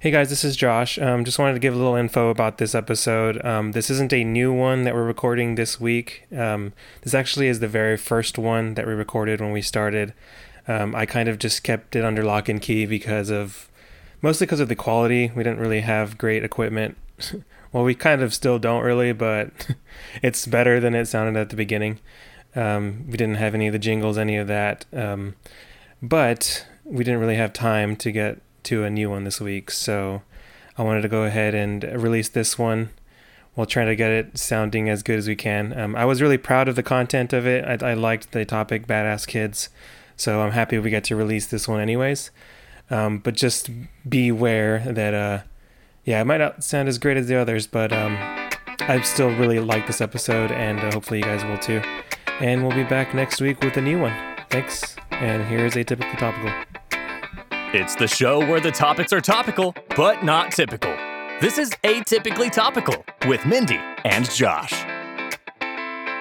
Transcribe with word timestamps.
Hey 0.00 0.10
guys, 0.10 0.30
this 0.30 0.44
is 0.44 0.56
Josh. 0.56 0.98
Um, 0.98 1.26
just 1.26 1.38
wanted 1.38 1.52
to 1.52 1.58
give 1.58 1.74
a 1.74 1.76
little 1.76 1.94
info 1.94 2.30
about 2.30 2.56
this 2.56 2.74
episode. 2.74 3.44
Um, 3.44 3.72
this 3.72 3.90
isn't 3.90 4.14
a 4.14 4.24
new 4.24 4.50
one 4.50 4.84
that 4.84 4.94
we're 4.94 5.04
recording 5.04 5.56
this 5.56 5.78
week. 5.78 6.26
Um, 6.34 6.72
this 7.02 7.12
actually 7.12 7.48
is 7.48 7.60
the 7.60 7.68
very 7.68 7.98
first 7.98 8.38
one 8.38 8.76
that 8.76 8.86
we 8.86 8.94
recorded 8.94 9.42
when 9.42 9.52
we 9.52 9.60
started. 9.60 10.14
Um, 10.66 10.94
I 10.94 11.04
kind 11.04 11.28
of 11.28 11.38
just 11.38 11.62
kept 11.62 11.96
it 11.96 12.02
under 12.02 12.24
lock 12.24 12.48
and 12.48 12.62
key 12.62 12.86
because 12.86 13.28
of 13.28 13.68
mostly 14.22 14.46
because 14.46 14.60
of 14.60 14.70
the 14.70 14.74
quality. 14.74 15.32
We 15.36 15.42
didn't 15.42 15.58
really 15.58 15.82
have 15.82 16.16
great 16.16 16.44
equipment. 16.44 16.96
well, 17.70 17.84
we 17.84 17.94
kind 17.94 18.22
of 18.22 18.32
still 18.32 18.58
don't 18.58 18.82
really, 18.82 19.12
but 19.12 19.50
it's 20.22 20.46
better 20.46 20.80
than 20.80 20.94
it 20.94 21.08
sounded 21.08 21.38
at 21.38 21.50
the 21.50 21.56
beginning. 21.56 21.98
Um, 22.56 23.04
we 23.06 23.18
didn't 23.18 23.36
have 23.36 23.54
any 23.54 23.66
of 23.66 23.74
the 23.74 23.78
jingles, 23.78 24.16
any 24.16 24.38
of 24.38 24.46
that. 24.46 24.86
Um, 24.94 25.34
but 26.00 26.66
we 26.84 27.04
didn't 27.04 27.20
really 27.20 27.36
have 27.36 27.52
time 27.52 27.96
to 27.96 28.10
get 28.10 28.40
to 28.64 28.84
a 28.84 28.90
new 28.90 29.10
one 29.10 29.24
this 29.24 29.40
week, 29.40 29.70
so 29.70 30.22
I 30.76 30.82
wanted 30.82 31.02
to 31.02 31.08
go 31.08 31.24
ahead 31.24 31.54
and 31.54 31.84
release 31.84 32.28
this 32.28 32.58
one 32.58 32.90
while 33.54 33.66
trying 33.66 33.88
to 33.88 33.96
get 33.96 34.10
it 34.10 34.38
sounding 34.38 34.88
as 34.88 35.02
good 35.02 35.18
as 35.18 35.28
we 35.28 35.36
can. 35.36 35.78
Um, 35.78 35.96
I 35.96 36.04
was 36.04 36.22
really 36.22 36.38
proud 36.38 36.68
of 36.68 36.76
the 36.76 36.82
content 36.82 37.32
of 37.32 37.46
it. 37.46 37.82
I, 37.82 37.90
I, 37.90 37.94
liked 37.94 38.32
the 38.32 38.44
topic, 38.44 38.86
badass 38.86 39.26
kids, 39.26 39.68
so 40.16 40.40
I'm 40.40 40.52
happy 40.52 40.78
we 40.78 40.90
get 40.90 41.04
to 41.04 41.16
release 41.16 41.46
this 41.46 41.66
one 41.66 41.80
anyways. 41.80 42.30
Um, 42.90 43.18
but 43.18 43.34
just 43.34 43.70
beware 44.08 44.80
that, 44.86 45.14
uh, 45.14 45.40
yeah, 46.04 46.20
it 46.20 46.24
might 46.24 46.38
not 46.38 46.64
sound 46.64 46.88
as 46.88 46.98
great 46.98 47.16
as 47.16 47.28
the 47.28 47.36
others, 47.36 47.66
but 47.66 47.92
um, 47.92 48.16
I 48.80 49.00
still 49.02 49.28
really 49.36 49.60
like 49.60 49.86
this 49.86 50.00
episode, 50.00 50.50
and 50.50 50.80
uh, 50.80 50.90
hopefully 50.92 51.18
you 51.18 51.24
guys 51.24 51.44
will 51.44 51.58
too. 51.58 51.82
And 52.40 52.66
we'll 52.66 52.76
be 52.76 52.84
back 52.84 53.14
next 53.14 53.40
week 53.40 53.62
with 53.62 53.76
a 53.76 53.82
new 53.82 54.00
one. 54.00 54.14
Thanks, 54.48 54.96
and 55.10 55.44
here's 55.44 55.74
Atypically 55.74 56.18
Topical. 56.18 56.69
It's 57.72 57.94
the 57.94 58.08
show 58.08 58.40
where 58.40 58.58
the 58.58 58.72
topics 58.72 59.12
are 59.12 59.20
topical, 59.20 59.76
but 59.94 60.24
not 60.24 60.50
typical. 60.50 60.90
This 61.40 61.56
is 61.56 61.70
Atypically 61.84 62.50
Topical 62.50 63.04
with 63.28 63.46
Mindy 63.46 63.78
and 64.04 64.28
Josh. 64.28 64.72
I 65.60 66.16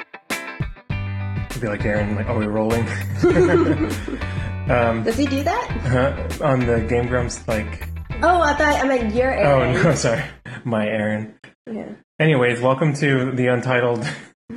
feel 1.50 1.72
like 1.72 1.83
Aaron, 1.83 2.16
like, 2.16 2.27
are 2.30 2.38
we 2.38 2.45
rolling? 2.45 2.88
um, 4.70 5.03
Does 5.03 5.17
he 5.17 5.25
do 5.25 5.44
that? 5.44 6.38
Uh, 6.39 6.45
on 6.45 6.59
the 6.67 6.81
Game 6.88 7.08
Grumps, 7.08 7.45
like. 7.47 7.89
Oh, 8.22 8.42
I 8.42 8.53
thought 8.53 8.83
I 8.83 8.88
meant 8.88 9.16
your 9.16 9.31
Aaron. 9.31 9.75
Oh, 9.75 9.83
no, 9.83 9.95
sorry. 9.95 10.23
My 10.64 10.86
Aaron. 10.86 11.33
Yeah. 11.66 11.94
Anyways, 12.20 12.61
welcome 12.61 12.94
to 12.95 13.31
the 13.31 13.47
Untitled 13.47 14.08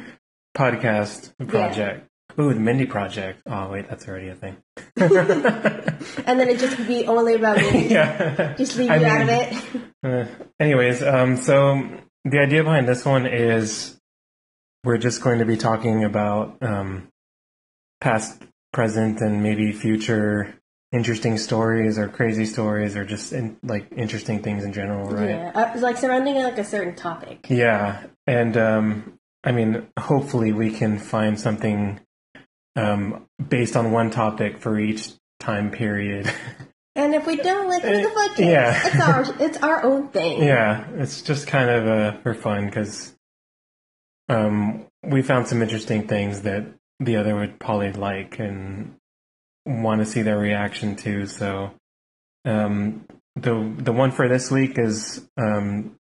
podcast 0.57 1.33
project. 1.49 2.07
Ooh, 2.39 2.53
the 2.53 2.61
Mindy 2.61 2.87
Project. 2.87 3.43
Oh, 3.47 3.71
wait, 3.71 3.89
that's 3.89 4.09
already 4.09 4.29
a 4.29 4.35
thing. 4.35 4.57
and 4.97 6.41
then 6.41 6.49
it 6.49 6.59
just 6.59 6.77
be 6.87 7.07
only 7.07 7.35
about 7.35 7.59
me. 7.59 7.89
yeah. 7.91 8.55
Just 8.57 8.77
leave 8.77 8.91
I 8.91 8.97
you 8.97 9.03
mean, 9.03 9.11
out 9.11 9.23
of 9.23 9.29
it. 9.29 9.83
Uh, 10.05 10.27
anyways, 10.59 11.01
um, 11.01 11.37
so 11.37 11.81
the 12.25 12.41
idea 12.41 12.65
behind 12.65 12.89
this 12.89 13.05
one 13.05 13.25
is 13.25 14.01
we're 14.83 14.99
just 14.99 15.23
going 15.23 15.39
to 15.39 15.45
be 15.45 15.57
talking 15.57 16.03
about 16.03 16.57
um, 16.61 17.07
past, 18.01 18.43
present, 18.73 19.21
and 19.21 19.45
maybe 19.45 19.71
future 19.71 20.53
interesting 20.91 21.39
stories 21.39 21.99
or 21.99 22.09
crazy 22.09 22.45
stories 22.45 22.97
or 22.97 23.05
just 23.05 23.33
in, 23.33 23.57
like 23.63 23.87
interesting 23.97 24.43
things 24.43 24.65
in 24.65 24.73
general, 24.73 25.09
right? 25.09 25.31
Yeah, 25.31 25.53
uh, 25.55 25.79
like 25.79 25.97
surrounding 25.97 26.35
like 26.35 26.59
a 26.59 26.65
certain 26.65 26.97
topic. 26.97 27.47
Yeah, 27.49 28.05
and 28.27 28.57
um, 28.57 29.19
I 29.45 29.53
mean, 29.53 29.87
hopefully 29.99 30.53
we 30.53 30.71
can 30.71 30.99
find 30.99 31.39
something 31.39 32.01
um, 32.77 33.27
based 33.49 33.77
on 33.77 33.93
one 33.93 34.11
topic 34.11 34.59
for 34.59 34.79
each 34.79 35.11
time 35.41 35.71
period. 35.71 36.33
And 36.95 37.15
if 37.15 37.27
we 37.27 37.37
don't, 37.37 37.69
like, 37.69 37.81
the 37.81 38.13
fuck? 38.15 38.39
Yeah. 38.39 38.79
It's 38.85 39.01
our, 39.01 39.43
it's 39.47 39.59
our 39.63 39.83
own 39.83 40.09
thing. 40.09 40.43
Yeah, 40.43 40.87
it's 40.97 41.23
just 41.23 41.47
kind 41.47 41.71
of 41.71 41.87
uh, 41.87 42.21
for 42.21 42.35
fun 42.35 42.67
because 42.67 43.15
um, 44.29 44.87
we 45.03 45.23
found 45.23 45.49
some 45.49 45.63
interesting 45.63 46.07
things 46.07 46.43
that 46.43 46.67
the 47.01 47.17
other 47.17 47.35
would 47.35 47.59
probably 47.59 47.93
like 47.93 48.39
and 48.39 48.97
want 49.65 50.01
to 50.01 50.07
see 50.07 50.21
their 50.23 50.39
reaction 50.39 50.97
to. 50.97 51.27
So 51.27 51.73
um, 52.45 53.07
the 53.37 53.75
the 53.79 53.93
one 53.93 54.11
for 54.11 54.29
this 54.29 54.51
week 54.51 54.79
is 54.79 55.27
um, 55.39 55.97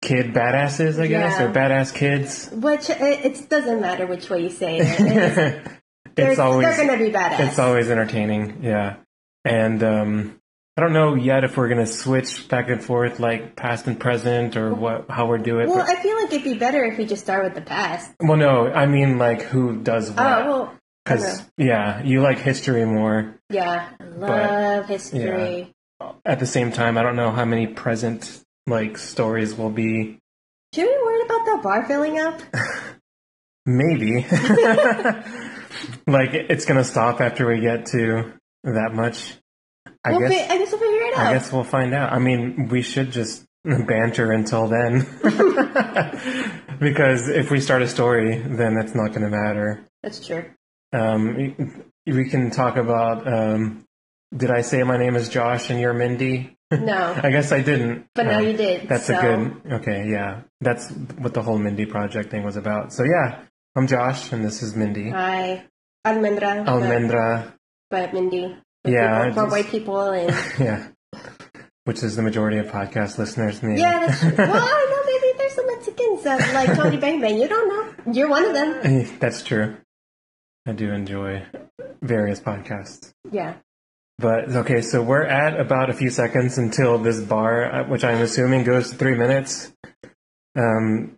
kid 0.00 0.32
badasses, 0.32 1.00
I 1.00 1.06
guess, 1.06 1.38
yeah. 1.38 1.44
or 1.44 1.52
badass 1.52 1.94
kids. 1.94 2.48
Which 2.50 2.90
it, 2.90 3.00
it, 3.00 3.48
doesn't 3.48 3.80
matter 3.80 4.06
which 4.06 4.30
way 4.30 4.42
you 4.42 4.50
say 4.50 4.78
it. 4.80 5.66
it's 6.16 6.38
always 6.38 6.66
they're 6.66 6.86
going 6.86 6.98
to 6.98 7.04
be 7.04 7.10
badass. 7.10 7.48
It's 7.48 7.58
always 7.58 7.90
entertaining, 7.90 8.62
yeah. 8.62 8.96
And 9.44 9.82
um, 9.82 10.40
I 10.76 10.80
don't 10.80 10.92
know 10.92 11.14
yet 11.14 11.44
if 11.44 11.56
we're 11.56 11.68
going 11.68 11.84
to 11.84 11.92
switch 11.92 12.48
back 12.48 12.68
and 12.70 12.82
forth 12.82 13.20
like 13.20 13.56
past 13.56 13.86
and 13.86 13.98
present 13.98 14.56
or 14.56 14.74
what 14.74 15.06
how 15.10 15.26
we're 15.26 15.38
doing. 15.38 15.68
Well, 15.68 15.78
but, 15.78 15.88
I 15.88 16.02
feel 16.02 16.16
like 16.16 16.32
it'd 16.32 16.44
be 16.44 16.54
better 16.54 16.84
if 16.84 16.96
we 16.96 17.04
just 17.04 17.22
start 17.22 17.44
with 17.44 17.54
the 17.54 17.60
past. 17.60 18.10
Well, 18.20 18.38
no, 18.38 18.72
I 18.72 18.86
mean 18.86 19.18
like 19.18 19.42
who 19.42 19.76
does 19.76 20.10
what. 20.10 20.20
Oh 20.20 20.46
well. 20.46 20.78
Because 21.04 21.42
yeah, 21.56 22.02
you 22.04 22.22
like 22.22 22.38
history 22.38 22.84
more. 22.84 23.34
Yeah, 23.50 23.90
love 24.00 24.86
but, 24.86 24.86
history. 24.86 25.74
Yeah. 26.00 26.12
At 26.24 26.38
the 26.38 26.46
same 26.46 26.72
time, 26.72 26.96
I 26.96 27.02
don't 27.02 27.16
know 27.16 27.32
how 27.32 27.44
many 27.44 27.66
present 27.66 28.40
like 28.66 28.96
stories 28.98 29.54
will 29.54 29.70
be. 29.70 30.20
Should 30.74 30.86
we 30.86 30.96
worry 31.04 31.22
about 31.22 31.44
that 31.46 31.60
bar 31.62 31.84
filling 31.86 32.18
up? 32.18 32.40
Maybe. 33.66 34.26
like 36.06 36.34
it's 36.34 36.64
gonna 36.64 36.84
stop 36.84 37.20
after 37.20 37.46
we 37.46 37.60
get 37.60 37.86
to 37.86 38.32
that 38.64 38.92
much. 38.92 39.34
I 40.04 40.12
we'll 40.12 40.20
guess. 40.20 40.46
Fi- 40.46 40.54
I 40.54 40.58
guess 40.58 40.72
we'll 40.72 40.80
figure 40.80 41.06
it 41.06 41.14
out. 41.16 41.26
I 41.26 41.32
guess 41.32 41.52
we'll 41.52 41.64
find 41.64 41.94
out. 41.94 42.12
I 42.12 42.18
mean, 42.18 42.68
we 42.68 42.82
should 42.82 43.10
just 43.12 43.44
banter 43.64 44.32
until 44.32 44.68
then, 44.68 45.06
because 46.80 47.28
if 47.28 47.50
we 47.50 47.60
start 47.60 47.82
a 47.82 47.88
story, 47.88 48.38
then 48.38 48.76
it's 48.76 48.94
not 48.94 49.08
going 49.08 49.22
to 49.22 49.28
matter. 49.28 49.84
That's 50.02 50.24
true. 50.24 50.44
Um, 50.92 51.86
we 52.06 52.28
can 52.28 52.50
talk 52.50 52.76
about. 52.76 53.26
Um, 53.26 53.84
did 54.36 54.50
I 54.50 54.62
say 54.62 54.82
my 54.82 54.96
name 54.96 55.14
is 55.14 55.28
Josh 55.28 55.70
and 55.70 55.78
you're 55.78 55.92
Mindy? 55.92 56.56
No. 56.70 57.18
I 57.22 57.30
guess 57.30 57.52
I 57.52 57.60
didn't. 57.60 58.06
But 58.14 58.26
now 58.26 58.38
you 58.40 58.56
did. 58.56 58.88
That's 58.88 59.06
so. 59.06 59.18
a 59.18 59.20
good. 59.20 59.72
Okay, 59.80 60.08
yeah. 60.10 60.42
That's 60.60 60.90
what 60.90 61.34
the 61.34 61.42
whole 61.42 61.58
Mindy 61.58 61.86
project 61.86 62.30
thing 62.30 62.42
was 62.42 62.56
about. 62.56 62.92
So 62.92 63.04
yeah, 63.04 63.42
I'm 63.74 63.86
Josh, 63.86 64.32
and 64.32 64.44
this 64.44 64.62
is 64.62 64.76
Mindy. 64.76 65.08
Hi, 65.08 65.64
Almendra. 66.06 66.66
Almendra. 66.66 67.54
But, 67.88 68.12
but 68.12 68.12
Mindy. 68.12 68.54
Yeah, 68.84 69.28
people, 69.28 69.44
for 69.44 69.50
white 69.50 69.66
people 69.68 70.10
and 70.10 70.28
yeah, 70.60 70.88
which 71.84 72.02
is 72.02 72.14
the 72.14 72.20
majority 72.20 72.58
of 72.58 72.66
podcast 72.66 73.16
listeners. 73.16 73.62
Maybe. 73.62 73.80
Yeah, 73.80 74.06
that's 74.06 74.20
true. 74.20 74.34
well, 74.36 74.62
I 74.62 74.88
know 74.90 75.02
maybe 75.06 75.38
there's 75.38 75.54
some 75.54 75.66
Mexicans 75.68 76.22
that 76.22 76.52
like 76.52 76.76
Tony 76.76 76.96
Bang 76.98 77.22
Bang. 77.22 77.40
You 77.40 77.48
don't 77.48 77.68
know. 78.06 78.12
You're 78.12 78.28
one 78.28 78.44
of 78.44 78.52
them. 78.52 79.08
That's 79.18 79.42
true. 79.42 79.78
I 80.66 80.72
do 80.72 80.92
enjoy 80.92 81.46
various 82.02 82.40
podcasts. 82.40 83.14
Yeah. 83.30 83.54
But 84.18 84.54
okay, 84.54 84.82
so 84.82 85.00
we're 85.00 85.24
at 85.24 85.58
about 85.58 85.88
a 85.88 85.94
few 85.94 86.10
seconds 86.10 86.58
until 86.58 86.98
this 86.98 87.20
bar, 87.20 87.72
uh, 87.72 87.88
which 87.88 88.04
I'm 88.04 88.20
assuming 88.20 88.64
goes 88.64 88.90
to 88.90 88.96
three 88.96 89.14
minutes. 89.16 89.72
Um, 90.54 91.16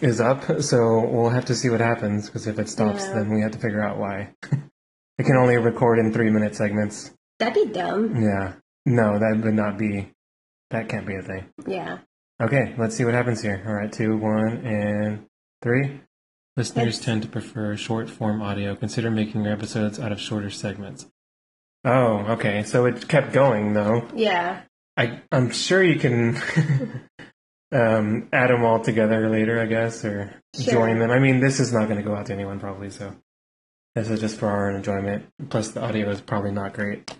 is 0.00 0.20
up, 0.20 0.62
so 0.62 1.06
we'll 1.06 1.30
have 1.30 1.44
to 1.46 1.54
see 1.54 1.70
what 1.70 1.80
happens. 1.80 2.26
Because 2.26 2.46
if 2.46 2.58
it 2.58 2.68
stops, 2.68 3.04
yeah. 3.04 3.14
then 3.14 3.34
we 3.34 3.40
have 3.42 3.52
to 3.52 3.58
figure 3.58 3.82
out 3.82 3.98
why. 3.98 4.34
it 5.18 5.24
can 5.24 5.36
only 5.36 5.56
record 5.56 5.98
in 5.98 6.12
three 6.12 6.30
minute 6.30 6.54
segments. 6.54 7.12
That'd 7.38 7.54
be 7.54 7.72
dumb. 7.72 8.22
Yeah. 8.22 8.54
No, 8.86 9.18
that 9.18 9.40
would 9.42 9.54
not 9.54 9.78
be. 9.78 10.10
That 10.70 10.88
can't 10.88 11.06
be 11.06 11.16
a 11.16 11.22
thing. 11.22 11.46
Yeah. 11.66 11.98
Okay, 12.40 12.74
let's 12.78 12.96
see 12.96 13.04
what 13.04 13.14
happens 13.14 13.42
here. 13.42 13.62
All 13.66 13.74
right, 13.74 13.92
two, 13.92 14.16
one, 14.16 14.64
and 14.64 15.26
three. 15.60 16.00
Listeners 16.56 17.00
tend 17.00 17.22
to 17.22 17.28
prefer 17.28 17.76
short 17.76 18.10
form 18.10 18.42
audio. 18.42 18.74
Consider 18.74 19.10
making 19.10 19.44
your 19.44 19.52
episodes 19.52 19.98
out 19.98 20.12
of 20.12 20.20
shorter 20.20 20.50
segments. 20.50 21.06
Oh, 21.84 22.18
okay. 22.32 22.62
So 22.62 22.84
it 22.86 23.08
kept 23.08 23.32
going 23.32 23.72
though. 23.72 24.06
Yeah. 24.14 24.62
I 24.96 25.22
I'm 25.30 25.50
sure 25.50 25.82
you 25.82 25.98
can 25.98 26.40
um, 27.72 28.28
add 28.32 28.50
them 28.50 28.64
all 28.64 28.80
together 28.80 29.28
later, 29.28 29.60
I 29.60 29.66
guess, 29.66 30.04
or 30.04 30.34
sure. 30.54 30.72
join 30.72 30.98
them. 30.98 31.10
I 31.10 31.18
mean, 31.18 31.40
this 31.40 31.60
is 31.60 31.72
not 31.72 31.88
going 31.88 31.96
to 31.96 32.02
go 32.02 32.14
out 32.14 32.26
to 32.26 32.32
anyone 32.32 32.60
probably, 32.60 32.90
so 32.90 33.14
this 33.94 34.10
is 34.10 34.20
just 34.20 34.38
for 34.38 34.48
our 34.48 34.70
enjoyment. 34.70 35.26
Plus, 35.48 35.70
the 35.70 35.82
audio 35.82 36.10
is 36.10 36.20
probably 36.20 36.52
not 36.52 36.74
great. 36.74 37.10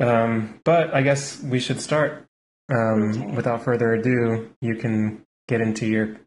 Um, 0.00 0.60
but 0.64 0.94
I 0.94 1.02
guess 1.02 1.42
we 1.42 1.60
should 1.60 1.80
start. 1.80 2.26
Um, 2.72 3.10
okay. 3.10 3.36
Without 3.36 3.64
further 3.64 3.92
ado, 3.92 4.50
you 4.60 4.76
can 4.76 5.24
get 5.48 5.60
into 5.60 5.86
your 5.86 6.20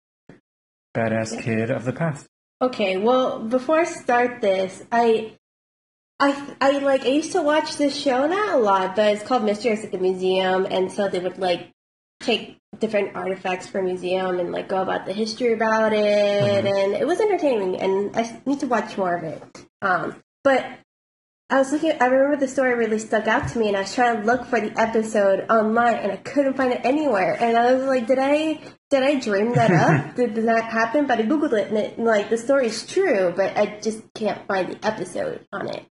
badass 0.96 1.42
kid 1.42 1.72
of 1.72 1.86
the 1.86 1.94
past. 1.94 2.28
Okay. 2.62 2.98
Well, 2.98 3.40
before 3.40 3.80
I 3.80 3.86
start 3.86 4.42
this, 4.42 4.84
I 4.92 5.38
I, 6.20 6.56
I 6.62 6.78
like 6.80 7.04
I 7.04 7.10
used 7.10 7.32
to 7.32 7.42
watch 7.42 7.78
this 7.78 7.96
show 7.96 8.28
not 8.28 8.54
a 8.54 8.58
lot, 8.58 8.96
but 8.96 9.14
it's 9.14 9.24
called 9.24 9.44
Mysteries 9.44 9.84
at 9.84 9.92
the 9.92 9.98
Museum, 9.98 10.68
and 10.70 10.92
so 10.92 11.08
they 11.08 11.20
would 11.20 11.40
like 11.40 11.73
take 12.24 12.58
different 12.80 13.16
artifacts 13.16 13.68
for 13.68 13.80
a 13.80 13.84
museum 13.84 14.40
and 14.40 14.52
like 14.52 14.68
go 14.68 14.82
about 14.82 15.06
the 15.06 15.14
history 15.14 15.54
about 15.54 15.94
it, 15.94 16.66
mm-hmm. 16.66 16.68
and 16.68 16.94
it 16.94 17.06
was 17.06 17.20
entertaining. 17.20 17.80
And 17.80 18.16
I 18.16 18.42
need 18.46 18.60
to 18.62 18.68
watch 18.68 18.98
more 18.98 19.16
of 19.16 19.24
it. 19.24 19.44
Um, 19.82 20.16
but 20.44 20.66
I 21.50 21.60
was 21.60 21.72
looking. 21.72 21.92
I 22.02 22.06
remember 22.06 22.38
the 22.38 22.48
story 22.48 22.74
really 22.74 23.00
stuck 23.00 23.28
out 23.28 23.50
to 23.50 23.60
me, 23.60 23.68
and 23.68 23.78
I 23.78 23.82
was 23.82 23.94
trying 23.94 24.22
to 24.22 24.26
look 24.26 24.46
for 24.46 24.60
the 24.60 24.78
episode 24.80 25.46
online, 25.50 25.96
and 25.96 26.12
I 26.12 26.16
couldn't 26.16 26.56
find 26.56 26.74
it 26.74 26.82
anywhere. 26.84 27.38
And 27.40 27.56
I 27.56 27.74
was 27.74 27.84
like, 27.84 28.08
"Did 28.08 28.18
I 28.20 28.60
did 28.90 29.04
I 29.04 29.20
dream 29.20 29.54
that 29.54 29.72
up? 30.10 30.16
did, 30.16 30.34
did 30.34 30.48
that 30.48 30.64
happen?" 30.64 31.06
But 31.06 31.20
I 31.20 31.24
googled 31.24 31.54
it, 31.54 31.68
and 31.68 31.78
it, 31.78 32.00
like 32.00 32.30
the 32.30 32.38
story 32.38 32.68
is 32.68 32.88
true, 32.88 33.34
but 33.36 33.56
I 33.56 33.80
just 33.82 34.02
can't 34.16 34.48
find 34.48 34.72
the 34.74 34.86
episode 34.86 35.46
on 35.52 35.70
it. 35.70 35.86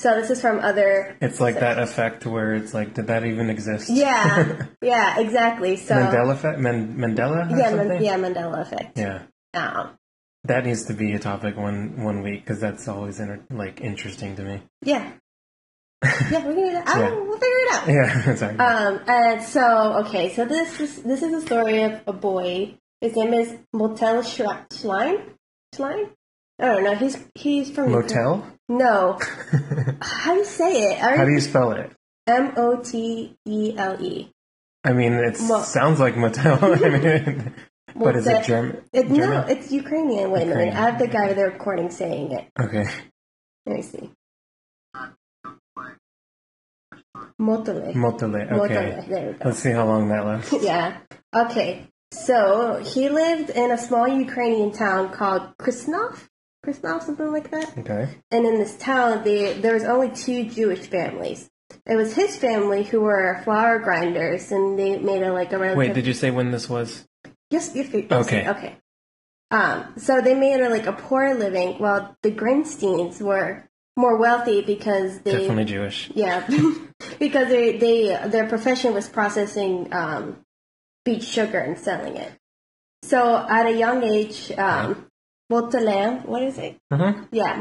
So 0.00 0.14
this 0.20 0.30
is 0.30 0.40
from 0.40 0.60
other. 0.60 1.16
It's 1.20 1.40
like 1.40 1.58
that 1.58 1.78
effect 1.80 2.24
where 2.24 2.54
it's 2.54 2.72
like, 2.72 2.94
did 2.94 3.08
that 3.08 3.24
even 3.24 3.50
exist? 3.50 3.90
Yeah, 3.90 4.66
yeah, 4.82 5.18
exactly. 5.18 5.76
So 5.76 5.94
Mandela 5.94 6.34
effect, 6.34 6.58
Man- 6.60 6.96
Mandela, 6.96 7.50
yeah, 7.50 7.70
something? 7.70 7.88
Man- 7.88 8.04
yeah, 8.04 8.16
Mandela 8.16 8.60
effect. 8.62 8.96
yeah. 8.96 9.22
Um, 9.54 9.96
That 10.44 10.64
needs 10.64 10.84
to 10.86 10.94
be 10.94 11.14
a 11.14 11.18
topic 11.18 11.56
one 11.56 12.04
one 12.04 12.22
week 12.22 12.44
because 12.44 12.60
that's 12.60 12.86
always 12.86 13.18
inter- 13.18 13.44
like 13.50 13.80
interesting 13.80 14.36
to 14.36 14.42
me. 14.42 14.62
yeah, 14.82 15.12
yeah. 16.04 16.46
We 16.46 16.54
can 16.54 16.54
do 16.54 16.72
that. 16.72 16.88
I 16.88 17.00
Yeah. 17.00 17.10
we'll 17.14 17.32
figure 17.32 17.62
it 17.66 17.72
out. 17.74 17.88
Yeah, 17.88 18.34
sorry. 18.42 18.56
Um, 18.58 19.00
and 19.08 19.42
so, 19.42 20.04
okay, 20.06 20.32
so 20.32 20.44
this 20.44 20.78
is 20.78 21.02
this 21.02 21.22
is 21.24 21.42
a 21.42 21.44
story 21.44 21.82
of 21.82 22.00
a 22.06 22.12
boy. 22.12 22.78
His 23.00 23.16
name 23.16 23.34
is 23.34 23.52
Motel 23.72 24.22
Schlein. 24.22 25.24
Schlein? 25.74 26.10
Oh, 26.60 26.64
I 26.70 26.74
don't 26.74 26.84
know. 26.84 26.94
He's 26.94 27.16
he's 27.34 27.70
from 27.70 27.92
Motel? 27.92 28.46
No, 28.68 29.18
how 30.02 30.32
do 30.34 30.38
you 30.40 30.44
say 30.44 30.92
it? 30.92 30.98
How 30.98 31.24
do 31.24 31.30
you 31.32 31.40
spell 31.40 31.72
it? 31.72 31.92
M 32.26 32.52
O 32.56 32.82
T 32.82 33.36
E 33.46 33.74
L 33.76 33.96
E. 34.02 34.30
I 34.84 34.92
mean, 34.92 35.12
it 35.14 35.40
Mo- 35.40 35.62
sounds 35.62 35.98
like 36.00 36.16
motel. 36.16 36.58
I 36.62 36.88
mean, 36.88 37.54
but 37.96 38.16
is 38.16 38.26
it 38.26 38.44
German? 38.44 38.82
It, 38.92 39.08
no, 39.10 39.40
it's 39.48 39.72
Ukrainian. 39.72 40.30
Wait 40.30 40.42
a 40.42 40.46
minute. 40.46 40.74
I 40.74 40.90
have 40.90 40.98
the 40.98 41.08
guy 41.08 41.28
with 41.28 41.36
the 41.36 41.44
recording 41.44 41.90
saying 41.90 42.32
it. 42.32 42.48
Okay. 42.60 42.86
Let 43.66 43.76
me 43.76 43.82
see. 43.82 44.10
Motole. 47.40 47.94
Motole. 47.94 48.50
Okay. 48.52 49.04
There 49.08 49.26
we 49.28 49.32
go. 49.34 49.38
Let's 49.44 49.58
see 49.60 49.70
how 49.70 49.86
long 49.86 50.08
that 50.08 50.24
lasts. 50.26 50.54
yeah. 50.62 50.98
Okay. 51.34 51.86
So 52.12 52.82
he 52.84 53.08
lived 53.08 53.50
in 53.50 53.70
a 53.70 53.78
small 53.78 54.08
Ukrainian 54.08 54.72
town 54.72 55.12
called 55.12 55.56
Krasnov. 56.64 56.80
Krasnov, 56.80 57.02
something 57.02 57.32
like 57.32 57.50
that. 57.50 57.78
Okay. 57.78 58.08
And 58.30 58.46
in 58.46 58.58
this 58.58 58.76
town, 58.76 59.24
they, 59.24 59.54
there 59.54 59.74
was 59.74 59.84
only 59.84 60.10
two 60.10 60.44
Jewish 60.44 60.86
families. 60.86 61.48
It 61.86 61.96
was 61.96 62.14
his 62.14 62.36
family 62.36 62.82
who 62.82 63.00
were 63.00 63.40
flour 63.44 63.78
grinders, 63.78 64.50
and 64.52 64.78
they 64.78 64.98
made 64.98 65.22
a 65.22 65.32
like 65.32 65.52
a. 65.52 65.58
Wait, 65.74 65.92
did 65.94 66.06
you 66.06 66.14
say 66.14 66.30
when 66.30 66.50
this 66.50 66.68
was? 66.68 67.06
Yes, 67.50 67.72
yes, 67.74 67.88
yes, 67.92 68.04
Okay. 68.10 68.48
okay. 68.48 68.76
Um, 69.50 69.94
so 69.96 70.20
they 70.20 70.34
made 70.34 70.60
a, 70.60 70.68
like 70.70 70.86
a 70.86 70.92
poor 70.92 71.34
living, 71.34 71.78
while 71.78 72.16
the 72.22 72.30
Grinsteins 72.30 73.20
were 73.20 73.68
more 73.96 74.16
wealthy 74.16 74.62
because 74.62 75.20
they 75.20 75.32
Definitely 75.32 75.64
Jewish. 75.64 76.10
yeah, 76.14 76.46
because 77.18 77.48
they 77.48 77.76
they 77.78 78.28
their 78.28 78.48
profession 78.48 78.94
was 78.94 79.08
processing 79.08 79.92
um, 79.92 80.38
beet 81.04 81.22
sugar 81.22 81.58
and 81.58 81.78
selling 81.78 82.16
it. 82.16 82.32
So 83.02 83.44
at 83.48 83.66
a 83.66 83.72
young 83.72 84.02
age, 84.04 84.52
um, 84.52 85.06
Motalan, 85.50 86.26
what 86.26 86.42
is 86.42 86.58
it? 86.58 86.76
Uh-huh. 86.90 87.14
Yeah. 87.32 87.58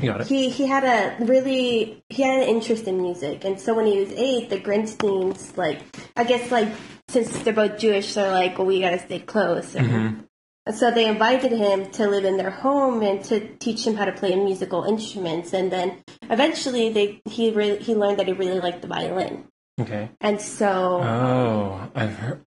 You 0.00 0.10
got 0.10 0.20
it. 0.22 0.26
He 0.26 0.48
he 0.48 0.66
had 0.66 0.84
a 0.84 1.24
really 1.24 2.02
he 2.08 2.22
had 2.22 2.42
an 2.42 2.48
interest 2.48 2.84
in 2.84 3.00
music, 3.02 3.44
and 3.44 3.60
so 3.60 3.74
when 3.74 3.86
he 3.86 4.00
was 4.00 4.10
eight, 4.12 4.48
the 4.48 4.58
Grinsteins 4.58 5.56
like 5.56 5.80
I 6.16 6.24
guess 6.24 6.50
like 6.50 6.68
since 7.08 7.28
they're 7.38 7.52
both 7.52 7.78
Jewish, 7.78 8.14
they're 8.14 8.30
like, 8.30 8.56
well, 8.56 8.66
we 8.66 8.80
gotta 8.80 8.98
stay 9.00 9.18
close. 9.18 9.74
And, 9.74 9.86
Mhm. 9.90 10.24
and 10.66 10.74
so 10.76 10.90
they 10.90 11.06
invited 11.06 11.52
him 11.52 11.90
to 11.92 12.06
live 12.08 12.24
in 12.24 12.36
their 12.36 12.50
home 12.50 13.02
and 13.02 13.22
to 13.24 13.54
teach 13.58 13.86
him 13.86 13.96
how 13.96 14.04
to 14.06 14.12
play 14.12 14.34
musical 14.36 14.84
instruments. 14.84 15.52
And 15.52 15.70
then 15.70 16.02
eventually, 16.30 16.90
they 16.90 17.20
he 17.28 17.50
really 17.50 17.78
he 17.82 17.94
learned 17.94 18.18
that 18.18 18.28
he 18.28 18.32
really 18.32 18.60
liked 18.60 18.80
the 18.82 18.88
violin. 18.88 19.44
Okay. 19.80 20.10
And 20.20 20.40
so 20.40 21.00
Oh, 21.02 21.90
I've 21.94 22.14
heard. 22.16 22.44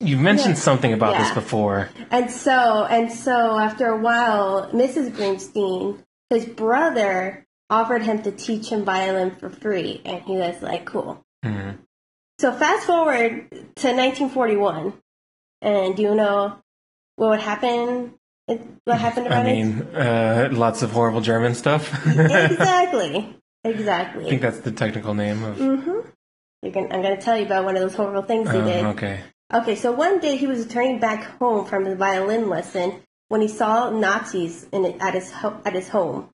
You've 0.00 0.20
mentioned 0.20 0.54
Yeah. 0.56 0.60
something 0.60 0.92
about 0.92 1.16
this 1.18 1.30
before. 1.32 1.88
and 2.10 2.30
so 2.30 2.84
and 2.84 3.10
so 3.12 3.58
after 3.58 3.86
a 3.88 3.96
while, 3.96 4.68
Mrs. 4.72 5.10
Greenstein, 5.10 5.98
his 6.30 6.46
brother, 6.46 7.46
offered 7.70 8.02
him 8.02 8.22
to 8.22 8.30
teach 8.30 8.68
him 8.70 8.84
violin 8.84 9.30
for 9.36 9.48
free, 9.50 10.00
and 10.04 10.22
he 10.22 10.36
was 10.36 10.60
like, 10.62 10.84
"Cool." 10.84 11.22
Mhm. 11.44 11.78
So 12.40 12.52
fast 12.52 12.84
forward 12.86 13.46
to 13.76 13.92
1941, 13.92 14.92
and 15.62 15.96
do 15.96 16.02
you 16.02 16.14
know 16.14 16.56
what 17.16 17.30
would 17.30 17.40
happen? 17.40 18.14
What 18.84 18.98
happened 18.98 19.28
I 19.28 19.30
about 19.30 19.46
mean, 19.46 19.82
uh, 19.96 20.48
lots 20.52 20.82
of 20.82 20.90
horrible 20.92 21.20
German 21.22 21.54
stuff. 21.54 21.90
exactly. 22.06 23.36
Exactly. 23.66 24.26
I 24.26 24.28
think 24.28 24.42
that's 24.42 24.60
the 24.60 24.72
technical 24.72 25.14
name 25.14 25.42
of. 25.42 25.56
Mm-hmm. 25.56 26.00
You're 26.60 26.72
gonna, 26.72 26.88
I'm 26.94 27.00
going 27.00 27.16
to 27.16 27.22
tell 27.22 27.38
you 27.38 27.46
about 27.46 27.64
one 27.64 27.76
of 27.76 27.80
those 27.80 27.94
horrible 27.94 28.20
things 28.20 28.50
he 28.50 28.58
Oh, 28.58 28.62
did. 28.62 28.84
okay. 28.84 29.20
Okay, 29.54 29.76
so 29.76 29.92
one 29.92 30.18
day 30.18 30.36
he 30.36 30.46
was 30.48 30.64
returning 30.66 30.98
back 30.98 31.22
home 31.38 31.64
from 31.64 31.84
his 31.84 31.96
violin 31.96 32.48
lesson 32.48 33.02
when 33.28 33.40
he 33.40 33.48
saw 33.48 33.88
Nazis 33.90 34.66
in 34.72 34.84
it, 34.84 34.96
at 35.00 35.14
his 35.14 35.30
ho- 35.30 35.60
at 35.64 35.74
his 35.74 35.88
home. 35.88 36.28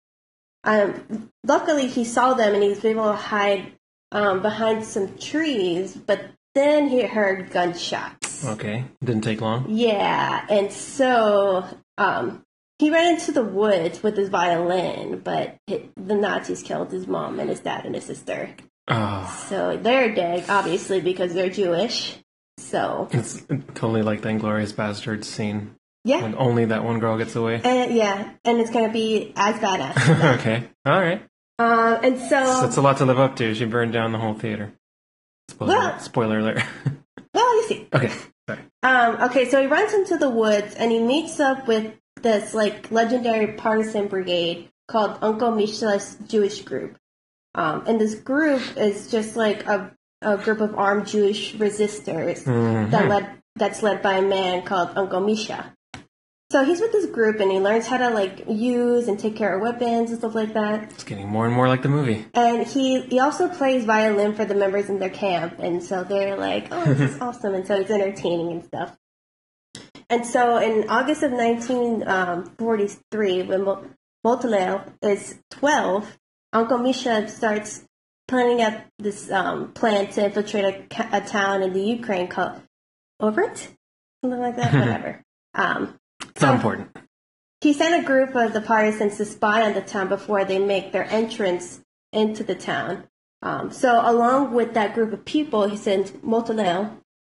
Um, 0.64 1.28
luckily, 1.44 1.86
he 1.86 2.04
saw 2.04 2.34
them 2.34 2.54
and 2.54 2.62
he 2.62 2.70
was 2.70 2.84
able 2.84 3.04
to 3.10 3.16
hide 3.16 3.72
um, 4.12 4.40
behind 4.42 4.84
some 4.84 5.18
trees. 5.18 5.94
But 5.96 6.30
then 6.54 6.88
he 6.88 7.02
heard 7.02 7.50
gunshots. 7.50 8.44
Okay. 8.44 8.84
Didn't 9.04 9.22
take 9.24 9.40
long. 9.40 9.66
Yeah, 9.68 10.46
and 10.48 10.72
so 10.72 11.64
um, 11.98 12.42
he 12.78 12.90
ran 12.90 13.14
into 13.14 13.32
the 13.32 13.44
woods 13.44 14.02
with 14.02 14.16
his 14.16 14.30
violin, 14.30 15.20
but 15.22 15.56
it, 15.66 15.90
the 15.96 16.14
Nazis 16.14 16.62
killed 16.62 16.90
his 16.90 17.06
mom 17.06 17.38
and 17.38 17.50
his 17.50 17.60
dad 17.60 17.84
and 17.84 17.94
his 17.94 18.04
sister. 18.04 18.54
Oh, 18.88 19.44
So 19.48 19.76
they're 19.76 20.14
dead, 20.14 20.46
obviously, 20.48 21.00
because 21.02 21.34
they're 21.34 21.50
Jewish. 21.50 22.16
So 22.60 23.08
it's 23.12 23.42
totally 23.74 24.02
like 24.02 24.22
the 24.22 24.28
Inglourious 24.28 24.72
Basterds 24.72 25.24
scene 25.24 25.76
yeah, 26.04 26.22
when 26.22 26.34
only 26.36 26.66
that 26.66 26.84
one 26.84 26.98
girl 27.00 27.18
gets 27.18 27.34
away. 27.36 27.60
and 27.62 27.94
yeah, 27.94 28.32
and 28.44 28.58
it's 28.60 28.70
gonna 28.70 28.92
be 28.92 29.32
as 29.36 29.56
badass. 29.56 30.34
okay. 30.38 30.68
All 30.86 31.00
right. 31.00 31.22
um, 31.58 31.98
and 32.02 32.18
So 32.18 32.28
so 32.28 32.60
That's 32.62 32.76
a 32.76 32.82
lot 32.82 32.98
to 32.98 33.04
live 33.06 33.18
up 33.18 33.36
to. 33.36 33.54
She 33.54 33.64
burned 33.64 33.92
down 33.92 34.12
the 34.12 34.18
whole 34.18 34.34
theater. 34.34 34.72
Spoiler, 35.48 35.74
Well- 35.74 35.98
spoiler 36.00 36.38
alert. 36.38 36.62
well, 37.34 37.56
you 37.56 37.66
see. 37.68 37.88
okay. 37.92 38.12
Sorry. 38.48 38.60
Um, 38.82 39.16
okay, 39.30 39.48
so 39.48 39.60
he 39.60 39.66
runs 39.66 39.92
into 39.92 40.16
the 40.16 40.30
woods 40.30 40.74
and 40.74 40.90
he 40.90 40.98
meets 41.00 41.38
up 41.40 41.68
with 41.68 41.92
this 42.22 42.54
like 42.54 42.90
legendary 42.90 43.54
partisan 43.54 44.08
brigade 44.08 44.70
called 44.88 45.18
Uncle 45.22 45.50
Misha's 45.52 46.16
Jewish 46.26 46.62
group. 46.62 46.96
Um, 47.54 47.84
and 47.86 48.00
this 48.00 48.14
group 48.14 48.62
is 48.76 49.10
just 49.10 49.36
like 49.36 49.66
a, 49.66 49.92
a 50.22 50.36
group 50.36 50.60
of 50.60 50.74
armed 50.76 51.06
Jewish 51.06 51.54
resistors 51.54 52.44
Mhm. 52.44 52.90
that 52.90 53.08
led 53.08 53.26
that's 53.56 53.82
led 53.82 54.00
by 54.02 54.14
a 54.14 54.22
man 54.22 54.62
called 54.62 54.90
Uncle 54.96 55.20
Misha. 55.20 55.72
So 56.52 56.64
he's 56.64 56.80
with 56.80 56.92
this 56.92 57.06
group 57.06 57.38
and 57.40 57.50
he 57.50 57.58
learns 57.60 57.86
how 57.86 57.96
to 57.98 58.10
like 58.10 58.44
use 58.48 59.06
and 59.08 59.18
take 59.18 59.36
care 59.36 59.54
of 59.54 59.62
weapons 59.62 60.10
and 60.10 60.18
stuff 60.18 60.34
like 60.34 60.52
that. 60.54 60.84
It's 60.90 61.04
getting 61.04 61.28
more 61.28 61.46
and 61.46 61.54
more 61.54 61.68
like 61.68 61.82
the 61.82 61.88
movie. 61.88 62.26
And 62.34 62.66
he 62.66 63.00
he 63.02 63.20
also 63.20 63.48
plays 63.48 63.84
violin 63.84 64.34
for 64.34 64.44
the 64.44 64.54
members 64.54 64.88
in 64.88 64.98
their 64.98 65.10
camp, 65.10 65.58
and 65.58 65.82
so 65.82 66.04
they're 66.04 66.36
like, 66.36 66.68
"Oh, 66.72 66.84
this 66.84 67.12
is 67.14 67.20
awesome!" 67.20 67.54
And 67.54 67.66
so 67.66 67.74
it's 67.76 67.90
entertaining 67.90 68.50
and 68.52 68.64
stuff. 68.64 68.96
And 70.08 70.26
so 70.26 70.56
in 70.58 70.88
August 70.88 71.22
of 71.22 71.32
1943, 71.32 73.42
when 73.42 73.62
Mo- 73.64 73.84
Motaleo 74.26 74.82
is 75.02 75.38
12, 75.50 76.18
Uncle 76.52 76.78
Misha 76.78 77.28
starts 77.28 77.84
planning 78.30 78.60
up 78.62 78.74
this 78.98 79.30
um, 79.30 79.72
plan 79.72 80.06
to 80.12 80.24
infiltrate 80.26 80.64
a, 80.64 81.16
a 81.18 81.20
town 81.20 81.62
in 81.62 81.72
the 81.72 81.82
Ukraine 81.98 82.28
called 82.28 82.60
Overt, 83.18 83.68
something 84.22 84.40
like 84.40 84.56
that. 84.56 84.72
Whatever. 84.82 85.22
Um, 85.54 85.98
It's 86.22 86.40
not 86.40 86.50
so- 86.50 86.54
important. 86.54 86.96
he 87.60 87.72
sent 87.72 88.02
a 88.02 88.06
group 88.06 88.34
of 88.34 88.52
the 88.52 88.60
partisans 88.60 89.16
to 89.18 89.24
spy 89.24 89.62
on 89.62 89.74
the 89.74 89.82
town 89.82 90.08
before 90.08 90.44
they 90.44 90.58
make 90.58 90.92
their 90.92 91.04
entrance 91.10 91.80
into 92.12 92.42
the 92.44 92.54
town. 92.54 93.04
Um, 93.42 93.70
so, 93.72 93.90
along 94.12 94.52
with 94.54 94.74
that 94.74 94.94
group 94.94 95.12
of 95.12 95.24
people, 95.24 95.66
he 95.68 95.76
sent 95.76 96.22
Motaleo, 96.24 96.78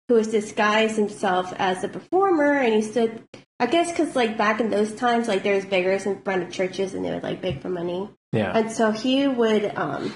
who 0.08 0.16
has 0.16 0.26
disguised 0.28 0.96
himself 0.96 1.52
as 1.56 1.82
a 1.84 1.88
performer, 1.88 2.52
and 2.52 2.74
he 2.74 2.82
stood. 2.82 3.22
I 3.60 3.66
guess 3.66 3.90
because 3.92 4.16
like 4.16 4.36
back 4.38 4.60
in 4.60 4.70
those 4.70 4.92
times, 4.94 5.28
like 5.28 5.42
there's 5.44 5.66
beggars 5.66 6.06
in 6.06 6.22
front 6.22 6.42
of 6.42 6.50
churches, 6.50 6.94
and 6.94 7.04
they 7.04 7.10
would 7.12 7.22
like 7.22 7.40
beg 7.42 7.60
for 7.62 7.68
money. 7.68 8.08
Yeah. 8.32 8.50
And 8.58 8.72
so 8.72 8.90
he 8.90 9.28
would 9.28 9.64
um 9.76 10.12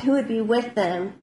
he 0.00 0.10
would 0.10 0.28
be 0.28 0.40
with 0.40 0.74
them 0.74 1.14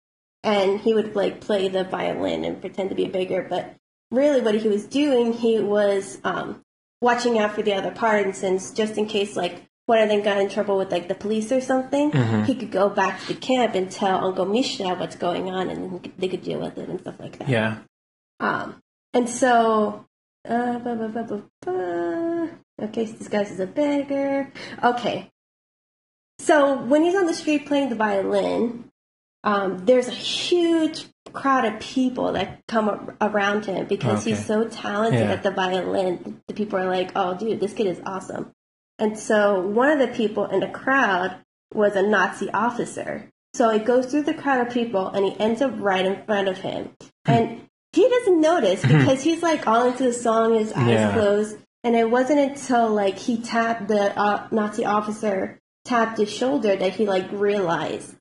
and 0.44 0.79
he 0.79 0.94
would 0.94 1.15
like 1.15 1.41
play 1.41 1.67
the 1.67 1.84
violin 1.84 2.44
and 2.46 2.62
pretend 2.62 2.89
to 2.89 2.96
be 2.96 3.05
a 3.05 3.10
beggar, 3.10 3.46
but 3.50 3.75
really 4.12 4.41
what 4.41 4.55
he 4.55 4.67
was 4.67 4.86
doing, 4.86 5.34
he 5.34 5.60
was 5.60 6.20
um 6.24 6.62
watching 7.01 7.38
out 7.38 7.53
for 7.53 7.62
the 7.62 7.74
other 7.74 7.91
partisans 7.91 8.72
just 8.72 8.98
in 8.98 9.05
case 9.05 9.36
like 9.36 9.63
one 9.88 10.00
of 10.00 10.10
them 10.10 10.24
got 10.24 10.38
in 10.39 10.50
trouble 10.50 10.77
with 10.77 10.91
like 10.91 11.08
the 11.08 11.13
police 11.15 11.51
or 11.51 11.62
something, 11.62 12.12
Mhm. 12.12 12.46
he 12.46 12.55
could 12.55 12.72
go 12.72 12.89
back 12.89 13.20
to 13.22 13.27
the 13.34 13.39
camp 13.39 13.75
and 13.75 13.91
tell 13.91 14.24
Uncle 14.25 14.46
Misha 14.46 14.96
what's 14.96 15.15
going 15.15 15.50
on 15.51 15.70
and 15.70 15.84
then 15.84 15.91
he 15.91 16.00
could- 16.00 16.17
they 16.17 16.27
could 16.27 16.41
deal 16.44 16.60
with 16.60 16.77
it 16.77 16.89
and 16.89 17.00
stuff 17.00 17.20
like 17.20 17.38
that. 17.38 17.48
Yeah. 17.50 17.77
Um, 18.39 18.82
and 19.13 19.29
so, 19.29 20.05
uh, 20.48 20.79
ba, 20.79 20.96
ba, 20.96 21.44
ba. 21.62 22.50
okay, 22.82 23.05
so 23.05 23.13
this 23.13 23.27
guy's 23.27 23.51
is 23.51 23.60
a 23.60 23.67
beggar. 23.67 24.51
Okay. 24.84 25.29
So 26.46 26.78
when 26.92 27.04
he's 27.04 27.16
on 27.16 27.25
the 27.25 27.34
street 27.34 27.66
playing 27.66 27.90
the 27.90 27.96
violin, 27.96 28.86
um, 29.44 29.86
there's 29.86 30.08
a 30.08 30.12
huge 30.12 31.06
crowd 31.34 31.66
of 31.66 31.80
people 31.80 32.34
that 32.34 32.62
come 32.68 32.88
around 33.22 33.66
him 33.66 33.86
because 33.88 34.22
Okay. 34.22 34.32
he's 34.32 34.46
so 34.46 34.68
talented 34.68 35.22
Yeah. 35.28 35.34
at 35.34 35.44
the 35.44 35.52
violin. 35.52 36.42
The 36.48 36.54
people 36.54 36.80
are 36.80 36.88
like, 36.98 37.12
"Oh, 37.16 37.34
dude, 37.36 37.60
this 37.60 37.74
kid 37.74 37.88
is 37.88 38.02
awesome." 38.06 38.52
And 39.00 39.18
so 39.20 39.60
one 39.60 39.90
of 39.90 40.00
the 40.00 40.08
people 40.16 40.46
in 40.46 40.60
the 40.62 40.68
crowd 40.82 41.36
was 41.74 41.96
a 41.96 42.02
Nazi 42.02 42.50
officer. 42.52 43.30
So 43.54 43.70
it 43.70 43.86
goes 43.86 44.06
through 44.08 44.24
the 44.24 44.34
crowd 44.34 44.66
of 44.66 44.74
people 44.74 45.08
and 45.10 45.25
he 45.25 45.38
ends 45.40 45.62
up 45.62 45.74
right 45.78 46.06
in 46.06 46.24
front 46.25 46.48
of 46.48 46.58
him. 46.60 46.92
And 47.25 47.62
he 47.94 48.08
doesn't 48.08 48.40
notice 48.42 48.82
because 48.86 49.22
he's 49.24 49.42
like 49.44 49.68
all 49.68 49.88
into 49.88 50.04
the 50.04 50.14
song, 50.14 50.54
his 50.54 50.72
eyes 50.74 50.90
Yeah. 50.90 51.14
closed. 51.14 51.58
And 51.84 51.96
it 51.96 52.10
wasn't 52.10 52.40
until 52.40 52.88
like 52.90 53.18
he 53.18 53.38
tapped 53.42 53.88
the 53.90 54.18
uh, 54.20 54.48
Nazi 54.52 54.86
officer 54.86 55.60
tapped 55.86 56.18
his 56.18 56.32
shoulder 56.34 56.75
that 56.75 56.94
he 56.96 57.06
like 57.06 57.32
realized 57.32 58.15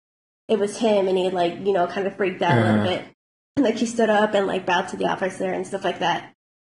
it 0.49 0.59
was 0.59 0.79
him 0.79 1.09
and 1.09 1.17
he 1.19 1.31
like, 1.31 1.55
you 1.67 1.73
know, 1.73 1.87
kind 1.87 2.07
of 2.07 2.17
freaked 2.17 2.43
out 2.43 2.59
a 2.59 2.61
Uh-huh. 2.61 2.73
little 2.73 2.85
bit. 2.97 3.05
And 3.57 3.65
like 3.65 3.77
he 3.77 3.87
stood 3.87 4.11
up 4.11 4.35
and 4.35 4.47
like 4.47 4.67
bowed 4.67 4.89
to 4.89 4.97
the 4.97 5.07
officer 5.07 5.51
and 5.51 5.67
stuff 5.67 5.85
like 5.85 6.01
that. 6.01 6.33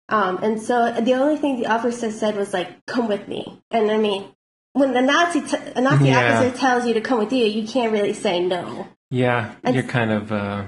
Um, 0.08 0.38
and 0.42 0.60
so 0.60 0.90
the 1.00 1.14
only 1.14 1.36
thing 1.36 1.56
the 1.60 1.66
officer 1.68 2.10
said 2.10 2.34
was 2.36 2.52
like, 2.52 2.84
"Come 2.86 3.06
with 3.06 3.28
me." 3.28 3.60
And 3.70 3.90
I 3.90 3.96
mean, 3.96 4.24
when 4.72 4.92
the 4.92 5.00
Nazi 5.02 5.42
t- 5.42 5.56
a 5.76 5.80
Nazi 5.80 6.06
Yeah. 6.06 6.38
officer 6.40 6.56
tells 6.58 6.84
you 6.86 6.94
to 6.94 7.00
come 7.00 7.18
with 7.20 7.32
you, 7.32 7.44
you 7.46 7.68
can't 7.68 7.92
really 7.92 8.12
say 8.14 8.40
no. 8.40 8.88
Yeah, 9.10 9.54
And- 9.62 9.74
you're 9.76 9.84
kind 9.84 10.10
of 10.10 10.32
uh, 10.32 10.64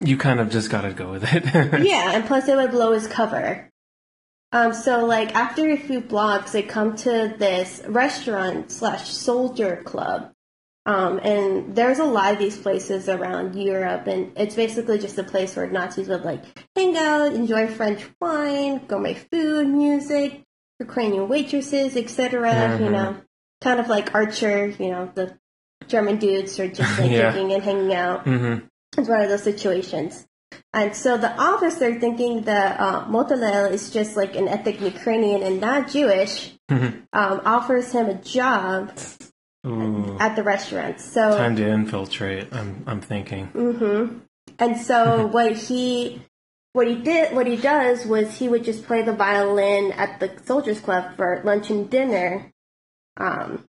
you 0.00 0.16
kind 0.16 0.40
of 0.40 0.50
just 0.50 0.70
gotta 0.70 0.92
go 0.92 1.10
with 1.12 1.24
it. 1.32 1.44
yeah, 1.84 2.12
and 2.14 2.24
plus 2.24 2.48
it 2.48 2.56
would 2.56 2.70
blow 2.72 2.92
his 2.92 3.06
cover. 3.06 3.68
Um, 4.52 4.72
so 4.72 5.04
like 5.04 5.34
after 5.34 5.68
a 5.70 5.76
few 5.76 6.00
blocks, 6.00 6.52
they 6.52 6.62
come 6.62 6.96
to 6.96 7.34
this 7.38 7.82
restaurant 7.86 8.70
slash 8.72 9.10
soldier 9.12 9.82
club. 9.84 10.32
Um, 10.86 11.20
and 11.22 11.76
there's 11.76 11.98
a 11.98 12.04
lot 12.04 12.32
of 12.32 12.38
these 12.38 12.56
places 12.56 13.10
around 13.10 13.54
Europe, 13.54 14.06
and 14.06 14.32
it's 14.38 14.54
basically 14.54 14.98
just 14.98 15.18
a 15.18 15.22
place 15.22 15.54
where 15.54 15.66
Nazis 15.68 16.08
would 16.08 16.24
like 16.24 16.42
hang 16.74 16.96
out, 16.96 17.34
enjoy 17.34 17.66
French 17.68 18.06
wine, 18.22 18.86
gourmet 18.86 19.12
food, 19.12 19.68
music, 19.68 20.44
Ukrainian 20.80 21.28
waitresses, 21.28 21.94
etc. 21.94 22.78
You 22.78 22.86
Mhm. 22.86 22.92
know, 22.92 23.16
kind 23.60 23.80
of 23.80 23.88
like 23.88 24.14
Archer. 24.14 24.68
You 24.78 24.90
know, 24.92 25.12
the 25.14 25.36
German 25.88 26.16
dudes 26.16 26.58
are 26.58 26.68
just 26.68 26.98
like 26.98 27.10
Yeah. 27.10 27.32
drinking 27.32 27.52
and 27.52 27.62
hanging 27.62 27.92
out. 27.94 28.24
hmm 28.24 28.54
It's 28.96 29.08
one 29.10 29.20
of 29.20 29.28
those 29.28 29.42
situations. 29.42 30.26
And 30.74 30.94
so 30.94 31.16
the 31.16 31.32
officer, 31.40 31.98
thinking 31.98 32.42
that 32.42 32.78
uh, 32.78 33.06
Motalel 33.06 33.70
is 33.70 33.90
just 33.90 34.16
like 34.16 34.36
an 34.36 34.48
ethnic 34.48 34.80
Ukrainian 34.80 35.42
and 35.42 35.60
not 35.60 35.88
Jewish, 35.88 36.52
Mm-hmm. 36.70 37.00
um, 37.14 37.40
offers 37.46 37.92
him 37.92 38.10
a 38.10 38.14
job 38.16 38.92
Ooh, 39.66 40.18
at 40.20 40.36
the 40.36 40.42
restaurant. 40.42 41.00
So, 41.00 41.36
time 41.38 41.56
to 41.56 41.66
infiltrate. 41.66 42.52
I'm 42.52 42.84
I'm 42.86 43.00
thinking. 43.00 43.46
hmm 43.46 44.18
and 44.58 44.76
so 44.78 45.26
what 45.36 45.52
he 45.56 46.20
what 46.74 46.86
he 46.86 46.96
did 46.96 47.34
what 47.34 47.46
he 47.46 47.56
does 47.56 48.04
was 48.04 48.36
he 48.38 48.48
would 48.48 48.64
just 48.64 48.84
play 48.84 49.00
the 49.02 49.14
violin 49.14 49.92
at 49.92 50.20
the 50.20 50.30
soldiers 50.44 50.80
club 50.80 51.16
for 51.16 51.40
lunch 51.42 51.70
and 51.70 51.88
dinner. 51.88 52.52
Um, 53.16 53.64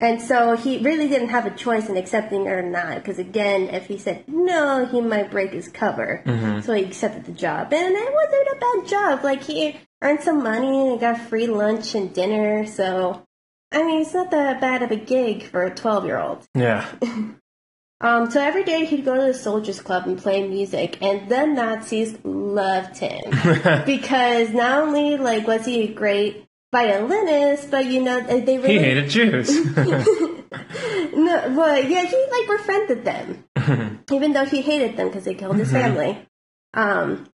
and 0.00 0.20
so 0.20 0.56
he 0.56 0.78
really 0.78 1.08
didn't 1.08 1.28
have 1.28 1.46
a 1.46 1.50
choice 1.50 1.88
in 1.88 1.96
accepting 1.96 2.46
it 2.46 2.50
or 2.50 2.62
not, 2.62 2.96
because 2.96 3.18
again, 3.18 3.68
if 3.68 3.86
he 3.86 3.98
said 3.98 4.24
no, 4.26 4.86
he 4.86 5.00
might 5.00 5.30
break 5.30 5.52
his 5.52 5.68
cover. 5.68 6.22
Mhm. 6.26 6.62
So 6.64 6.72
he 6.72 6.84
accepted 6.84 7.24
the 7.26 7.32
job, 7.32 7.72
and 7.72 7.94
it 7.94 8.14
wasn't 8.14 8.48
a 8.48 8.60
bad 8.60 8.88
job. 8.88 9.24
Like 9.24 9.42
he 9.42 9.76
earned 10.02 10.22
some 10.22 10.42
money 10.42 10.88
and 10.90 11.00
got 11.00 11.18
free 11.20 11.46
lunch 11.46 11.94
and 11.94 12.12
dinner. 12.14 12.64
So, 12.66 13.22
I 13.70 13.82
mean, 13.84 14.00
it's 14.02 14.14
not 14.14 14.30
that 14.30 14.60
bad 14.60 14.82
of 14.82 14.90
a 14.90 14.96
gig 14.96 15.44
for 15.44 15.62
a 15.64 15.74
twelve-year-old. 15.74 16.46
Yeah. 16.54 16.86
Um, 18.02 18.30
so 18.30 18.40
every 18.40 18.64
day 18.64 18.86
he'd 18.86 19.04
go 19.04 19.14
to 19.14 19.20
the 19.30 19.34
soldiers 19.34 19.78
club 19.82 20.06
and 20.06 20.16
play 20.16 20.48
music, 20.48 20.96
and 21.02 21.28
the 21.28 21.44
Nazis 21.44 22.16
loved 22.24 22.96
him 22.96 23.20
because 23.84 24.48
not 24.54 24.82
only 24.84 25.18
like 25.18 25.46
was 25.46 25.66
he 25.66 25.82
a 25.82 25.92
great 25.92 26.46
violinist, 26.72 27.70
but 27.70 27.86
you 27.86 28.02
know 28.02 28.20
they 28.20 28.58
really 28.58 28.72
he 28.72 28.78
hated 28.78 29.10
Jews. 29.10 29.50
no, 29.76 31.52
but 31.54 31.88
yeah, 31.88 32.04
he 32.04 32.26
like 32.30 32.58
befriended 32.58 33.04
them, 33.04 34.00
even 34.12 34.32
though 34.32 34.44
he 34.44 34.62
hated 34.62 34.96
them 34.96 35.08
because 35.08 35.24
they 35.24 35.34
killed 35.34 35.56
his 35.56 35.70
family. 35.70 36.26
Um, 36.74 37.28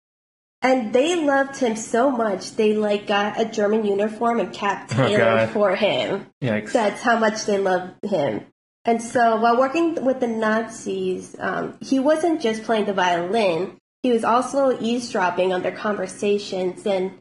and 0.62 0.92
they 0.92 1.22
loved 1.24 1.58
him 1.58 1.76
so 1.76 2.10
much 2.10 2.56
they 2.56 2.74
like 2.74 3.06
got 3.06 3.38
a 3.40 3.44
German 3.44 3.84
uniform 3.84 4.40
and 4.40 4.52
cap 4.52 4.88
Oh, 4.92 5.06
tailored 5.06 5.20
God. 5.20 5.50
for 5.50 5.76
him. 5.76 6.26
Yikes. 6.42 6.72
That's 6.72 7.02
how 7.02 7.18
much 7.18 7.44
they 7.44 7.58
loved 7.58 7.92
him. 8.04 8.46
And 8.84 9.02
so 9.02 9.36
while 9.36 9.58
working 9.58 10.02
with 10.04 10.20
the 10.20 10.26
Nazis, 10.28 11.36
um, 11.38 11.76
he 11.80 11.98
wasn't 11.98 12.40
just 12.40 12.62
playing 12.64 12.86
the 12.86 12.94
violin. 12.94 13.76
He 14.02 14.12
was 14.12 14.24
also 14.24 14.78
eavesdropping 14.80 15.52
on 15.52 15.62
their 15.62 15.76
conversations 15.76 16.86
and 16.86 17.18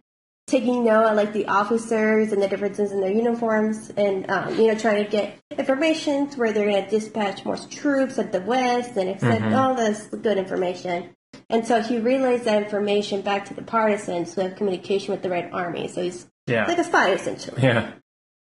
taking 0.55 0.85
note 0.85 1.05
of 1.05 1.17
like 1.17 1.33
the 1.33 1.47
officers 1.47 2.31
and 2.31 2.41
the 2.41 2.47
differences 2.47 2.91
in 2.93 3.01
their 3.01 3.11
uniforms 3.11 3.91
and 3.97 4.29
um, 4.31 4.55
you 4.57 4.67
know 4.67 4.75
trying 4.77 5.03
to 5.03 5.09
get 5.09 5.37
information 5.57 6.29
to 6.29 6.39
where 6.39 6.53
they're 6.53 6.69
going 6.69 6.83
to 6.83 6.89
dispatch 6.89 7.43
more 7.43 7.57
troops 7.57 8.17
at 8.17 8.31
the 8.31 8.39
west 8.41 8.95
and 8.95 9.09
accept 9.09 9.53
all 9.53 9.75
this 9.75 10.07
good 10.07 10.37
information. 10.37 11.09
And 11.49 11.67
so 11.67 11.81
he 11.81 11.99
relays 11.99 12.43
that 12.43 12.63
information 12.63 13.21
back 13.21 13.45
to 13.45 13.53
the 13.53 13.61
partisans 13.61 14.33
who 14.33 14.41
have 14.41 14.55
communication 14.55 15.11
with 15.11 15.21
the 15.21 15.29
Red 15.29 15.49
Army. 15.51 15.87
So 15.89 16.01
he's 16.01 16.25
Yeah. 16.47 16.65
like 16.65 16.77
a 16.77 16.83
spy 16.83 17.11
essentially. 17.11 17.61
Yeah. 17.61 17.91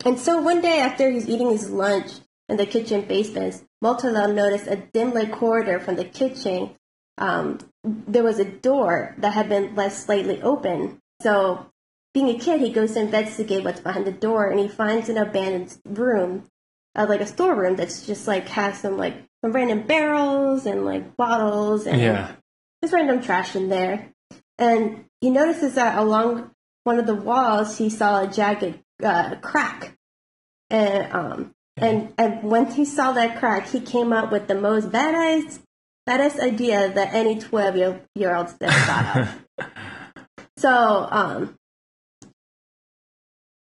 And 0.06 0.18
so 0.18 0.42
one 0.42 0.62
day 0.62 0.80
after 0.80 1.10
he's 1.10 1.28
eating 1.28 1.50
his 1.50 1.70
lunch 1.70 2.12
in 2.48 2.56
the 2.56 2.66
kitchen 2.66 3.02
basement, 3.02 3.62
Multala 3.84 4.34
noticed 4.34 4.68
a 4.68 4.78
dim 4.94 5.12
lit 5.12 5.32
corridor 5.34 5.80
from 5.80 5.96
the 5.98 6.06
kitchen. 6.06 6.72
Um, 7.18 7.60
there 7.84 8.24
was 8.24 8.40
a 8.40 8.46
door 8.46 9.16
that 9.18 9.34
had 9.34 9.50
been 9.50 9.76
left 9.76 9.98
slightly 9.98 10.42
open. 10.42 11.00
So, 11.22 11.66
being 12.14 12.30
a 12.30 12.40
kid, 12.40 12.62
he 12.62 12.72
goes 12.72 12.94
to 12.94 13.02
investigate 13.02 13.64
what's 13.64 13.80
behind 13.82 14.06
the 14.06 14.12
door, 14.12 14.48
and 14.50 14.60
he 14.60 14.68
finds 14.68 15.10
an 15.10 15.18
abandoned 15.18 15.78
room, 15.86 16.48
uh, 16.96 17.06
like 17.08 17.22
a 17.22 17.28
storeroom 17.28 17.76
that's 17.76 18.06
just 18.06 18.28
like 18.28 18.48
has 18.50 18.80
some 18.80 18.98
like 18.98 19.16
some 19.44 19.52
random 19.54 19.84
barrels 19.84 20.66
and 20.66 20.86
like 20.86 21.16
bottles 21.16 21.86
and 21.86 22.02
Yeah. 22.02 22.36
just 22.82 22.94
random 22.94 23.22
trash 23.22 23.56
in 23.56 23.70
there. 23.70 24.12
And 24.58 25.06
he 25.22 25.30
notices 25.30 25.76
that 25.76 25.98
along 25.98 26.52
one 26.84 27.00
of 27.00 27.06
the 27.06 27.16
walls, 27.16 27.78
he 27.78 27.90
saw 27.90 28.24
a 28.24 28.28
jagged 28.28 28.80
uh, 29.04 29.36
crack. 29.36 29.96
And 30.70 31.14
um, 31.14 31.56
and 31.78 32.14
and 32.18 32.44
when 32.44 32.72
he 32.72 32.86
saw 32.86 33.12
that 33.14 33.38
crack, 33.40 33.68
he 33.70 33.80
came 33.80 34.12
up 34.12 34.32
with 34.32 34.48
the 34.48 34.56
most 34.56 34.90
badass 34.90 35.60
badass 36.08 36.40
idea 36.40 36.92
that 36.92 37.14
any 37.14 37.40
twelve 37.40 37.76
year 37.78 38.02
year 38.16 38.36
old 38.36 38.54
ever 38.62 38.72
thought 38.72 39.18
of. 39.18 39.68
So 40.58 41.08
um, 41.10 41.56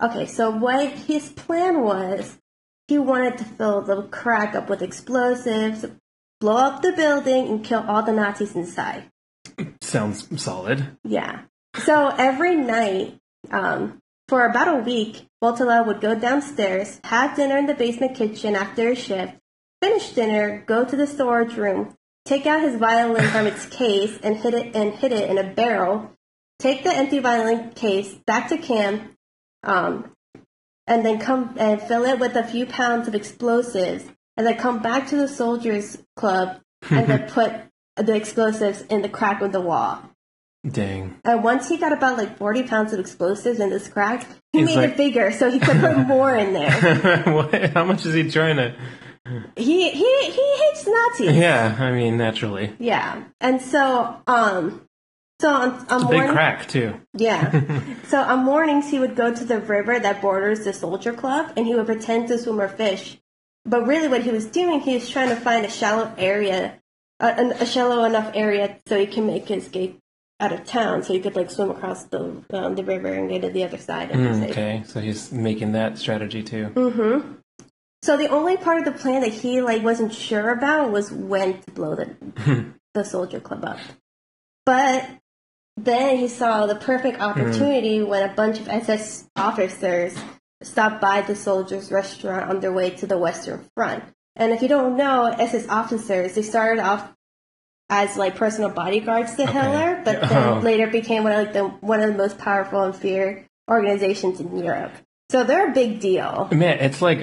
okay, 0.02 0.26
so 0.26 0.50
what 0.50 0.90
his 0.92 1.30
plan 1.30 1.82
was, 1.82 2.38
he 2.86 2.98
wanted 2.98 3.38
to 3.38 3.44
fill 3.44 3.82
the 3.82 4.02
crack 4.02 4.54
up 4.54 4.68
with 4.68 4.82
explosives, 4.82 5.84
blow 6.40 6.56
up 6.56 6.82
the 6.82 6.92
building, 6.92 7.48
and 7.48 7.64
kill 7.64 7.84
all 7.86 8.02
the 8.02 8.12
Nazis 8.12 8.54
inside. 8.54 9.10
Sounds 9.80 10.42
solid. 10.42 10.96
Yeah. 11.04 11.42
So 11.76 12.08
every 12.08 12.56
night, 12.56 13.18
um, 13.50 13.98
for 14.28 14.44
about 14.44 14.68
a 14.68 14.82
week, 14.82 15.26
Voltala 15.42 15.86
would 15.86 16.00
go 16.00 16.14
downstairs, 16.14 17.00
have 17.04 17.36
dinner 17.36 17.56
in 17.56 17.66
the 17.66 17.74
basement 17.74 18.16
kitchen 18.16 18.56
after 18.56 18.90
his 18.90 18.98
shift, 18.98 19.34
finish 19.82 20.10
dinner, 20.10 20.64
go 20.66 20.84
to 20.84 20.96
the 20.96 21.06
storage 21.06 21.54
room, 21.54 21.94
take 22.24 22.46
out 22.46 22.60
his 22.60 22.76
violin 22.76 23.28
from 23.30 23.46
its 23.46 23.66
case 23.66 24.18
and 24.22 24.36
hit 24.36 24.54
it 24.54 24.74
and 24.74 24.94
hit 24.94 25.12
it 25.12 25.30
in 25.30 25.38
a 25.38 25.54
barrel, 25.54 26.12
take 26.58 26.82
the 26.84 26.94
empty 26.94 27.18
violin 27.20 27.70
case 27.70 28.14
back 28.26 28.48
to 28.48 28.58
camp, 28.58 29.14
um, 29.62 30.12
and 30.86 31.04
then 31.04 31.18
come 31.18 31.54
and 31.58 31.80
fill 31.82 32.04
it 32.04 32.18
with 32.18 32.34
a 32.36 32.44
few 32.44 32.66
pounds 32.66 33.08
of 33.08 33.14
explosives, 33.14 34.04
and 34.36 34.46
then 34.46 34.56
come 34.56 34.80
back 34.82 35.06
to 35.08 35.16
the 35.16 35.28
soldiers 35.28 35.98
club 36.16 36.60
and 36.90 37.06
then 37.06 37.28
put 37.30 37.52
the 37.96 38.14
explosives 38.14 38.82
in 38.82 39.02
the 39.02 39.08
crack 39.08 39.42
of 39.42 39.52
the 39.52 39.60
wall. 39.60 40.02
Dang. 40.68 41.18
And 41.24 41.42
once 41.44 41.68
he 41.68 41.76
got 41.78 41.92
about 41.92 42.18
like 42.18 42.36
40 42.36 42.64
pounds 42.64 42.92
of 42.92 42.98
explosives 43.00 43.60
in 43.60 43.70
this 43.70 43.88
crack, 43.88 44.26
he 44.52 44.58
He's 44.60 44.66
made 44.68 44.76
like- 44.76 44.90
it 44.90 44.96
bigger 44.96 45.30
so 45.32 45.50
he 45.50 45.58
could 45.58 45.78
put 45.80 45.96
more 46.06 46.34
in 46.36 46.52
there. 46.52 47.22
what? 47.26 47.70
How 47.70 47.84
much 47.84 48.04
is 48.06 48.14
he 48.14 48.30
trying 48.30 48.56
to? 48.56 48.74
He 49.56 49.90
he 49.90 50.30
he 50.30 50.56
hates 50.56 50.86
Nazis. 50.86 51.36
Yeah, 51.36 51.76
I 51.78 51.92
mean, 51.92 52.16
naturally. 52.16 52.74
Yeah. 52.78 53.24
And 53.40 53.60
so 53.60 54.16
um 54.26 54.87
so 55.40 55.50
on, 55.50 55.86
on 55.88 56.10
Big 56.10 56.28
crack 56.30 56.66
too. 56.68 56.94
yeah. 57.14 57.60
so 58.08 58.20
on 58.20 58.44
mornings 58.44 58.90
he 58.90 58.98
would 58.98 59.14
go 59.14 59.32
to 59.34 59.44
the 59.44 59.60
river 59.60 59.98
that 59.98 60.20
borders 60.20 60.64
the 60.64 60.72
soldier 60.72 61.12
club 61.12 61.52
and 61.56 61.66
he 61.66 61.74
would 61.74 61.86
pretend 61.86 62.28
to 62.28 62.38
swim 62.38 62.60
or 62.60 62.68
fish. 62.68 63.18
But 63.64 63.86
really 63.86 64.08
what 64.08 64.22
he 64.22 64.30
was 64.30 64.46
doing, 64.46 64.80
he 64.80 64.94
was 64.94 65.08
trying 65.08 65.28
to 65.28 65.36
find 65.36 65.64
a 65.64 65.70
shallow 65.70 66.12
area, 66.16 66.80
a, 67.20 67.52
a 67.60 67.66
shallow 67.66 68.04
enough 68.04 68.32
area 68.34 68.78
so 68.86 68.98
he 68.98 69.06
can 69.06 69.26
make 69.26 69.48
his 69.48 69.64
escape 69.64 70.00
out 70.40 70.52
of 70.52 70.64
town 70.64 71.02
so 71.02 71.12
he 71.12 71.20
could 71.20 71.34
like 71.36 71.50
swim 71.50 71.70
across 71.70 72.04
the 72.04 72.42
um, 72.52 72.74
the 72.76 72.84
river 72.84 73.12
and 73.12 73.28
get 73.28 73.42
to 73.42 73.50
the 73.50 73.64
other 73.64 73.78
side 73.78 74.10
Mm, 74.10 74.48
okay, 74.50 74.82
so 74.86 75.00
he's 75.00 75.32
making 75.32 75.72
that 75.72 75.98
strategy 75.98 76.42
too. 76.44 76.70
Mm-hmm. 76.74 77.32
so 78.02 78.16
the 78.16 78.28
only 78.28 78.56
part 78.56 78.78
of 78.78 78.84
the 78.84 78.92
plan 78.92 79.22
that 79.22 79.32
he 79.32 79.60
like 79.60 79.82
wasn't 79.82 80.14
sure 80.14 80.50
about 80.50 80.92
was 80.92 81.10
when 81.10 81.60
to 81.62 81.70
blow 81.72 81.96
the 81.96 82.14
the 82.94 83.04
soldier 83.04 83.40
club 83.40 83.64
up. 83.64 83.78
But 84.64 85.08
then 85.84 86.18
he 86.18 86.28
saw 86.28 86.66
the 86.66 86.74
perfect 86.74 87.16
hmm. 87.16 87.22
opportunity 87.22 88.02
when 88.02 88.28
a 88.28 88.34
bunch 88.34 88.58
of 88.58 88.68
SS 88.68 89.28
officers 89.36 90.16
stopped 90.62 91.00
by 91.00 91.20
the 91.20 91.36
soldiers' 91.36 91.92
restaurant 91.92 92.50
on 92.50 92.60
their 92.60 92.72
way 92.72 92.90
to 92.90 93.06
the 93.06 93.18
Western 93.18 93.64
Front. 93.74 94.04
And 94.36 94.52
if 94.52 94.62
you 94.62 94.68
don't 94.68 94.96
know, 94.96 95.26
SS 95.26 95.68
officers, 95.68 96.34
they 96.34 96.42
started 96.42 96.82
off 96.82 97.12
as 97.90 98.16
like 98.16 98.36
personal 98.36 98.70
bodyguards 98.70 99.34
to 99.36 99.46
Hitler, 99.46 100.02
but 100.04 100.20
then 100.28 100.48
Oh. 100.48 100.60
later 100.62 100.86
became 100.88 101.24
one 101.24 101.32
of 101.32 101.38
like 101.38 101.52
the 101.52 101.64
one 101.64 102.00
of 102.00 102.12
the 102.12 102.18
most 102.18 102.38
powerful 102.38 102.82
and 102.82 102.94
feared 102.94 103.46
organizations 103.70 104.40
in 104.40 104.56
Europe. 104.56 104.92
So 105.30 105.44
they're 105.44 105.70
a 105.70 105.74
big 105.74 106.00
deal. 106.00 106.48
Man, 106.52 106.78
it's 106.78 107.02
like 107.02 107.22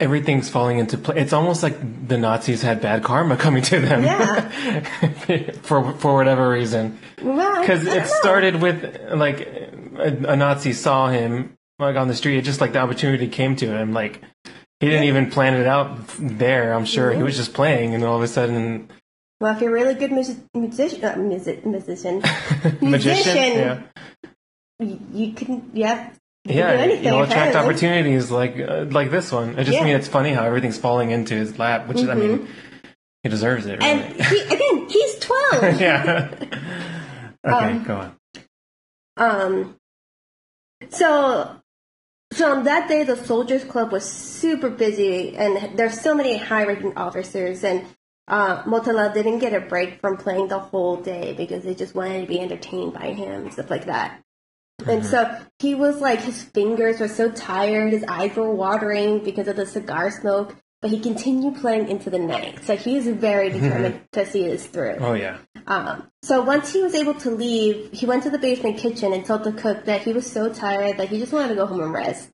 everything's 0.00 0.48
falling 0.48 0.78
into 0.78 0.96
place. 0.96 1.18
It's 1.18 1.32
almost 1.34 1.62
like 1.62 2.08
the 2.08 2.16
Nazis 2.16 2.62
had 2.62 2.80
bad 2.80 3.02
karma 3.04 3.36
coming 3.36 3.62
to 3.64 3.78
them. 3.80 4.02
Yeah. 4.04 4.48
for 5.62 5.92
for 5.94 6.14
whatever 6.14 6.48
reason. 6.48 6.98
Well, 7.22 7.60
Because 7.60 7.86
it 7.86 7.98
know. 8.00 8.04
started 8.06 8.62
with 8.62 8.82
like 9.12 9.40
a, 9.42 10.16
a 10.28 10.36
Nazi 10.36 10.72
saw 10.72 11.08
him 11.08 11.54
like 11.78 11.96
on 11.96 12.08
the 12.08 12.14
street. 12.14 12.38
It 12.38 12.42
just 12.42 12.60
like 12.62 12.72
the 12.72 12.78
opportunity 12.80 13.28
came 13.28 13.54
to 13.56 13.66
him. 13.66 13.92
Like 13.92 14.22
he 14.80 14.88
didn't 14.88 15.04
even 15.04 15.30
plan 15.30 15.54
it 15.54 15.66
out 15.66 15.98
there. 16.18 16.72
I'm 16.72 16.86
sure 16.86 17.12
he 17.12 17.22
was 17.22 17.36
just 17.36 17.52
playing, 17.52 17.94
and 17.94 18.02
all 18.02 18.16
of 18.16 18.22
a 18.22 18.28
sudden, 18.28 18.88
Well, 19.42 19.54
if 19.54 19.60
you're 19.60 19.70
a 19.70 19.74
really 19.74 19.94
good 19.94 20.10
music, 20.10 20.38
musician, 20.54 21.04
uh, 21.04 21.16
music, 21.16 21.66
musician, 21.66 22.20
magician. 22.80 22.90
Musician. 22.90 23.58
Yeah, 23.58 23.82
you, 24.80 25.00
you 25.12 25.32
can, 25.34 25.70
yeah, 25.74 26.10
yeah. 26.44 26.86
do. 26.86 26.96
You'll 26.96 27.22
attract 27.22 27.56
opportunities 27.56 28.30
like 28.30 28.58
uh, 28.58 28.86
like 28.90 29.10
this 29.10 29.30
one. 29.30 29.58
I 29.58 29.64
just 29.64 29.70
Yeah. 29.70 29.78
Mm-hmm. 29.78 29.86
mean 29.86 29.96
it's 29.96 30.08
funny 30.08 30.30
how 30.30 30.44
everything's 30.44 30.78
falling 30.78 31.10
into 31.10 31.34
his 31.34 31.58
lap, 31.58 31.88
which 31.88 31.98
is 31.98 32.08
I 32.08 32.14
mean 32.14 32.48
he 33.22 33.28
deserves 33.28 33.66
it. 33.66 33.78
Really. 33.78 33.90
And 33.90 34.20
he, 34.20 34.40
again, 34.40 34.88
he's 34.88 35.18
12. 35.20 35.62
yeah. 35.80 36.28
okay, 37.46 37.72
Um, 37.72 37.84
go 37.84 37.96
on. 37.96 38.16
Um, 39.16 39.76
so, 40.90 41.56
so 42.32 42.52
on 42.52 42.64
that 42.64 42.88
day, 42.88 43.04
the 43.04 43.16
Soldiers 43.16 43.62
Club 43.64 43.92
was 43.92 44.10
super 44.10 44.70
busy, 44.70 45.36
and 45.36 45.78
there's 45.78 46.00
so 46.00 46.14
many 46.14 46.36
high-ranking 46.36 46.96
officers, 46.96 47.62
and 47.62 47.86
uh, 48.26 48.64
Motala 48.64 49.14
didn't 49.14 49.38
get 49.38 49.54
a 49.54 49.60
break 49.60 50.00
from 50.00 50.16
playing 50.16 50.48
the 50.48 50.58
whole 50.58 50.96
day 50.96 51.34
because 51.34 51.62
they 51.62 51.74
just 51.74 51.94
wanted 51.94 52.22
to 52.22 52.26
be 52.26 52.40
entertained 52.40 52.94
by 52.94 53.12
him, 53.12 53.50
stuff 53.50 53.70
like 53.70 53.86
that. 53.86 54.20
And 54.86 55.04
so 55.04 55.38
he 55.58 55.74
was 55.74 56.00
like, 56.00 56.20
his 56.20 56.42
fingers 56.42 57.00
were 57.00 57.08
so 57.08 57.30
tired, 57.30 57.92
his 57.92 58.04
eyes 58.04 58.34
were 58.34 58.50
watering 58.50 59.22
because 59.22 59.48
of 59.48 59.56
the 59.56 59.66
cigar 59.66 60.10
smoke, 60.10 60.56
but 60.80 60.90
he 60.90 60.98
continued 60.98 61.56
playing 61.56 61.88
into 61.88 62.10
the 62.10 62.18
night. 62.18 62.64
So 62.64 62.76
he 62.76 62.96
was 62.96 63.06
very 63.06 63.50
determined 63.50 64.00
to 64.12 64.26
see 64.26 64.44
this 64.48 64.66
through. 64.66 64.96
Oh 64.98 65.14
yeah. 65.14 65.38
Um, 65.66 66.08
so 66.22 66.42
once 66.42 66.72
he 66.72 66.82
was 66.82 66.94
able 66.94 67.14
to 67.14 67.30
leave, 67.30 67.92
he 67.92 68.06
went 68.06 68.24
to 68.24 68.30
the 68.30 68.38
basement 68.38 68.78
kitchen 68.78 69.12
and 69.12 69.24
told 69.24 69.44
the 69.44 69.52
cook 69.52 69.84
that 69.84 70.02
he 70.02 70.12
was 70.12 70.30
so 70.30 70.52
tired 70.52 70.98
that 70.98 71.08
he 71.08 71.18
just 71.18 71.32
wanted 71.32 71.50
to 71.50 71.54
go 71.54 71.66
home 71.66 71.80
and 71.80 71.92
rest. 71.92 72.30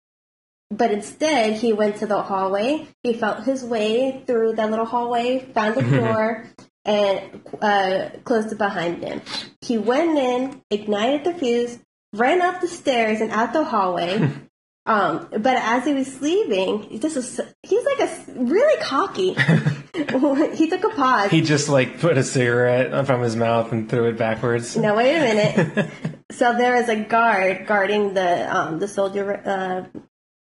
But 0.71 0.91
instead, 0.91 1.55
he 1.55 1.73
went 1.73 1.97
to 1.97 2.07
the 2.07 2.23
hallway. 2.23 2.89
He 3.03 3.15
felt 3.15 3.45
his 3.45 3.65
way 3.65 4.23
through 4.27 4.55
that 4.55 4.71
little 4.71 4.85
hallway, 4.85 5.51
found 5.55 5.77
the 5.77 5.97
door, 5.97 6.45
and 6.85 7.43
uh, 7.61 8.11
closed 8.25 8.53
it 8.53 8.59
behind 8.59 9.03
him. 9.03 9.23
He 9.63 9.79
went 9.79 10.19
in, 10.19 10.63
ignited 10.71 11.25
the 11.25 11.39
fuse, 11.39 11.79
ran 12.13 12.41
up 12.41 12.61
the 12.61 12.69
stairs 12.69 13.21
and 13.21 13.31
out 13.31 13.53
the 13.53 13.65
hallway. 13.65 14.31
Um, 14.87 15.29
but 15.31 15.45
as 15.59 15.85
he 15.85 15.93
was 15.93 16.19
leaving, 16.23 16.99
this 16.99 17.15
was 17.15 17.39
he 17.63 17.77
was 17.77 17.85
like 17.85 18.09
a 18.09 18.43
really 18.43 18.83
cocky. 18.83 19.35
he 20.57 20.71
took 20.71 20.83
a 20.83 20.89
pause. 20.97 21.31
He 21.31 21.43
just 21.43 21.69
like 21.69 22.01
put 22.01 22.17
a 22.17 22.25
cigarette 22.25 23.05
from 23.07 23.21
his 23.21 23.37
mouth 23.37 23.71
and 23.71 23.87
threw 23.91 24.07
it 24.09 24.17
backwards. 24.17 24.79
No, 24.79 24.95
wait 24.95 25.15
a 25.15 25.21
minute. 25.21 25.91
so 26.33 26.57
there 26.57 26.75
was 26.75 26.89
a 26.89 26.97
guard 26.97 27.67
guarding 27.67 28.15
the 28.15 28.57
um 28.57 28.79
the 28.79 28.89
soldier 28.89 29.35
uh 29.45 30.01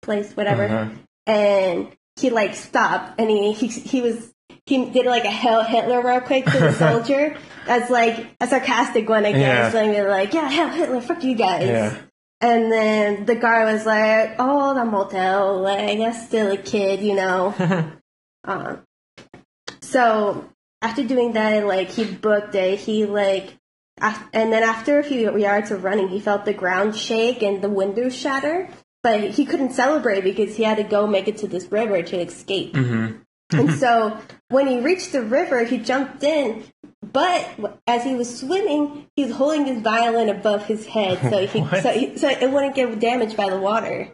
place, 0.03 0.37
whatever, 0.37 0.65
Uh-huh. 0.67 0.91
and 1.27 1.89
he 2.15 2.31
like 2.31 2.55
stopped 2.55 3.19
and 3.19 3.29
he 3.29 3.53
he 3.53 3.67
he 3.67 4.01
was 4.01 4.33
he 4.65 4.91
did 4.91 5.07
like 5.07 5.25
a 5.25 5.31
Hitler 5.33 6.07
real 6.07 6.21
quick 6.21 6.45
to 6.45 6.57
the 6.57 6.73
soldier 6.73 7.37
as 7.71 7.89
like 7.89 8.35
a 8.41 8.49
sarcastic 8.49 9.09
one, 9.09 9.25
I 9.25 9.33
guess. 9.33 9.73
Yeah. 9.73 9.81
Like, 9.81 10.07
like 10.07 10.35
yeah, 10.35 10.51
Hail 10.51 10.69
Hitler, 10.69 11.01
fuck 11.01 11.23
you 11.23 11.37
guys. 11.37 11.69
Yeah. 11.69 11.97
And 12.43 12.73
then 12.73 13.27
the 13.27 13.37
guard 13.37 13.73
was 13.73 13.87
like, 13.87 14.37
"Oh, 14.39 14.75
the 14.75 14.85
motel, 14.85 15.61
like 15.61 15.99
that's 15.99 16.27
still 16.27 16.51
a 16.51 16.57
kid, 16.57 17.01
you 17.01 17.15
know." 17.15 17.55
um, 18.45 18.83
so 19.83 20.49
after 20.83 21.05
doing 21.05 21.33
that, 21.35 21.67
like 21.67 21.91
he 21.91 22.05
booked 22.05 22.55
it, 22.55 22.81
he 22.81 23.07
like, 23.07 23.55
and 24.01 24.53
then 24.53 24.63
after 24.63 24.99
a 24.99 25.05
few 25.05 25.39
yards 25.39 25.71
of 25.71 25.85
running, 25.85 26.09
he 26.09 26.19
felt 26.19 26.45
the 26.45 26.55
ground 26.55 26.97
shake 26.97 27.43
and 27.43 27.63
the 27.63 27.71
windows 27.71 28.17
shatter. 28.17 28.69
But 29.03 29.31
he 29.31 29.47
couldn't 29.47 29.73
celebrate 29.73 30.25
because 30.25 30.57
he 30.57 30.63
had 30.63 30.77
to 30.77 30.83
go 30.83 31.07
make 31.07 31.29
it 31.29 31.39
to 31.39 31.49
this 31.49 31.71
river 31.73 32.03
to 32.03 32.21
escape. 32.21 32.75
and 32.77 33.73
so 33.79 34.19
when 34.49 34.67
he 34.67 34.81
reached 34.81 35.13
the 35.13 35.23
river, 35.23 35.65
he 35.65 35.79
jumped 35.79 36.23
in. 36.23 36.65
But 37.03 37.81
as 37.87 38.05
he 38.05 38.15
was 38.15 38.39
swimming, 38.39 39.07
he 39.17 39.25
was 39.25 39.35
holding 39.35 39.65
his 39.65 39.81
violin 39.81 40.29
above 40.29 40.67
his 40.67 40.87
head, 40.87 41.19
so 41.31 41.47
he, 41.47 41.81
so, 41.81 41.91
he, 41.91 42.19
so 42.19 42.29
it 42.29 42.51
wouldn't 42.51 42.75
get 42.75 43.01
damaged 43.01 43.37
by 43.37 43.49
the 43.49 43.59
water. 43.59 44.13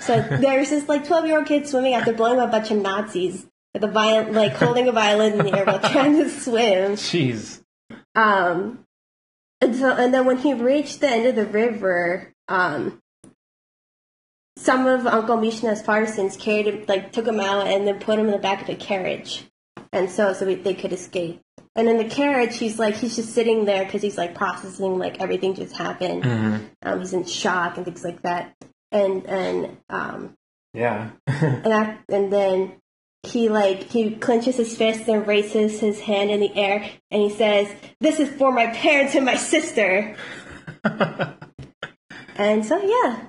So 0.00 0.20
there's 0.20 0.70
this 0.70 0.88
like 0.88 1.06
12 1.06 1.26
year 1.26 1.38
old 1.38 1.46
kid 1.46 1.66
swimming 1.66 1.94
after 1.94 2.12
blowing 2.12 2.40
up 2.40 2.48
a 2.48 2.52
bunch 2.52 2.70
of 2.70 2.78
Nazis 2.78 3.46
with 3.72 3.84
a 3.84 3.88
violin, 3.88 4.34
like 4.34 4.52
holding 4.52 4.88
a 4.88 4.92
violin 4.92 5.38
in 5.38 5.46
the 5.46 5.56
air 5.56 5.64
while 5.64 5.78
trying 5.78 6.16
to 6.16 6.28
swim. 6.28 6.92
Jeez. 6.92 7.62
Um, 8.14 8.84
and 9.60 9.76
so, 9.76 9.90
and 9.90 10.12
then 10.12 10.26
when 10.26 10.38
he 10.38 10.54
reached 10.54 11.00
the 11.00 11.08
end 11.08 11.26
of 11.26 11.36
the 11.36 11.46
river, 11.46 12.34
um, 12.48 13.00
some 14.56 14.86
of 14.86 15.06
Uncle 15.06 15.36
Misha's 15.36 15.82
partisans 15.82 16.36
carried 16.36 16.66
him, 16.66 16.84
like 16.88 17.12
took 17.12 17.26
him 17.26 17.40
out 17.40 17.66
and 17.66 17.86
then 17.86 17.98
put 17.98 18.18
him 18.18 18.26
in 18.26 18.32
the 18.32 18.38
back 18.38 18.62
of 18.62 18.68
a 18.68 18.74
carriage, 18.74 19.44
and 19.92 20.10
so 20.10 20.32
so 20.32 20.46
we, 20.46 20.56
they 20.56 20.74
could 20.74 20.92
escape. 20.92 21.40
And 21.76 21.88
in 21.88 21.98
the 21.98 22.04
carriage, 22.04 22.56
he's 22.56 22.78
like 22.78 22.96
he's 22.96 23.16
just 23.16 23.32
sitting 23.34 23.64
there 23.64 23.84
because 23.84 24.02
he's 24.02 24.18
like 24.18 24.34
processing 24.34 24.98
like 24.98 25.20
everything 25.20 25.54
just 25.54 25.76
happened. 25.76 26.24
Um, 26.82 27.00
he's 27.00 27.12
in 27.12 27.24
shock 27.24 27.76
and 27.76 27.84
things 27.84 28.04
like 28.04 28.22
that. 28.22 28.54
And 28.90 29.24
and 29.26 29.76
um, 29.88 30.34
Yeah. 30.74 31.10
and 31.26 31.72
I, 31.72 31.98
and 32.08 32.32
then 32.32 32.72
he 33.22 33.48
like 33.48 33.84
he 33.84 34.16
clenches 34.16 34.56
his 34.56 34.76
fist 34.76 35.08
and 35.08 35.26
raises 35.26 35.78
his 35.78 36.00
hand 36.00 36.30
in 36.30 36.40
the 36.40 36.54
air 36.56 36.90
and 37.10 37.22
he 37.22 37.30
says, 37.30 37.72
"This 38.00 38.18
is 38.18 38.30
for 38.30 38.50
my 38.50 38.66
parents 38.68 39.14
and 39.14 39.24
my 39.24 39.36
sister." 39.36 40.16
and 42.36 42.64
so 42.64 42.82
yeah, 42.82 43.26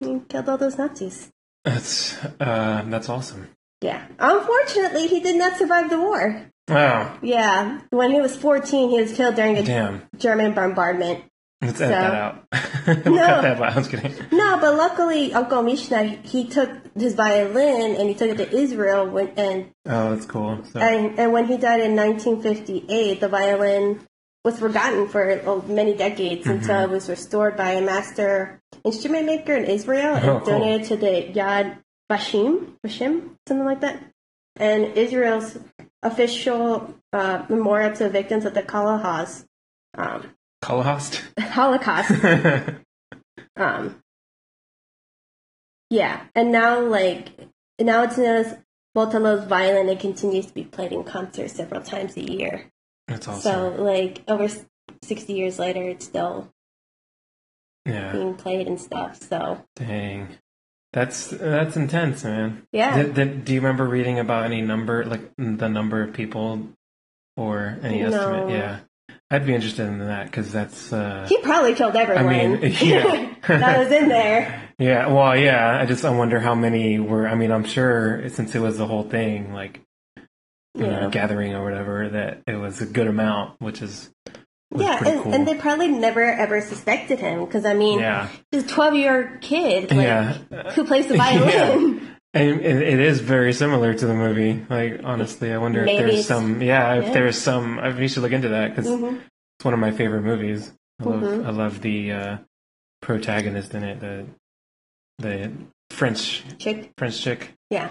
he 0.00 0.20
killed 0.28 0.48
all 0.48 0.58
those 0.58 0.78
Nazis. 0.78 1.30
that's 1.64 2.16
uh 2.40 2.82
that's 2.86 3.08
awesome. 3.08 3.48
Yeah. 3.80 4.06
Unfortunately, 4.18 5.06
he 5.06 5.20
did 5.20 5.36
not 5.36 5.56
survive 5.56 5.90
the 5.90 5.98
war. 6.00 6.46
Wow. 6.68 7.18
Yeah. 7.22 7.80
When 7.90 8.10
he 8.10 8.20
was 8.20 8.34
14, 8.36 8.90
he 8.90 9.00
was 9.00 9.12
killed 9.12 9.34
during 9.36 9.56
a 9.58 9.62
Damn. 9.62 10.02
German 10.16 10.52
bombardment. 10.54 11.24
Let's 11.62 11.80
edit 11.80 11.94
So- 11.94 12.00
that 12.00 12.14
out. 12.14 13.04
we'll 13.06 13.14
No. 13.14 13.26
cut 13.26 13.42
that 13.42 13.60
out. 13.62 13.72
I 13.72 13.76
was 13.78 13.88
kidding. 13.88 14.14
No, 14.32 14.58
but 14.60 14.74
luckily, 14.76 15.32
Uncle 15.32 15.62
Misha, 15.62 16.02
he 16.04 16.48
took 16.48 16.70
his 16.94 17.14
violin 17.14 17.96
and 17.96 18.08
he 18.08 18.14
took 18.14 18.30
it 18.30 18.36
to 18.38 18.54
Israel 18.56 19.06
when, 19.08 19.28
and 19.36 19.70
Oh, 19.86 20.10
that's 20.10 20.26
cool. 20.26 20.62
So, 20.72 20.80
And, 20.80 21.18
and 21.18 21.32
when 21.32 21.46
he 21.46 21.56
died 21.56 21.80
in 21.80 21.94
1958, 21.96 23.20
the 23.20 23.28
violin 23.28 24.00
was 24.44 24.58
forgotten 24.58 25.08
for 25.08 25.30
uh, 25.48 25.60
many 25.66 25.94
decades 25.96 26.46
until 26.46 26.74
Mm-hmm. 26.76 26.92
it 26.92 26.94
was 26.94 27.08
restored 27.08 27.56
by 27.56 27.72
a 27.72 27.82
master 27.82 28.60
instrument 28.84 29.26
maker 29.26 29.54
in 29.54 29.64
Israel 29.64 30.14
and 30.14 30.24
Oh, 30.28 30.40
cool. 30.40 30.58
donated 30.58 30.86
to 30.88 30.96
the 30.96 31.32
Yad 31.34 31.78
Vashem, 32.10 32.76
Vashem, 32.84 33.36
something 33.46 33.64
like 33.64 33.80
that. 33.80 34.02
And 34.56 34.96
Israel's 34.96 35.58
official 36.02 36.94
uh, 37.12 37.44
memorial 37.48 37.94
to 37.96 38.08
victims 38.08 38.44
of 38.44 38.54
the 38.54 38.64
Holocaust. 38.68 39.44
Um, 39.94 40.32
Holocaust. 40.64 41.22
Holocaust. 41.38 42.10
um, 43.56 44.02
yeah, 45.90 46.24
and 46.34 46.52
now 46.52 46.80
like 46.80 47.28
now 47.80 48.02
it's 48.02 48.18
known 48.18 48.36
as 48.36 48.56
Motolo's 48.96 49.46
violin. 49.46 49.88
It 49.88 50.00
continues 50.00 50.46
to 50.46 50.54
be 50.54 50.64
played 50.64 50.92
in 50.92 51.04
concerts 51.04 51.54
several 51.54 51.82
times 51.82 52.16
a 52.16 52.22
year. 52.22 52.70
That's 53.06 53.28
awesome. 53.28 53.42
So 53.42 53.82
like 53.82 54.22
over 54.26 54.48
sixty 55.04 55.34
years 55.34 55.58
later, 55.58 55.82
it's 55.82 56.04
still 56.04 56.50
yeah. 57.84 58.12
being 58.12 58.34
played 58.34 58.66
and 58.66 58.80
stuff. 58.80 59.22
So 59.22 59.64
Dang. 59.76 60.36
That's 60.96 61.26
that's 61.26 61.76
intense, 61.76 62.24
man. 62.24 62.66
Yeah. 62.72 62.96
Did, 62.96 63.14
did, 63.14 63.44
do 63.44 63.52
you 63.52 63.60
remember 63.60 63.84
reading 63.84 64.18
about 64.18 64.44
any 64.46 64.62
number, 64.62 65.04
like 65.04 65.20
the 65.36 65.68
number 65.68 66.02
of 66.02 66.14
people, 66.14 66.68
or 67.36 67.78
any 67.82 68.00
No. 68.00 68.06
estimate? 68.06 68.48
Yeah, 68.50 68.78
I'd 69.30 69.44
be 69.44 69.54
interested 69.54 69.86
in 69.88 69.98
that 69.98 70.24
because 70.24 70.50
that's. 70.50 70.94
Uh, 70.94 71.26
he 71.28 71.36
probably 71.42 71.74
killed 71.74 71.96
everyone 71.96 72.26
I 72.34 72.46
mean, 72.46 72.60
yeah. 72.80 73.34
that 73.46 73.78
was 73.78 73.92
in 73.92 74.08
there. 74.08 74.70
Yeah, 74.78 75.08
well, 75.08 75.36
yeah. 75.36 75.78
I 75.78 75.84
just 75.84 76.02
I 76.02 76.08
wonder 76.16 76.40
how 76.40 76.54
many 76.54 76.98
were. 76.98 77.28
I 77.28 77.34
mean, 77.34 77.52
I'm 77.52 77.64
sure 77.64 78.26
since 78.30 78.54
it 78.54 78.60
was 78.60 78.78
the 78.78 78.86
whole 78.86 79.04
thing, 79.04 79.52
like 79.52 79.82
you 80.74 80.86
Yeah. 80.86 81.00
know, 81.00 81.10
gathering 81.10 81.52
or 81.52 81.62
whatever, 81.62 82.08
that 82.08 82.40
it 82.46 82.56
was 82.56 82.80
a 82.80 82.86
good 82.86 83.06
amount, 83.06 83.60
which 83.60 83.82
is 83.82 84.10
yeah, 84.74 85.02
and, 85.06 85.22
cool. 85.22 85.34
and 85.34 85.46
they 85.46 85.54
probably 85.54 85.88
never 85.88 86.22
ever 86.24 86.60
suspected 86.60 87.20
him 87.20 87.44
because 87.44 87.64
I 87.64 87.74
mean, 87.74 88.00
yeah, 88.00 88.28
he's 88.50 88.64
a 88.64 88.68
twelve 88.68 88.94
year 88.94 89.30
old 89.32 89.40
kid, 89.40 89.90
like, 89.92 90.04
yeah. 90.06 90.32
who 90.72 90.84
plays 90.84 91.06
the 91.06 91.16
violin. 91.18 92.16
And 92.34 92.60
it, 92.60 92.82
it 92.82 93.00
is 93.00 93.20
very 93.20 93.52
similar 93.54 93.94
to 93.94 94.06
the 94.06 94.12
movie. 94.14 94.64
Like 94.68 95.00
honestly, 95.04 95.52
I 95.52 95.58
wonder 95.58 95.84
Maybe 95.84 96.04
if 96.04 96.10
there's 96.12 96.26
some. 96.26 96.60
Yeah, 96.60 96.96
if 96.96 97.04
yeah. 97.06 97.12
there's 97.12 97.38
some. 97.38 97.78
I 97.78 97.96
we 97.96 98.08
should 98.08 98.22
look 98.22 98.32
into 98.32 98.48
that 98.50 98.70
because 98.74 98.86
Mhm. 98.90 99.20
it's 99.58 99.64
one 99.64 99.72
of 99.72 99.80
my 99.80 99.90
favorite 99.92 100.22
movies. 100.22 100.70
I 101.00 101.04
love 101.04 101.22
Mhm. 101.22 101.46
I 101.46 101.50
love 101.50 101.80
the 101.80 102.12
uh, 102.12 102.36
protagonist 103.00 103.74
in 103.74 103.84
it. 103.84 104.00
The 104.00 104.26
the 105.18 105.50
French 105.90 106.44
Chick, 106.58 106.90
French 106.98 107.22
chick. 107.22 107.52
yeah, 107.70 107.90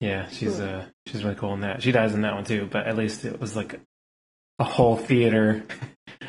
Yeah, 0.00 0.28
she's 0.28 0.56
Cool. 0.56 0.68
uh 0.68 0.84
she's 1.06 1.24
really 1.24 1.36
cool 1.36 1.54
in 1.54 1.60
that. 1.60 1.82
She 1.82 1.92
dies 1.92 2.12
in 2.14 2.20
that 2.22 2.34
one 2.34 2.44
too, 2.44 2.68
but 2.70 2.86
at 2.86 2.96
least 2.96 3.24
it 3.24 3.40
was 3.40 3.56
like 3.56 3.80
a 4.58 4.64
whole 4.64 4.96
theater 4.96 5.64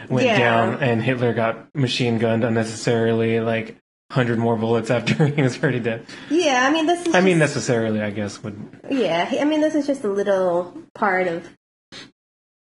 went 0.10 0.26
Yeah. 0.28 0.38
down 0.38 0.82
and 0.84 1.02
Hitler 1.02 1.34
got 1.34 1.74
machine 1.76 2.18
gunned 2.18 2.44
unnecessarily, 2.44 3.40
like 3.40 3.78
hundred 4.12 4.38
more 4.40 4.56
bullets 4.56 4.90
after 4.90 5.26
he 5.36 5.42
was 5.42 5.62
already 5.62 5.80
dead. 5.82 6.06
yeah. 6.30 6.66
I 6.68 6.72
mean, 6.72 6.86
this 6.86 7.06
is. 7.08 7.14
I 7.16 7.22
mean 7.22 7.40
just- 7.40 7.56
necessarily 7.56 8.02
I 8.02 8.12
guess 8.12 8.42
would 8.44 8.56
yeah. 8.90 9.30
I 9.40 9.44
mean, 9.46 9.62
this 9.62 9.76
is 9.76 9.86
just 9.88 10.04
a 10.04 10.10
little 10.10 10.76
part 10.96 11.28
of 11.28 11.48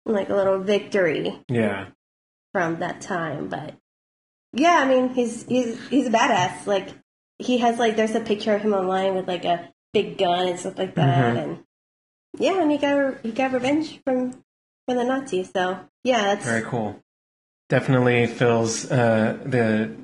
like 0.06 0.28
a 0.30 0.34
little 0.34 0.58
victory 0.58 1.38
yeah. 1.48 1.88
from 2.54 2.78
that 2.80 3.00
time, 3.02 3.48
but 3.48 3.74
yeah, 4.54 4.78
I 4.82 4.88
mean, 4.88 5.11
he's 5.11 5.44
he's 5.44 5.87
he's 5.88 6.06
a 6.06 6.11
badass. 6.11 6.66
Like 6.66 6.88
he 7.38 7.58
has 7.58 7.78
like 7.78 7.96
there's 7.96 8.14
a 8.14 8.20
picture 8.20 8.54
of 8.54 8.62
him 8.62 8.72
online 8.72 9.14
with 9.14 9.28
like 9.28 9.44
a 9.44 9.68
big 9.92 10.16
gun 10.16 10.48
and 10.48 10.58
stuff 10.58 10.78
like 10.78 10.94
that, 10.94 11.34
Mhm. 11.37 11.42
and 11.42 11.58
yeah, 12.38 12.61
and 12.61 12.70
he 12.70 12.78
got 12.78 13.18
he 13.22 13.32
got 13.32 13.52
revenge 13.52 14.00
from 14.06 14.42
from 14.88 14.96
the 14.96 15.05
Nazis. 15.05 15.51
So 15.53 15.79
yeah, 16.03 16.22
that's 16.22 16.44
Very 16.44 16.62
cool. 16.62 16.98
Definitely 17.68 18.27
fills 18.27 18.90
uh 18.90 19.38
the 19.44 19.94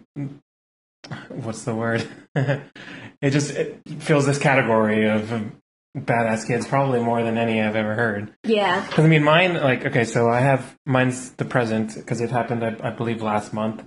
what's 1.28 1.64
the 1.64 1.74
word? 1.74 2.06
it 2.34 3.30
just 3.30 3.50
it 3.52 3.80
fills 4.00 4.26
this 4.26 4.38
category 4.38 5.08
of 5.08 5.52
badass 5.96 6.46
kids 6.46 6.66
probably 6.66 7.00
more 7.00 7.22
than 7.22 7.38
any 7.38 7.62
I've 7.62 7.76
ever 7.76 7.94
heard. 7.94 8.34
yeah, 8.44 8.84
Because 8.86 9.04
I 9.04 9.08
mean, 9.08 9.24
mine 9.24 9.54
like 9.54 9.86
okay, 9.86 10.04
so 10.04 10.28
I 10.28 10.40
have 10.40 10.76
mine's 10.84 11.30
the 11.30 11.46
present 11.46 11.94
because 11.94 12.20
it 12.20 12.30
happened 12.30 12.62
I, 12.62 12.76
I 12.82 12.90
believe 12.90 13.22
last 13.22 13.54
month, 13.54 13.84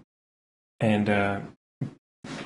and 0.79 1.09
uh, 1.09 1.41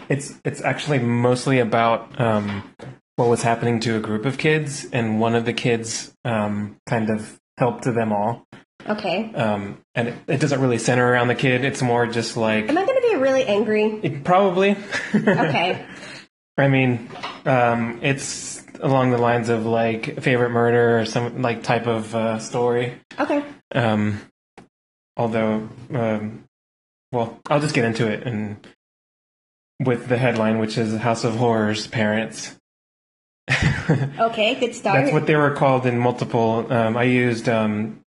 it's 0.10 0.34
it's 0.44 0.62
actually 0.62 1.00
mostly 1.00 1.60
about 1.60 2.20
um, 2.20 2.70
what 3.16 3.30
was 3.30 3.44
happening 3.44 3.80
to 3.82 3.96
a 3.96 4.02
group 4.02 4.26
of 4.26 4.38
kids, 4.38 4.86
and 4.92 5.22
one 5.22 5.36
of 5.36 5.46
the 5.46 5.54
kids 5.54 6.14
um, 6.26 6.76
kind 6.86 7.10
of 7.10 7.40
helped 7.62 7.84
them 7.86 8.12
all, 8.12 8.43
okay. 8.89 9.32
um, 9.36 9.78
and 9.93 10.08
it, 10.10 10.15
it 10.28 10.39
doesn't 10.39 10.60
really 10.60 10.78
center 10.80 11.08
around 11.08 11.28
the 11.28 11.36
kid. 11.36 11.63
It's 11.63 11.82
more 11.82 12.08
just 12.08 12.36
like 12.36 12.67
Am 12.69 12.78
I 12.78 12.86
gonna 12.86 13.02
be 13.02 13.15
really 13.17 13.45
angry? 13.45 14.00
it, 14.04 14.24
probably 14.24 14.76
Okay, 15.13 15.86
I 16.58 16.67
mean, 16.67 17.10
um, 17.45 18.00
it's 18.02 18.63
along 18.82 19.12
the 19.12 19.17
lines 19.19 19.50
of 19.50 19.65
like 19.65 20.21
favorite 20.21 20.50
murder 20.50 21.00
or 21.00 21.06
some 21.06 21.41
like 21.43 21.62
type 21.63 21.86
of 21.88 22.13
uh, 22.15 22.39
story. 22.39 23.00
okay, 23.19 23.43
Um, 23.76 24.19
although, 25.15 25.69
um, 25.93 26.43
well, 27.12 27.39
I'll 27.50 27.60
just 27.62 27.76
get 27.76 27.86
into 27.86 28.08
it 28.12 28.24
and 28.26 28.58
with 29.80 30.08
the 30.08 30.17
headline, 30.17 30.58
which 30.60 30.78
is 30.78 30.95
House 30.97 31.24
of 31.24 31.36
Horrors 31.36 31.86
Parents. 31.88 32.58
Okay. 33.50 34.56
Good 34.60 34.76
start. 34.76 35.02
That's 35.02 35.14
what 35.14 35.28
they 35.28 35.36
were 35.36 35.52
called 35.52 35.86
in 35.86 35.98
multiple. 36.00 36.72
Um, 36.72 36.96
I 36.98 37.04
used 37.04 37.50
um, 37.50 38.02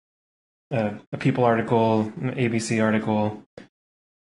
uh, 0.73 0.93
a 1.13 1.19
People 1.19 1.45
article, 1.45 2.13
an 2.21 2.35
ABC 2.35 2.83
article, 2.83 3.43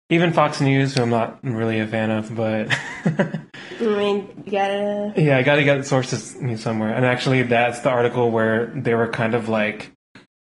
even 0.08 0.32
Fox 0.32 0.60
News, 0.60 0.94
who 0.94 1.02
I'm 1.02 1.10
not 1.10 1.38
really 1.44 1.78
a 1.80 1.86
fan 1.86 2.10
of, 2.10 2.34
but 2.34 2.68
I 3.04 3.40
mean, 3.80 4.42
you 4.44 4.52
gotta. 4.52 5.12
yeah, 5.16 5.36
I 5.38 5.42
got 5.42 5.56
to 5.56 5.64
get 5.64 5.86
sources 5.86 6.36
somewhere. 6.62 6.92
And 6.94 7.04
actually, 7.04 7.42
that's 7.42 7.80
the 7.80 7.90
article 7.90 8.30
where 8.30 8.66
they 8.66 8.94
were 8.94 9.08
kind 9.08 9.34
of 9.34 9.48
like 9.48 9.92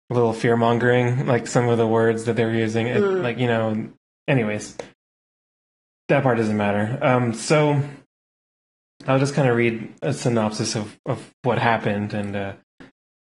a 0.09 0.13
little 0.13 0.33
fear 0.33 0.57
mongering, 0.57 1.25
like 1.25 1.47
some 1.47 1.67
of 1.69 1.77
the 1.77 1.87
words 1.87 2.25
that 2.25 2.35
they 2.35 2.45
were 2.45 2.53
using. 2.53 2.87
It, 2.87 3.01
Mm. 3.01 3.23
Like, 3.23 3.37
you 3.39 3.47
know, 3.47 3.89
anyways, 4.27 4.75
that 6.09 6.21
part 6.23 6.37
doesn't 6.37 6.57
matter. 6.57 6.99
Um, 7.01 7.33
so 7.33 7.81
I'll 9.07 9.19
just 9.19 9.33
kind 9.35 9.47
of 9.49 9.55
read 9.55 9.93
a 10.01 10.13
synopsis 10.13 10.75
of, 10.75 10.97
of 11.05 11.33
what 11.43 11.59
happened. 11.59 12.13
And 12.13 12.35
uh, 12.35 12.53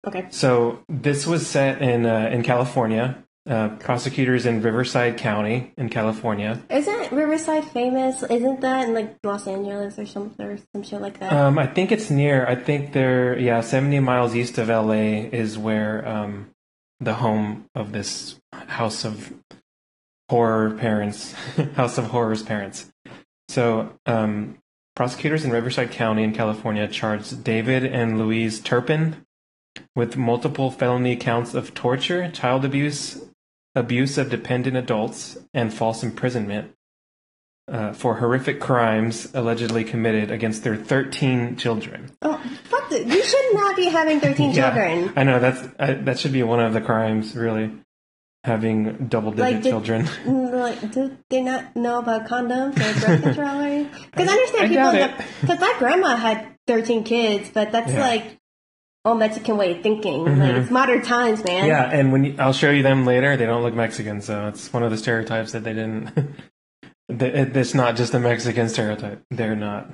Okay. 0.06 0.28
so 0.30 0.80
this 0.88 1.28
was 1.28 1.46
set 1.48 1.82
in, 1.82 2.06
uh, 2.06 2.30
in 2.32 2.44
California. 2.44 3.24
Uh, 3.50 3.70
prosecutors 3.78 4.46
in 4.46 4.62
Riverside 4.62 5.18
County 5.18 5.72
in 5.78 5.88
California. 5.88 6.62
Isn't 6.70 7.14
Riverside 7.14 7.64
famous? 7.64 8.22
Isn't 8.24 8.60
that 8.60 8.90
in 8.90 8.94
like 8.94 9.16
Los 9.24 9.48
Angeles 9.48 9.98
or 9.98 10.06
something 10.06 10.46
or 10.46 10.58
some 10.74 10.84
shit 10.84 11.00
like 11.00 11.22
that? 11.22 11.32
Um, 11.32 11.58
I 11.58 11.66
think 11.66 11.94
it's 11.94 12.10
near. 12.10 12.46
I 12.46 12.56
think 12.56 12.92
they're 12.92 13.40
yeah, 13.40 13.62
seventy 13.62 14.02
miles 14.02 14.36
east 14.36 14.58
of 14.58 14.68
LA 14.68 15.30
is 15.32 15.58
where 15.58 16.06
um, 16.06 16.50
the 17.00 17.14
home 17.14 17.68
of 17.74 17.94
this 17.94 18.38
House 18.52 19.06
of 19.06 19.34
Horror 20.30 20.72
parents, 20.72 21.32
House 21.76 21.98
of 21.98 22.08
Horrors 22.08 22.44
parents. 22.44 22.92
So, 23.48 23.94
um, 24.06 24.58
prosecutors 25.02 25.46
in 25.46 25.52
Riverside 25.52 25.92
County 25.92 26.24
in 26.24 26.34
California 26.34 26.88
charged 26.88 27.44
David 27.44 27.86
and 27.86 28.18
Louise 28.18 28.60
Turpin 28.60 29.24
with 29.96 30.18
multiple 30.18 30.72
felony 30.72 31.16
counts 31.16 31.54
of 31.54 31.76
torture, 31.76 32.32
child 32.32 32.66
abuse, 32.66 33.24
abuse 33.76 34.18
of 34.18 34.32
dependent 34.32 34.76
adults, 34.76 35.38
and 35.54 35.72
false 35.72 36.02
imprisonment 36.02 36.72
uh, 37.68 37.94
for 37.94 38.16
horrific 38.16 38.60
crimes 38.60 39.28
allegedly 39.36 39.84
committed 39.84 40.32
against 40.32 40.64
their 40.64 40.76
13 40.76 41.58
children. 41.58 42.10
oh, 42.24 42.42
fuck! 42.64 42.90
The, 42.90 43.04
you 43.06 43.22
should 43.24 43.54
not 43.54 43.76
be 43.76 43.86
having 43.90 44.20
thirteen 44.20 44.50
Yeah. 44.50 44.72
children. 44.74 45.14
I 45.16 45.24
know 45.26 45.38
that's 45.40 45.62
I, 45.78 45.94
that 45.94 46.18
should 46.18 46.34
be 46.34 46.42
one 46.42 46.60
of 46.60 46.74
the 46.74 46.82
crimes, 46.82 47.36
really, 47.36 47.72
having 48.48 49.08
double-digit 49.08 49.54
Like, 49.54 49.62
did- 49.64 49.70
children. 49.70 50.10
Like, 50.26 50.92
do 50.92 51.16
they 51.30 51.44
not 51.44 51.76
know 51.76 52.00
about 52.00 52.26
condoms 52.28 52.74
or 52.78 53.00
birth 53.08 53.22
control? 53.22 53.84
Because 54.12 54.28
I 54.28 54.32
understand 54.34 54.78
I 54.78 55.08
people. 55.08 55.26
Because 55.42 55.60
my 55.68 55.76
grandma 55.78 56.16
had 56.16 56.56
thirteen 56.66 57.04
kids, 57.04 57.52
but 57.54 57.72
that's 57.72 57.92
Yeah. 57.94 58.00
like 58.08 58.40
old 59.06 59.20
Mexican 59.20 59.56
way 59.58 59.78
of 59.78 59.84
thinking. 59.84 60.24
Like 60.26 60.34
Mhm. 60.52 60.62
it's 60.64 60.72
modern 60.72 61.02
times, 61.04 61.44
man. 61.44 61.68
yeah, 61.68 61.90
and 61.92 62.12
when 62.12 62.24
you, 62.26 62.36
I'll 62.40 62.52
show 62.54 62.72
you 62.72 62.82
them 62.84 63.06
later, 63.06 63.38
they 63.38 63.46
don't 63.46 63.62
look 63.62 63.76
Mexican, 63.76 64.20
so 64.22 64.48
it's 64.48 64.74
one 64.74 64.82
of 64.84 64.90
the 64.92 64.98
stereotypes 64.98 65.52
that 65.52 65.64
they 65.64 65.74
didn't. 65.74 66.12
it's 67.10 67.74
not 67.74 67.96
just 67.96 68.14
a 68.14 68.20
Mexican 68.20 68.68
stereotype. 68.70 69.22
They're 69.30 69.56
not. 69.56 69.90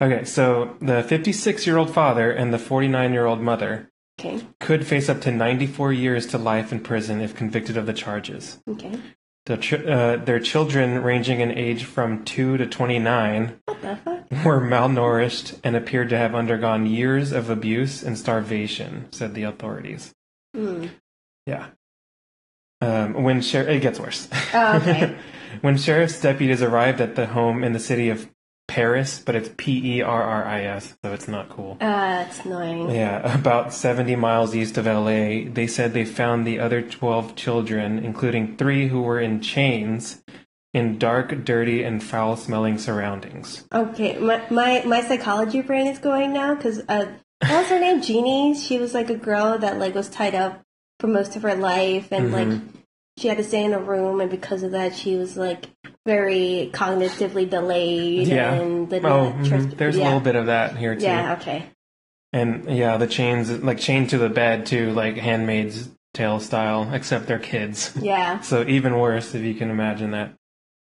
Okay, 0.00 0.24
so 0.24 0.76
the 0.80 1.02
56-year-old 1.02 1.90
father 1.92 2.30
and 2.30 2.54
the 2.54 2.58
49-year-old 2.58 3.40
mother 3.40 3.90
Okay. 4.18 4.40
could 4.58 4.84
face 4.86 5.08
up 5.08 5.20
to 5.22 5.30
94 5.30 5.92
years 5.92 6.26
to 6.26 6.38
life 6.38 6.72
in 6.72 6.80
prison 6.80 7.20
if 7.20 7.36
convicted 7.36 7.76
of 7.76 7.86
the 7.86 7.92
charges. 7.92 8.60
Okay. 8.68 8.98
The 9.46 9.54
uh, 9.88 10.16
their 10.24 10.40
children, 10.40 11.02
ranging 11.02 11.40
in 11.40 11.52
age 11.52 11.84
from 11.84 12.24
2 12.24 12.56
to 12.58 12.66
29, 12.66 13.60
What 13.64 13.80
the 13.80 13.96
fuck? 13.96 14.44
were 14.44 14.60
malnourished 14.60 15.58
and 15.64 15.74
appeared 15.76 16.10
to 16.10 16.18
have 16.18 16.34
undergone 16.34 16.84
years 16.86 17.32
of 17.32 17.48
abuse 17.48 18.02
and 18.02 18.18
starvation, 18.18 19.06
said 19.12 19.34
the 19.34 19.44
authorities. 19.44 20.12
Hmm. 20.54 20.86
Yeah. 21.46 21.68
Um, 22.80 23.22
when 23.22 23.40
sher- 23.40 23.68
it 23.68 23.80
gets 23.80 23.98
worse. 23.98 24.28
Oh, 24.52 24.76
okay. 24.78 25.16
when 25.62 25.78
sheriff's 25.78 26.20
deputies 26.20 26.62
arrived 26.62 27.00
at 27.00 27.14
the 27.16 27.26
home 27.26 27.64
in 27.64 27.72
the 27.72 27.80
city 27.80 28.10
of 28.10 28.28
Paris, 28.68 29.20
but 29.24 29.34
it's 29.34 29.50
P 29.56 29.96
E 29.98 30.02
R 30.02 30.22
R 30.22 30.44
I 30.44 30.62
S, 30.64 30.96
so 31.02 31.12
it's 31.12 31.26
not 31.26 31.48
cool. 31.48 31.76
Uh, 31.80 32.24
it's 32.28 32.44
annoying. 32.44 32.90
Yeah, 32.90 33.34
about 33.38 33.72
70 33.74 34.14
miles 34.16 34.54
east 34.54 34.78
of 34.78 34.86
LA, 34.86 35.50
they 35.50 35.66
said 35.66 35.94
they 35.94 36.04
found 36.04 36.46
the 36.46 36.60
other 36.60 36.82
12 36.82 37.34
children, 37.34 37.98
including 37.98 38.56
three 38.56 38.88
who 38.88 39.00
were 39.02 39.18
in 39.18 39.40
chains, 39.40 40.22
in 40.74 40.98
dark, 40.98 41.44
dirty, 41.44 41.82
and 41.82 42.02
foul 42.04 42.36
smelling 42.36 42.78
surroundings. 42.78 43.64
Okay, 43.74 44.18
my, 44.18 44.42
my 44.50 44.82
my 44.84 45.00
psychology 45.00 45.62
brain 45.62 45.86
is 45.86 45.98
going 45.98 46.32
now 46.34 46.54
because 46.54 46.80
uh, 46.88 47.06
what 47.40 47.50
was 47.50 47.68
her 47.68 47.80
name? 47.80 48.02
Genie. 48.02 48.54
She 48.54 48.78
was 48.78 48.92
like 48.92 49.08
a 49.08 49.16
girl 49.16 49.58
that 49.58 49.78
like 49.78 49.94
was 49.94 50.10
tied 50.10 50.34
up 50.34 50.60
for 51.00 51.06
most 51.06 51.36
of 51.36 51.42
her 51.42 51.54
life, 51.54 52.12
and 52.12 52.32
like 52.32 52.46
Mhm. 52.48 52.68
She 53.18 53.28
had 53.28 53.36
to 53.38 53.44
stay 53.44 53.64
in 53.64 53.72
a 53.72 53.78
room, 53.80 54.20
and 54.20 54.30
because 54.30 54.62
of 54.62 54.70
that, 54.72 54.94
she 54.94 55.16
was 55.16 55.36
like 55.36 55.66
very 56.06 56.70
cognitively 56.72 57.48
delayed. 57.50 58.28
Yeah. 58.28 58.54
And 58.54 58.88
the, 58.88 58.96
Oh, 59.06 59.32
the 59.42 59.48
mhm, 59.48 59.76
there's 59.76 59.96
yeah. 59.96 60.04
a 60.04 60.06
little 60.06 60.20
bit 60.20 60.36
of 60.36 60.46
that 60.46 60.76
here 60.76 60.94
too. 60.94 61.02
Yeah. 61.02 61.36
Okay. 61.40 61.66
And 62.32 62.70
yeah, 62.76 62.96
the 62.96 63.06
chains, 63.06 63.50
like 63.62 63.78
chained 63.78 64.10
to 64.10 64.18
the 64.18 64.28
bed 64.28 64.66
too, 64.66 64.92
like 64.92 65.16
Handmaid's 65.16 65.88
Tale 66.14 66.40
style, 66.40 66.92
except 66.92 67.26
they're 67.26 67.38
kids. 67.38 67.92
Yeah. 68.00 68.40
So 68.40 68.64
even 68.66 68.98
worse, 68.98 69.34
if 69.34 69.42
you 69.42 69.54
can 69.54 69.70
imagine 69.70 70.12
that. 70.12 70.34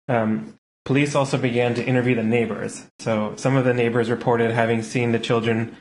Um, 0.08 0.58
police 0.86 1.16
also 1.16 1.38
began 1.38 1.76
to 1.76 1.84
interview 1.86 2.16
the 2.16 2.24
neighbors. 2.24 2.86
So 3.00 3.34
some 3.38 3.56
of 3.56 3.66
the 3.66 3.74
neighbors 3.74 4.10
reported 4.10 4.52
having 4.52 4.82
seen 4.84 5.12
the 5.12 5.20
children 5.20 5.76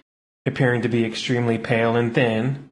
appearing 0.46 0.82
to 0.82 0.88
be 0.88 1.04
extremely 1.04 1.58
pale 1.58 1.96
and 1.96 2.14
thin. 2.14 2.67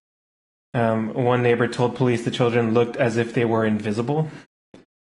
Um, 0.77 1.15
one 1.15 1.43
neighbor 1.43 1.69
told 1.69 1.97
police 1.97 2.25
the 2.25 2.31
children 2.31 2.75
looked 2.75 2.97
as 2.97 3.17
if 3.17 3.33
they 3.33 3.47
were 3.47 3.65
invisible. 3.65 4.29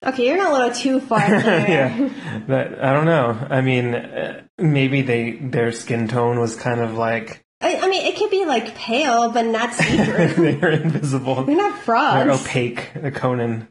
Okay, 0.06 0.26
you're 0.28 0.36
not 0.36 0.50
a 0.50 0.54
little 0.54 0.70
too 0.72 1.00
far 1.00 1.18
there. 1.28 1.68
yeah, 1.68 2.42
but 2.46 2.78
I 2.80 2.92
don't 2.92 3.06
know. 3.06 3.46
I 3.50 3.60
mean, 3.60 3.94
uh, 3.96 4.42
maybe 4.56 5.02
they 5.02 5.32
their 5.32 5.72
skin 5.72 6.06
tone 6.06 6.38
was 6.38 6.54
kind 6.54 6.80
of 6.80 6.94
like 6.94 7.44
I, 7.60 7.76
I 7.82 7.88
mean, 7.88 8.06
it 8.06 8.16
could 8.16 8.30
be 8.30 8.44
like 8.44 8.76
pale, 8.76 9.32
but 9.32 9.46
not 9.46 9.74
see 9.74 9.96
through. 10.04 10.58
they're 10.60 10.70
invisible. 10.70 11.42
They're 11.42 11.56
not 11.56 11.84
They're 11.84 12.30
opaque. 12.30 12.92
The 12.94 13.10
Conan. 13.10 13.66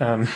Um, 0.00 0.26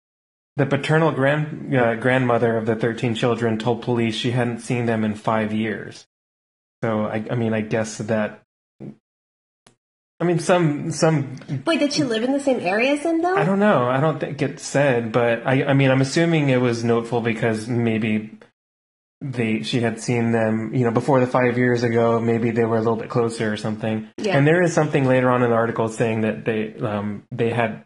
the 0.56 0.64
paternal 0.64 1.12
grand 1.12 1.76
uh, 1.76 1.96
grandmother 1.96 2.56
of 2.56 2.64
the 2.64 2.76
thirteen 2.76 3.14
children 3.14 3.58
told 3.58 3.82
police 3.82 4.14
she 4.14 4.30
hadn't 4.30 4.60
seen 4.60 4.86
them 4.86 5.04
in 5.04 5.16
five 5.16 5.52
years. 5.52 6.06
So 6.82 7.04
I, 7.04 7.26
I 7.30 7.34
mean, 7.34 7.52
I 7.52 7.60
guess 7.60 7.98
that. 7.98 8.40
I 10.20 10.24
mean, 10.24 10.38
some 10.38 10.90
some 10.92 11.36
Wait, 11.66 11.80
did 11.80 11.92
she 11.92 12.04
live 12.04 12.22
in 12.22 12.32
the 12.32 12.40
same 12.40 12.60
area 12.60 12.92
as 12.92 13.02
them 13.02 13.20
though? 13.20 13.36
I 13.36 13.44
don't 13.44 13.58
know. 13.58 13.88
I 13.88 14.00
don't 14.00 14.20
think 14.20 14.40
it 14.40 14.60
said, 14.60 15.10
but 15.10 15.46
I, 15.46 15.64
I 15.64 15.74
mean, 15.74 15.90
I'm 15.90 16.00
assuming 16.00 16.48
it 16.48 16.60
was 16.60 16.84
noteful 16.84 17.20
because 17.20 17.66
maybe 17.68 18.38
they 19.20 19.62
she 19.62 19.80
had 19.80 20.00
seen 20.00 20.30
them, 20.30 20.72
you 20.72 20.84
know, 20.84 20.92
before 20.92 21.18
the 21.18 21.26
five 21.26 21.58
years 21.58 21.82
ago. 21.82 22.20
Maybe 22.20 22.52
they 22.52 22.64
were 22.64 22.76
a 22.76 22.80
little 22.80 22.96
bit 22.96 23.08
closer 23.08 23.52
or 23.52 23.56
something. 23.56 24.08
Yeah. 24.18 24.36
And 24.36 24.46
there 24.46 24.62
is 24.62 24.72
something 24.72 25.04
later 25.04 25.30
on 25.30 25.42
in 25.42 25.50
the 25.50 25.56
article 25.56 25.88
saying 25.88 26.20
that 26.20 26.44
they 26.44 26.74
um 26.76 27.24
they 27.32 27.50
had 27.50 27.84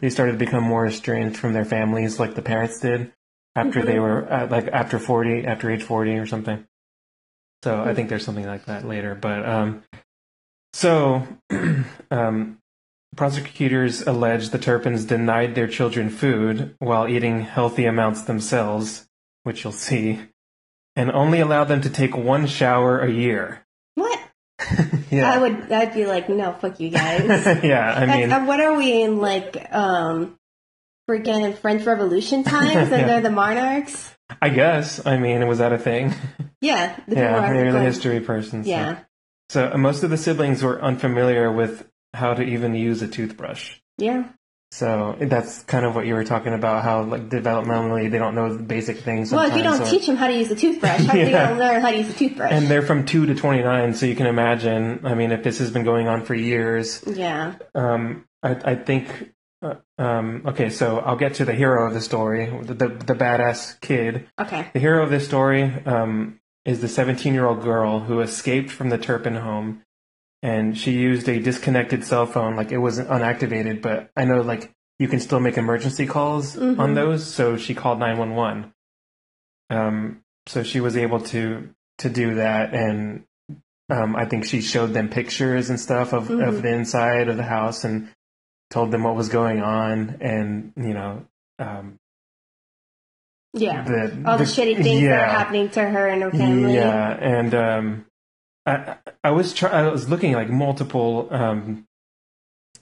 they 0.00 0.10
started 0.10 0.32
to 0.32 0.38
become 0.38 0.64
more 0.64 0.86
estranged 0.86 1.36
from 1.36 1.52
their 1.52 1.64
families, 1.64 2.18
like 2.18 2.34
the 2.34 2.42
parents 2.42 2.80
did 2.80 3.12
after 3.54 3.84
they 3.84 3.98
were 3.98 4.30
uh, 4.32 4.48
like 4.48 4.68
after 4.68 4.98
forty, 4.98 5.44
after 5.44 5.70
age 5.70 5.82
forty 5.82 6.12
or 6.12 6.26
something. 6.26 6.64
So 7.62 7.82
I 7.82 7.94
think 7.94 8.08
there's 8.08 8.24
something 8.24 8.46
like 8.46 8.64
that 8.64 8.86
later, 8.88 9.14
but 9.14 9.46
um, 9.46 9.82
so 10.80 11.26
um, 12.10 12.56
prosecutors 13.14 14.00
allege 14.06 14.48
the 14.48 14.58
Turpins 14.58 15.04
denied 15.04 15.54
their 15.54 15.68
children 15.68 16.08
food 16.08 16.74
while 16.78 17.06
eating 17.06 17.42
healthy 17.42 17.84
amounts 17.84 18.22
themselves, 18.22 19.06
which 19.42 19.62
you'll 19.62 19.74
see, 19.74 20.20
and 20.96 21.12
only 21.12 21.40
allowed 21.40 21.64
them 21.64 21.82
to 21.82 21.90
take 21.90 22.16
one 22.16 22.46
shower 22.46 22.98
a 23.00 23.10
year. 23.10 23.66
What? 23.94 24.18
yeah, 25.10 25.30
I 25.30 25.36
would. 25.36 25.70
I'd 25.70 25.92
be 25.92 26.06
like, 26.06 26.30
no, 26.30 26.52
fuck 26.54 26.80
you 26.80 26.88
guys. 26.88 27.28
yeah. 27.62 27.92
I 27.92 28.06
mean, 28.06 28.32
uh, 28.32 28.46
what 28.46 28.60
are 28.60 28.74
we 28.74 29.02
in 29.02 29.18
like 29.18 29.72
um 29.74 30.38
freaking 31.08 31.56
French 31.58 31.84
Revolution 31.84 32.42
times 32.42 32.74
and 32.74 32.90
Yeah. 32.90 33.06
they're 33.06 33.20
the 33.20 33.30
monarchs? 33.30 34.14
I 34.40 34.48
guess. 34.48 35.04
I 35.04 35.18
mean, 35.18 35.46
was 35.46 35.58
that 35.58 35.74
a 35.74 35.78
thing? 35.78 36.14
Yeah, 36.62 36.98
yeah, 37.06 37.50
maybe 37.52 37.70
the 37.70 37.80
history 37.80 38.20
person. 38.20 38.64
so- 38.64 38.70
Yeah, 38.70 39.00
So 39.50 39.68
uh, 39.74 39.76
most 39.78 40.04
of 40.04 40.10
the 40.10 40.16
siblings 40.16 40.62
were 40.62 40.80
unfamiliar 40.80 41.50
with 41.50 41.88
how 42.14 42.34
to 42.34 42.42
even 42.42 42.74
use 42.76 43.02
a 43.02 43.08
toothbrush. 43.08 43.76
yeah. 43.98 44.28
So 44.72 45.16
that's 45.18 45.64
kind 45.64 45.84
of 45.84 45.96
what 45.96 46.06
you 46.06 46.14
were 46.14 46.22
talking 46.22 46.52
about, 46.54 46.84
how 46.84 47.02
like 47.02 47.28
developmentally 47.28 48.08
they 48.08 48.18
don't 48.18 48.36
know 48.36 48.56
the 48.56 48.62
basic 48.62 48.98
things. 48.98 49.32
Well, 49.32 49.50
if 49.50 49.56
you 49.56 49.64
don't 49.64 49.80
or- 49.80 49.86
teach 49.86 50.06
them 50.06 50.14
how 50.14 50.28
to 50.28 50.32
use 50.32 50.48
a 50.52 50.54
toothbrush, 50.54 51.06
how 51.06 51.12
are 51.12 51.16
they 51.24 51.32
gonna 51.32 51.58
learn 51.58 51.80
how 51.80 51.90
to 51.90 51.96
use 51.96 52.08
a 52.08 52.12
toothbrush? 52.12 52.52
and 52.52 52.68
they're 52.68 52.82
from 52.82 53.04
two 53.04 53.26
to 53.26 53.34
twenty 53.34 53.64
nine, 53.64 53.94
so 53.94 54.06
you 54.06 54.14
can 54.14 54.26
imagine. 54.26 55.00
I 55.04 55.14
mean, 55.16 55.32
if 55.32 55.42
this 55.42 55.58
has 55.58 55.72
been 55.72 55.82
going 55.82 56.06
on 56.06 56.24
for 56.24 56.36
years, 56.36 57.02
yeah, 57.04 57.56
um, 57.74 58.26
I, 58.44 58.50
I 58.72 58.74
think. 58.76 59.32
Uh, 59.62 59.74
um, 59.98 60.44
okay, 60.46 60.70
so 60.70 61.00
I'll 61.00 61.16
get 61.16 61.34
to 61.34 61.44
the 61.44 61.52
hero 61.52 61.88
of 61.88 61.92
the 61.92 62.00
story, 62.00 62.46
the 62.46 62.74
the, 62.74 62.88
the 62.88 63.14
badass 63.14 63.80
kid. 63.80 64.28
okay. 64.38 64.70
The 64.72 64.78
hero 64.78 65.02
of 65.02 65.10
this 65.10 65.26
story 65.26 65.64
um, 65.84 66.39
is 66.64 66.80
the 66.80 66.88
17 66.88 67.32
year 67.34 67.46
old 67.46 67.62
girl 67.62 68.00
who 68.00 68.20
escaped 68.20 68.70
from 68.70 68.90
the 68.90 68.98
Turpin 68.98 69.36
home, 69.36 69.82
and 70.42 70.76
she 70.76 70.92
used 70.92 71.28
a 71.28 71.40
disconnected 71.40 72.04
cell 72.04 72.26
phone. 72.26 72.56
Like 72.56 72.72
it 72.72 72.78
wasn't 72.78 73.08
unactivated, 73.08 73.82
but 73.82 74.10
I 74.16 74.24
know 74.24 74.40
like 74.42 74.72
you 74.98 75.08
can 75.08 75.20
still 75.20 75.40
make 75.40 75.56
emergency 75.56 76.06
calls 76.06 76.56
on 76.58 76.76
Mhm. 76.76 76.94
those. 76.94 77.26
So 77.26 77.56
she 77.56 77.74
called 77.74 77.98
911. 77.98 78.72
Um, 79.70 80.22
so 80.46 80.62
she 80.62 80.80
was 80.80 80.96
able 80.96 81.20
to 81.20 81.70
to 81.98 82.08
do 82.08 82.34
that, 82.36 82.72
and 82.74 83.24
um, 83.90 84.16
I 84.16 84.24
think 84.24 84.44
she 84.46 84.60
showed 84.62 84.94
them 84.94 85.08
pictures 85.10 85.68
and 85.68 85.78
stuff 85.78 86.12
of 86.12 86.28
Mhm. 86.28 86.46
of 86.46 86.62
the 86.62 86.72
inside 86.72 87.28
of 87.28 87.36
the 87.36 87.42
house 87.44 87.84
and 87.84 88.08
told 88.70 88.90
them 88.90 89.02
what 89.02 89.16
was 89.16 89.28
going 89.28 89.60
on, 89.62 90.16
and 90.20 90.72
you 90.76 90.94
know. 90.94 91.26
Um, 91.58 91.98
Yeah, 93.52 93.82
the, 93.82 94.22
all 94.26 94.38
the, 94.38 94.44
shitty 94.44 94.82
things 94.82 95.02
that 95.02 95.20
are 95.20 95.26
happening 95.26 95.70
to 95.70 95.82
her 95.82 96.06
and 96.06 96.22
her 96.22 96.30
family. 96.30 96.74
Yeah, 96.74 97.10
and 97.10 97.54
um, 97.54 98.06
I 98.64 98.96
I 99.24 99.30
was 99.32 99.52
try- 99.52 99.70
I 99.70 99.88
was 99.88 100.08
looking 100.08 100.32
like 100.34 100.48
multiple 100.48 101.28
um, 101.30 101.86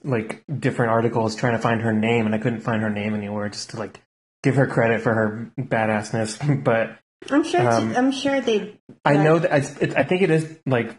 like 0.03 0.43
different 0.59 0.91
articles 0.91 1.35
trying 1.35 1.53
to 1.53 1.59
find 1.59 1.81
her 1.81 1.93
name, 1.93 2.27
and 2.27 2.35
I 2.35 2.37
couldn't 2.37 2.61
find 2.61 2.83
her 2.83 2.89
name 2.89 3.15
anywhere. 3.15 3.49
Just 3.49 3.71
to 3.71 3.77
like 3.77 3.99
give 4.43 4.55
her 4.55 4.67
credit 4.67 5.01
for 5.01 5.13
her 5.13 5.51
badassness, 5.57 6.63
but 6.63 6.99
I'm 7.31 7.43
sure. 7.43 7.67
Um, 7.67 7.95
I'm 7.95 8.11
sure 8.11 8.39
they. 8.39 8.79
I 9.03 9.17
know 9.17 9.39
that 9.39 9.51
I, 9.51 9.57
it, 9.81 9.97
I 9.97 10.03
think 10.03 10.21
it 10.21 10.29
is 10.29 10.59
like 10.67 10.95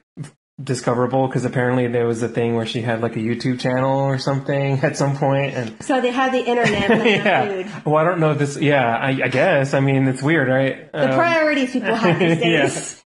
discoverable 0.63 1.27
because 1.27 1.45
apparently 1.45 1.87
there 1.87 2.07
was 2.07 2.23
a 2.23 2.29
thing 2.29 2.55
where 2.55 2.67
she 2.67 2.83
had 2.83 3.01
like 3.01 3.17
a 3.17 3.21
YouTube 3.21 3.61
channel 3.61 3.99
or 4.01 4.19
something 4.19 4.79
at 4.83 4.97
some 4.97 5.17
point, 5.17 5.55
and 5.55 5.83
So 5.83 6.01
they 6.01 6.11
had 6.11 6.33
the 6.33 6.45
internet. 6.45 6.91
Yeah. 7.25 7.83
Well, 7.85 7.97
I 7.97 8.05
don't 8.05 8.21
know 8.21 8.33
if 8.33 8.39
this. 8.39 8.57
Yeah, 8.57 8.97
I, 8.97 9.09
I 9.25 9.29
guess. 9.29 9.75
I 9.75 9.81
mean, 9.81 10.07
it's 10.09 10.23
weird, 10.23 10.49
right? 10.49 10.91
The 10.93 11.11
Um, 11.11 11.15
priorities 11.15 11.73
people 11.73 11.95
have 11.95 12.19
these 12.19 12.39
yeah. 12.45 12.63
days. 12.63 13.05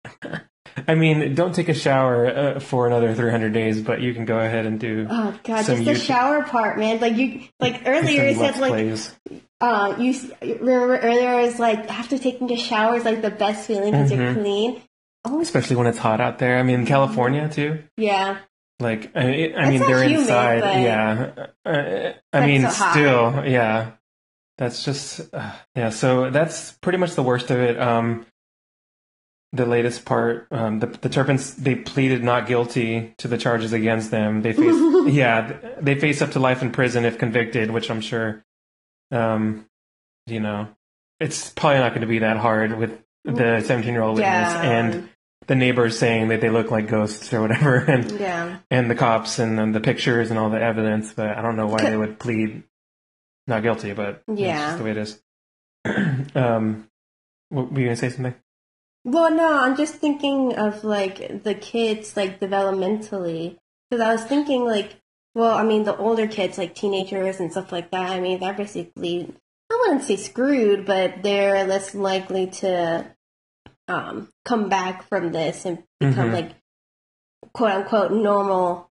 I 0.88 0.96
mean, 0.96 1.36
don't 1.36 1.54
take 1.54 1.70
a 1.70 1.74
shower 1.74 2.26
uh, 2.28 2.60
for 2.60 2.88
another 2.88 3.14
300 3.14 3.54
days, 3.54 3.82
but 3.82 4.02
you 4.02 4.14
can 4.14 4.26
go 4.26 4.40
ahead 4.40 4.66
and 4.66 4.80
do 4.80 5.06
Oh 5.10 5.38
god, 5.44 5.66
just 5.66 5.68
the 5.86 5.92
YouTube- 5.92 6.04
shower 6.06 6.44
part, 6.44 6.78
man. 6.80 7.00
Like 7.00 7.16
you, 7.16 7.42
like 7.60 7.84
earlier 7.86 8.28
you 8.30 8.36
said 8.36 8.58
like 8.58 8.98
uh, 9.62 9.96
you 10.00 10.14
remember 10.42 10.98
earlier 10.98 11.40
it 11.40 11.46
was 11.46 11.60
like 11.60 11.90
after 11.92 12.18
taking 12.18 12.52
a 12.52 12.58
shower 12.58 12.98
is 12.98 13.06
like 13.06 13.22
the 13.22 13.30
best 13.30 13.68
feeling 13.68 13.92
because 13.92 14.12
you're 14.12 14.34
Mhm. 14.34 14.42
clean. 14.42 14.82
Oh 15.26 15.40
Especially 15.40 15.76
when 15.76 15.88
it's 15.88 15.98
hot 15.98 16.20
out 16.20 16.40
there. 16.40 16.58
I 16.58 16.64
mean, 16.64 16.86
California 16.86 17.50
too. 17.50 17.84
yeah, 17.98 18.40
Like, 18.80 19.12
I, 19.16 19.24
mean, 19.26 19.56
I 19.56 19.70
mean, 19.70 19.80
they're 19.80 20.04
humid, 20.04 20.20
inside. 20.22 20.84
yeah. 20.84 21.48
Uh, 21.66 22.14
I 22.34 22.46
mean, 22.46 22.64
so 22.70 22.92
still, 22.92 23.46
yeah. 23.46 23.92
That's 24.58 24.84
just, 24.84 25.22
uh, 25.34 25.52
yeah. 25.76 25.90
So 25.90 26.30
that's 26.30 26.74
pretty 26.74 26.98
much 26.98 27.16
the 27.16 27.24
worst 27.24 27.50
of 27.52 27.60
it. 27.60 27.80
Um, 27.80 28.26
the 29.54 29.66
latest 29.66 30.04
part, 30.04 30.48
um, 30.52 30.80
the, 30.80 30.88
the 30.88 31.10
Turpins, 31.10 31.56
they 31.56 31.76
pleaded 31.76 32.24
not 32.24 32.48
guilty 32.48 33.14
to 33.20 33.28
the 33.28 33.38
charges 33.38 33.72
against 33.72 34.10
them. 34.12 34.42
They 34.42 34.52
face, 34.54 34.76
yeah, 35.14 35.54
they 35.80 36.00
face 36.00 36.22
up 36.22 36.32
to 36.32 36.40
life 36.40 36.62
in 36.62 36.72
prison 36.72 37.06
if 37.06 37.18
convicted, 37.18 37.70
which 37.72 37.90
I'm 37.92 38.02
sure, 38.02 38.44
um, 39.12 39.68
you 40.28 40.40
know, 40.40 40.68
it's 41.20 41.52
probably 41.52 41.80
not 41.80 41.90
going 41.90 42.02
to 42.02 42.08
be 42.08 42.20
that 42.20 42.38
hard 42.38 42.78
with 42.78 43.00
the 43.26 43.62
17 43.62 43.94
year 43.94 44.02
old 44.02 44.16
witness 44.18 44.54
yeah, 44.54 44.62
and 44.64 45.10
the 45.48 45.56
neighbors 45.56 45.98
saying 45.98 46.30
that 46.30 46.42
they 46.42 46.50
look 46.50 46.72
like 46.72 46.88
ghosts 46.88 47.34
or 47.34 47.42
whatever, 47.42 47.76
and 47.88 48.20
yeah. 48.20 48.60
and 48.70 48.90
the 48.90 48.96
cops 48.96 49.40
and 49.40 49.58
then 49.58 49.72
the 49.72 49.80
pictures 49.80 50.30
and 50.30 50.40
all 50.40 50.50
the 50.50 50.62
evidence. 50.62 51.14
But 51.14 51.38
I 51.38 51.42
don't 51.42 51.56
know 51.56 51.68
why 51.68 51.84
they 51.84 51.98
would 51.98 52.20
plead 52.20 52.64
not 53.48 53.64
guilty, 53.64 53.94
but 53.94 54.24
yeah, 54.34 54.78
the 54.78 54.84
way 54.84 54.92
it 54.92 54.98
is. 54.98 55.22
um, 56.36 56.88
what, 57.50 57.72
were 57.72 57.80
you 57.80 57.86
gonna 57.86 57.96
say 57.96 58.10
something? 58.10 58.36
Well, 59.06 59.32
no, 59.32 59.60
I'm 59.60 59.76
just 59.76 59.96
thinking 59.96 60.56
of 60.56 60.84
like 60.84 61.44
the 61.44 61.56
kids, 61.56 62.16
like 62.16 62.40
developmentally, 62.40 63.58
because 63.90 64.02
I 64.02 64.14
was 64.14 64.24
thinking 64.24 64.66
like, 64.66 64.96
well, 65.36 65.58
I 65.58 65.64
mean, 65.64 65.84
the 65.84 65.98
older 65.98 66.28
kids, 66.28 66.58
like 66.58 66.74
teenagers 66.74 67.40
and 67.40 67.52
stuff 67.52 67.72
like 67.72 67.92
that. 67.92 68.12
I 68.12 68.22
mean, 68.22 68.40
they're 68.40 68.54
basically, 68.54 69.34
I 69.70 69.78
wouldn't 69.82 70.04
say 70.04 70.16
screwed, 70.16 70.86
but 70.86 71.22
they're 71.22 71.66
less 71.66 71.94
likely 71.94 72.48
to 72.48 73.14
um, 73.88 74.30
come 74.46 74.70
back 74.70 75.08
from 75.10 75.32
this 75.32 75.66
and 75.66 75.84
become 76.00 76.30
Mhm. 76.30 76.34
like 76.34 76.52
quote 77.54 77.72
unquote 77.72 78.12
normal 78.12 78.90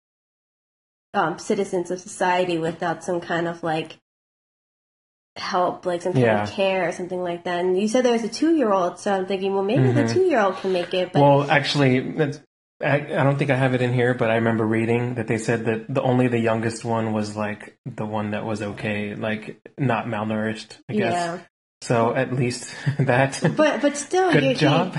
um, 1.13 1.39
citizens 1.39 1.89
of 1.91 2.00
society 2.00 2.58
without 2.58 3.04
some 3.04 3.19
kind 3.19 3.47
of 3.47 3.63
like 3.63 3.97
help, 5.36 5.86
like 5.86 6.02
some 6.02 6.13
kind 6.13 6.26
Yeah. 6.26 6.43
of 6.43 6.52
care 6.52 6.88
or 6.88 6.91
something 6.91 7.21
like 7.21 7.43
that. 7.43 7.60
And 7.63 7.80
you 7.80 7.88
said 7.88 8.04
there 8.06 8.13
was 8.13 8.23
a 8.23 8.30
two 8.30 8.56
year 8.56 8.71
old, 8.71 9.00
so 9.00 9.13
I'm 9.13 9.26
thinking, 9.26 9.54
well, 9.54 9.63
maybe 9.63 9.91
the 9.91 10.04
Mhm. 10.04 10.13
two 10.13 10.23
year 10.23 10.39
old 10.39 10.58
can 10.58 10.73
make 10.73 10.93
it. 10.93 11.12
But 11.13 11.21
well, 11.21 11.50
actually, 11.50 12.00
I, 12.84 12.95
I 12.95 13.23
don't 13.23 13.38
think 13.38 13.50
I 13.52 13.56
have 13.56 13.73
it 13.73 13.82
in 13.82 13.93
here, 13.93 14.13
but 14.13 14.30
I 14.30 14.36
remember 14.36 14.65
reading 14.65 15.15
that 15.15 15.28
they 15.28 15.38
said 15.38 15.65
that 15.65 15.91
the 15.93 16.02
only 16.02 16.28
the 16.28 16.39
youngest 16.39 16.84
one 16.86 17.13
was 17.13 17.36
like 17.36 17.78
the 17.86 18.06
one 18.06 18.32
that 18.32 18.45
was 18.45 18.62
okay, 18.62 19.15
like 19.15 19.60
not 19.78 20.06
malnourished. 20.06 20.78
I 20.89 20.93
guess. 20.93 21.13
yeah, 21.13 21.39
So 21.82 22.13
at 22.16 22.34
least 22.34 22.74
that. 23.00 23.40
but 23.56 23.82
but 23.82 23.98
still, 23.98 24.32
Good 24.32 24.58
job. 24.58 24.98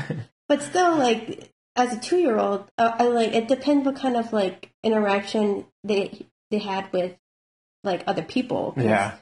but 0.49 0.63
still, 0.63 0.97
like 0.97 1.51
as 1.77 1.93
a 1.93 2.01
two 2.01 2.19
year 2.19 2.39
old, 2.39 2.71
uh, 2.79 2.93
I 2.99 3.05
like 3.09 3.33
it 3.35 3.49
depends 3.49 3.85
what 3.87 3.97
kind 3.97 4.17
of 4.17 4.33
like 4.33 4.71
interaction 4.83 5.67
they 5.85 6.27
they 6.51 6.59
had 6.59 6.93
with 6.93 7.17
like 7.85 8.05
other 8.07 8.23
people. 8.23 8.75
Yeah. 8.77 9.17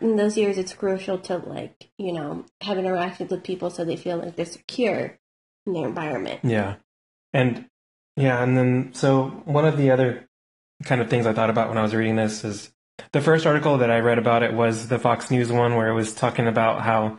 in 0.00 0.16
those 0.16 0.36
years, 0.38 0.58
it's 0.58 0.72
crucial 0.74 1.18
to 1.18 1.36
like 1.38 1.90
you 1.98 2.12
know 2.12 2.44
have 2.62 2.78
interactions 2.78 3.30
with 3.30 3.44
people 3.44 3.70
so 3.70 3.84
they 3.84 3.96
feel 3.96 4.16
like 4.18 4.36
they're 4.36 4.46
secure 4.46 5.18
in 5.66 5.72
their 5.74 5.86
environment. 5.86 6.40
Yeah. 6.42 6.76
And 7.32 7.66
yeah, 8.16 8.42
and 8.42 8.56
then 8.58 8.90
so 8.94 9.28
one 9.44 9.64
of 9.64 9.76
the 9.76 9.90
other 9.90 10.28
kind 10.84 11.00
of 11.00 11.08
things 11.08 11.26
I 11.26 11.32
thought 11.32 11.50
about 11.50 11.68
when 11.68 11.78
I 11.78 11.82
was 11.82 11.94
reading 11.94 12.16
this 12.16 12.44
is 12.44 12.72
the 13.12 13.20
first 13.20 13.46
article 13.46 13.78
that 13.78 13.90
I 13.90 13.98
read 14.00 14.18
about 14.18 14.42
it 14.42 14.52
was 14.54 14.88
the 14.88 14.98
Fox 14.98 15.30
News 15.30 15.50
one 15.52 15.76
where 15.76 15.88
it 15.88 15.94
was 15.94 16.14
talking 16.14 16.46
about 16.46 16.82
how 16.82 17.18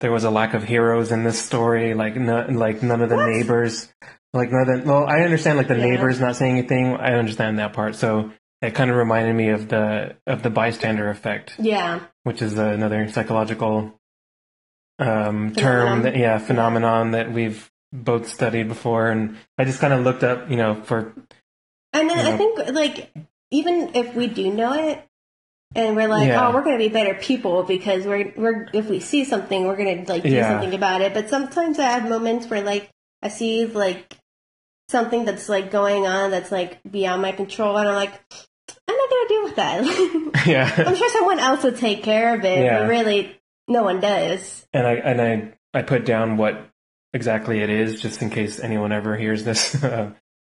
there 0.00 0.12
was 0.12 0.24
a 0.24 0.30
lack 0.30 0.54
of 0.54 0.64
heroes 0.64 1.12
in 1.12 1.24
this 1.24 1.40
story, 1.40 1.94
like 1.94 2.16
no, 2.16 2.46
like 2.50 2.82
none 2.82 3.00
of 3.02 3.08
the 3.08 3.16
What? 3.16 3.28
neighbors, 3.30 3.92
like 4.32 4.50
none 4.50 4.68
of 4.68 4.84
the, 4.84 4.88
well, 4.90 5.06
I 5.06 5.20
understand 5.20 5.58
like 5.58 5.68
the 5.68 5.76
Yeah. 5.78 5.86
neighbors 5.86 6.20
not 6.20 6.36
saying 6.36 6.58
anything. 6.58 6.94
I 6.96 7.14
understand 7.14 7.58
that 7.58 7.72
part. 7.72 7.94
So 7.96 8.30
it 8.62 8.74
kind 8.74 8.90
of 8.90 8.96
reminded 8.96 9.34
me 9.34 9.48
of 9.50 9.68
the 9.68 10.16
of 10.26 10.42
the 10.42 10.50
bystander 10.50 11.08
effect, 11.10 11.54
Yeah, 11.58 12.00
which 12.24 12.42
is 12.42 12.56
another 12.58 13.08
psychological 13.08 13.98
um, 14.98 15.52
term 15.54 16.02
that 16.02 16.16
yeah 16.16 16.38
phenomenon 16.38 17.12
that 17.12 17.32
we've 17.32 17.70
both 17.92 18.28
studied 18.28 18.68
before, 18.68 19.08
and 19.10 19.36
I 19.58 19.64
just 19.64 19.80
kind 19.80 19.92
of 19.92 20.02
looked 20.04 20.22
up, 20.24 20.50
you 20.50 20.56
know, 20.56 20.82
for 20.82 21.12
and 21.92 22.08
then 22.10 22.18
Yeah. 22.18 22.32
I 22.34 22.36
think 22.36 22.58
like 22.72 23.10
even 23.50 23.90
if 23.94 24.14
we 24.14 24.26
do 24.28 24.52
know 24.52 24.72
it. 24.74 25.02
And 25.76 25.96
we're 25.96 26.08
like, 26.08 26.28
Yeah. 26.28 26.46
oh, 26.48 26.52
we're 26.54 26.62
gonna 26.64 26.78
be 26.78 26.88
better 26.88 27.14
people 27.14 27.62
because 27.64 28.06
we're 28.06 28.32
we're 28.36 28.68
if 28.72 28.88
we 28.88 29.00
see 29.00 29.24
something, 29.24 29.66
we're 29.66 29.76
gonna 29.76 30.04
like 30.06 30.22
do 30.22 30.28
Yeah. 30.28 30.50
something 30.60 30.74
about 30.74 31.00
it. 31.00 31.12
But 31.14 31.28
sometimes 31.28 31.78
I 31.78 31.84
have 31.90 32.08
moments 32.08 32.46
where 32.48 32.62
like 32.62 32.90
I 33.22 33.28
see 33.28 33.66
like 33.66 34.16
something 34.88 35.24
that's 35.24 35.48
like 35.48 35.70
going 35.70 36.06
on 36.06 36.30
that's 36.30 36.52
like 36.52 36.78
beyond 36.88 37.22
my 37.22 37.32
control, 37.32 37.76
and 37.76 37.88
I'm 37.88 37.94
like, 37.94 38.12
I'm 38.88 38.96
not 38.96 39.10
gonna 39.10 39.28
deal 39.28 39.42
with 39.44 39.56
that. 39.56 40.46
yeah. 40.46 40.74
I'm 40.86 40.94
sure 40.94 41.10
someone 41.10 41.38
else 41.40 41.64
would 41.64 41.76
take 41.76 42.02
care 42.02 42.34
of 42.34 42.44
it, 42.44 42.64
Yeah. 42.64 42.80
but 42.80 42.88
really, 42.88 43.40
no 43.68 43.82
one 43.82 44.00
does. 44.00 44.66
and 44.72 44.86
I 44.86 44.92
and 44.94 45.20
I 45.20 45.78
I 45.78 45.82
put 45.82 46.04
down 46.04 46.36
what 46.36 46.68
exactly 47.12 47.60
it 47.60 47.70
is, 47.70 48.00
just 48.00 48.22
in 48.22 48.30
case 48.30 48.60
anyone 48.60 48.92
ever 48.92 49.16
hears 49.16 49.44
this. 49.44 49.82
Uh, 49.84 50.10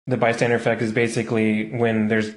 the 0.10 0.16
bystander 0.16 0.56
effect 0.56 0.82
is 0.82 0.92
basically 0.94 1.70
when 1.76 2.08
there's. 2.08 2.32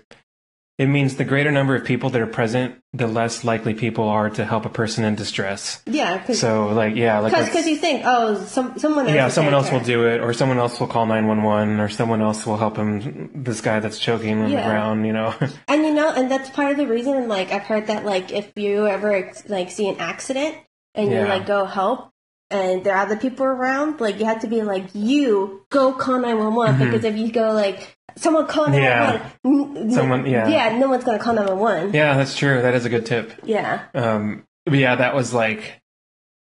It 0.81 0.87
means 0.89 1.17
the 1.17 1.27
greater 1.27 1.51
number 1.53 1.77
of 1.77 1.85
people 1.85 2.09
that 2.09 2.23
are 2.23 2.27
present, 2.27 2.77
the 2.95 3.07
less 3.07 3.45
likely 3.45 3.75
people 3.75 4.09
are 4.09 4.31
to 4.31 4.47
help 4.47 4.65
a 4.65 4.71
person 4.71 5.05
in 5.05 5.15
distress. 5.15 5.83
Yeah, 5.85 6.17
because 6.17 6.41
So, 6.41 6.69
like, 6.69 6.97
yeah, 6.97 7.19
like 7.19 7.35
let's- 7.35 7.67
you 7.67 7.77
think, 7.77 8.05
oh, 8.07 8.37
some 8.47 8.79
someone 8.79 9.05
else 9.07 9.15
yeah, 9.15 9.25
will 9.25 9.31
someone 9.31 9.53
else 9.53 9.71
will 9.71 9.81
do 9.81 10.07
it, 10.07 10.23
or 10.23 10.33
someone 10.33 10.57
else 10.57 10.81
will 10.81 10.87
call 10.87 11.05
nine 11.05 11.27
one 11.27 11.43
one, 11.43 11.81
or 11.81 11.91
someone 11.91 12.23
else 12.23 12.47
will 12.47 12.57
help 12.57 12.79
him. 12.79 13.31
This 13.35 13.61
guy 13.61 13.81
that's 13.81 13.99
choking 13.99 14.41
on 14.41 14.49
Yeah. 14.49 14.63
the 14.63 14.69
ground, 14.71 15.07
you 15.07 15.13
know. 15.13 15.35
And 15.69 15.83
you 15.85 15.93
know, 15.93 16.15
and 16.17 16.31
that's 16.31 16.49
part 16.49 16.71
of 16.71 16.79
the 16.79 16.87
reason. 16.87 17.29
Like 17.29 17.53
I've 17.53 17.65
heard 17.65 17.89
that, 17.89 18.07
like 18.07 18.33
if 18.33 18.51
you 18.57 18.87
ever 18.87 19.33
like 19.49 19.71
see 19.71 19.87
an 19.87 19.99
accident 19.99 20.57
and 20.95 21.11
you 21.11 21.19
Yeah. 21.19 21.29
like 21.29 21.45
go 21.45 21.67
help. 21.67 22.09
And 22.53 22.83
there 22.83 22.97
are 22.97 23.03
other 23.05 23.17
people 23.17 23.45
around, 23.45 24.01
like 24.01 24.19
you 24.19 24.25
have 24.25 24.41
to 24.41 24.49
be 24.49 24.63
like, 24.63 24.87
you 24.95 25.67
go 25.69 25.93
call 25.93 26.19
nine 26.19 26.39
one 26.39 26.55
one 26.55 26.75
mm-hmm. 26.75 26.85
because 26.85 27.05
if 27.05 27.17
you 27.17 27.31
go 27.31 27.53
like 27.53 27.97
someone 28.21 28.47
call 28.47 28.67
nine 28.69 28.75
Mm-hmm. 28.81 28.83
Yeah. 28.85 29.31
one 29.43 29.75
one, 29.75 29.91
Someone- 29.91 30.27
yeah. 30.27 30.49
yeah, 30.49 30.79
no 30.79 30.89
one's 30.89 31.05
gonna 31.05 31.19
call 31.19 31.35
nine 31.35 31.47
one 31.47 31.59
one. 31.59 31.93
yeah, 31.95 32.17
that's 32.17 32.37
true. 32.37 32.63
That 32.63 32.75
is 32.75 32.85
a 32.85 32.89
good 32.89 33.07
tip. 33.07 33.33
Yeah, 33.45 33.85
Um, 33.95 34.45
but 34.67 34.75
yeah, 34.79 34.97
that 34.97 35.15
was 35.15 35.33
like 35.35 35.81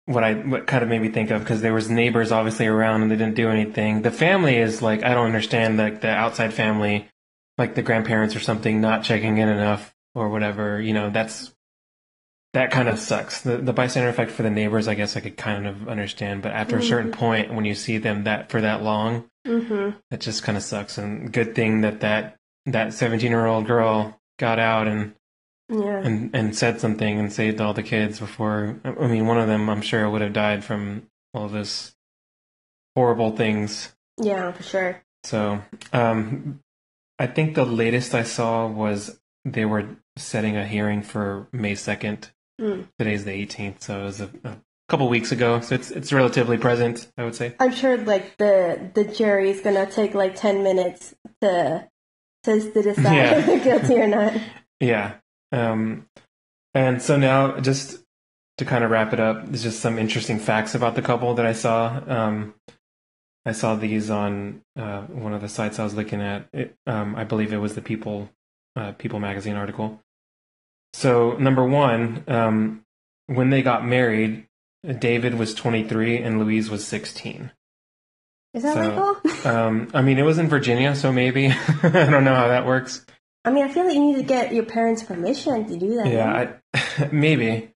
what 0.05 0.23
I 0.23 0.33
what 0.35 0.67
kind 0.67 0.83
of 0.83 0.89
made 0.89 1.01
me 1.01 1.09
think 1.09 1.31
of 1.31 1.41
because 1.41 1.61
there 1.61 1.73
was 1.73 1.89
neighbors 1.89 2.31
obviously 2.31 2.65
around 2.67 3.01
and 3.01 3.11
they 3.11 3.15
didn't 3.17 3.35
do 3.35 3.49
anything. 3.49 4.01
The 4.03 4.11
family 4.11 4.55
is 4.57 4.81
like 4.81 5.03
I 5.03 5.13
don't 5.13 5.25
understand 5.25 5.77
like 5.77 5.99
the 6.01 6.09
outside 6.09 6.53
family, 6.53 7.09
like 7.57 7.75
the 7.75 7.81
grandparents 7.81 8.35
or 8.35 8.39
something, 8.39 8.79
not 8.79 9.03
checking 9.03 9.37
in 9.37 9.49
enough 9.49 9.93
or 10.15 10.29
whatever. 10.29 10.81
You 10.81 10.93
know, 10.93 11.09
that's 11.09 11.53
that 12.53 12.71
kind 12.71 12.89
of 12.89 12.97
sucks. 12.99 13.41
The 13.41 13.57
the 13.57 13.73
bystander 13.73 14.09
effect 14.09 14.31
for 14.31 14.43
the 14.43 14.49
neighbors, 14.49 14.87
I 14.87 14.95
guess 14.95 15.15
I 15.15 15.19
could 15.19 15.37
kind 15.37 15.67
of 15.67 15.87
understand, 15.87 16.41
but 16.41 16.51
after 16.53 16.77
a 16.77 16.83
certain 16.83 17.11
point, 17.11 17.53
when 17.53 17.65
you 17.65 17.75
see 17.75 17.97
them 17.97 18.23
that 18.23 18.49
for 18.49 18.61
that 18.61 18.81
long, 18.83 19.29
hmm 19.45 19.89
it 20.11 20.21
just 20.21 20.43
kind 20.43 20.57
of 20.57 20.63
sucks. 20.63 20.97
And 20.97 21.31
good 21.31 21.55
thing 21.55 21.81
that 21.81 21.99
that 22.01 22.37
that 22.65 22.93
seventeen 22.93 23.31
year 23.31 23.45
old 23.45 23.67
girl 23.67 24.19
got 24.39 24.59
out 24.59 24.87
and 24.87 25.13
yeah, 25.69 25.97
and 25.99 26.33
and 26.33 26.55
said 26.55 26.79
something 26.79 27.19
and 27.19 27.31
saved 27.31 27.59
all 27.61 27.73
the 27.73 27.83
kids 27.83 28.19
before. 28.19 28.79
I 28.83 29.07
mean, 29.07 29.27
one 29.27 29.37
of 29.37 29.47
them, 29.47 29.69
I'm 29.69 29.81
sure, 29.81 30.09
would 30.09 30.21
have 30.21 30.33
died 30.33 30.63
from 30.63 31.07
all 31.33 31.49
this 31.49 31.93
horrible 32.95 33.35
things. 33.35 33.93
yeah, 34.17 34.51
for 34.51 34.63
sure. 34.63 35.03
So, 35.23 35.61
um, 35.91 36.61
I 37.19 37.27
think 37.27 37.55
the 37.55 37.65
latest 37.65 38.15
I 38.15 38.23
saw 38.23 38.67
was 38.67 39.19
they 39.43 39.65
were 39.65 39.87
setting 40.17 40.55
a 40.55 40.65
hearing 40.65 41.01
for 41.01 41.47
May 41.51 41.75
second. 41.75 42.31
Mm. 42.59 42.87
Today's 42.97 43.23
the 43.25 43.31
18th, 43.45 43.81
so 43.81 44.01
it 44.01 44.03
was 44.03 44.21
a, 44.21 44.29
a 44.43 44.57
couple 44.89 45.07
weeks 45.09 45.31
ago. 45.31 45.59
So 45.61 45.75
it's 45.75 45.91
it's 45.91 46.11
relatively 46.11 46.57
present, 46.57 47.11
I 47.17 47.23
would 47.23 47.35
say. 47.35 47.55
I'm 47.59 47.71
sure 47.71 47.97
like 47.97 48.37
the 48.37 48.91
the 48.93 49.03
jury's 49.03 49.61
gonna 49.61 49.85
take 49.85 50.13
like 50.15 50.35
ten 50.35 50.63
minutes 50.63 51.13
to 51.41 51.87
to, 52.43 52.71
to 52.71 52.81
decide 52.81 53.15
Yeah. 53.15 53.37
if 53.39 53.45
they're 53.45 53.59
guilty 53.63 53.95
or 54.01 54.07
not. 54.07 54.33
Yeah. 54.79 55.15
Um, 55.51 56.05
and 56.75 57.01
so 57.01 57.17
now, 57.17 57.59
just 57.59 58.03
to 58.59 58.65
kind 58.65 58.83
of 58.83 58.91
wrap 58.91 59.11
it 59.11 59.19
up, 59.19 59.45
there's 59.47 59.63
just 59.63 59.79
some 59.79 59.97
interesting 59.97 60.37
facts 60.37 60.75
about 60.75 60.93
the 60.93 61.01
couple 61.01 61.33
that 61.33 61.45
I 61.47 61.53
saw. 61.53 61.99
Um, 62.07 62.53
I 63.43 63.53
saw 63.53 63.73
these 63.75 64.11
on 64.11 64.61
uh, 64.77 65.01
one 65.03 65.33
of 65.33 65.41
the 65.41 65.49
sites 65.49 65.79
I 65.79 65.83
was 65.83 65.95
looking 65.95 66.21
at. 66.21 66.47
It, 66.53 66.75
um, 66.85 67.15
I 67.15 67.23
believe 67.23 67.53
it 67.53 67.57
was 67.57 67.73
the 67.73 67.81
People 67.81 68.29
uh, 68.75 68.91
People 68.91 69.19
magazine 69.19 69.55
article. 69.55 69.99
So 70.93 71.33
number 71.37 71.63
one, 71.65 72.23
um, 72.27 72.83
when 73.27 73.49
they 73.49 73.61
got 73.61 73.85
married, 73.85 74.47
David 74.99 75.35
was 75.35 75.53
23 75.53 76.17
and 76.17 76.39
Louise 76.39 76.69
was 76.69 76.85
16. 76.87 77.51
Is 78.53 78.63
that 78.63 78.73
So- 78.73 78.81
legal? 78.89 79.15
Um, 79.45 79.89
I 79.93 80.01
mean, 80.01 80.17
it 80.17 80.23
was 80.23 80.39
in 80.39 80.49
Virginia, 80.49 80.93
so 80.95 81.11
maybe 81.13 81.47
I 81.83 81.89
don't 81.89 82.23
know 82.25 82.35
how 82.35 82.47
that 82.49 82.65
works. 82.65 83.05
I 83.45 83.51
mean, 83.51 83.63
I 83.63 83.69
feel 83.71 83.85
like 83.85 83.93
you 83.93 84.01
need 84.03 84.15
to 84.15 84.23
get 84.23 84.51
your 84.53 84.65
parents' 84.65 85.03
permission 85.03 85.65
to 85.67 85.77
do 85.77 85.95
that. 85.97 86.07
Yeah, 86.07 86.49
I, 86.73 87.07
maybe. 87.11 87.71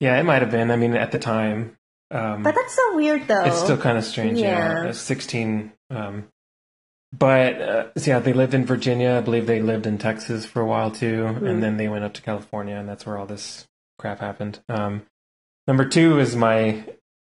Yeah, 0.00 0.20
it 0.20 0.24
might 0.24 0.42
have 0.42 0.50
been. 0.52 0.70
I 0.70 0.76
mean, 0.76 0.94
at 0.94 1.10
the 1.10 1.18
time, 1.18 1.76
um, 2.12 2.42
but 2.44 2.54
that's 2.54 2.74
so 2.76 2.94
weird, 2.94 3.26
though. 3.26 3.42
it's 3.46 3.58
still 3.58 3.78
kind 3.78 3.98
of 3.98 4.04
strange. 4.04 4.38
Yeah, 4.38 4.84
Yeah. 4.84 4.88
Uh, 4.90 4.92
sixteen. 4.92 5.72
Um, 5.90 6.28
but 7.12 7.60
uh, 7.60 7.86
so 7.96 8.10
yeah, 8.10 8.18
they 8.18 8.32
lived 8.32 8.54
in 8.54 8.64
Virginia. 8.64 9.16
I 9.16 9.20
believe 9.20 9.46
they 9.46 9.62
lived 9.62 9.86
in 9.86 9.98
Texas 9.98 10.44
for 10.46 10.60
a 10.60 10.66
while 10.66 10.90
too, 10.90 11.24
Mhm. 11.24 11.48
and 11.48 11.62
then 11.62 11.76
they 11.76 11.88
went 11.88 12.04
up 12.04 12.14
to 12.14 12.22
California, 12.22 12.76
and 12.76 12.88
that's 12.88 13.06
where 13.06 13.16
all 13.18 13.26
this 13.26 13.66
crap 13.98 14.20
happened. 14.20 14.60
Um, 14.68 15.02
number 15.66 15.84
two 15.88 16.18
is 16.20 16.36
my 16.36 16.84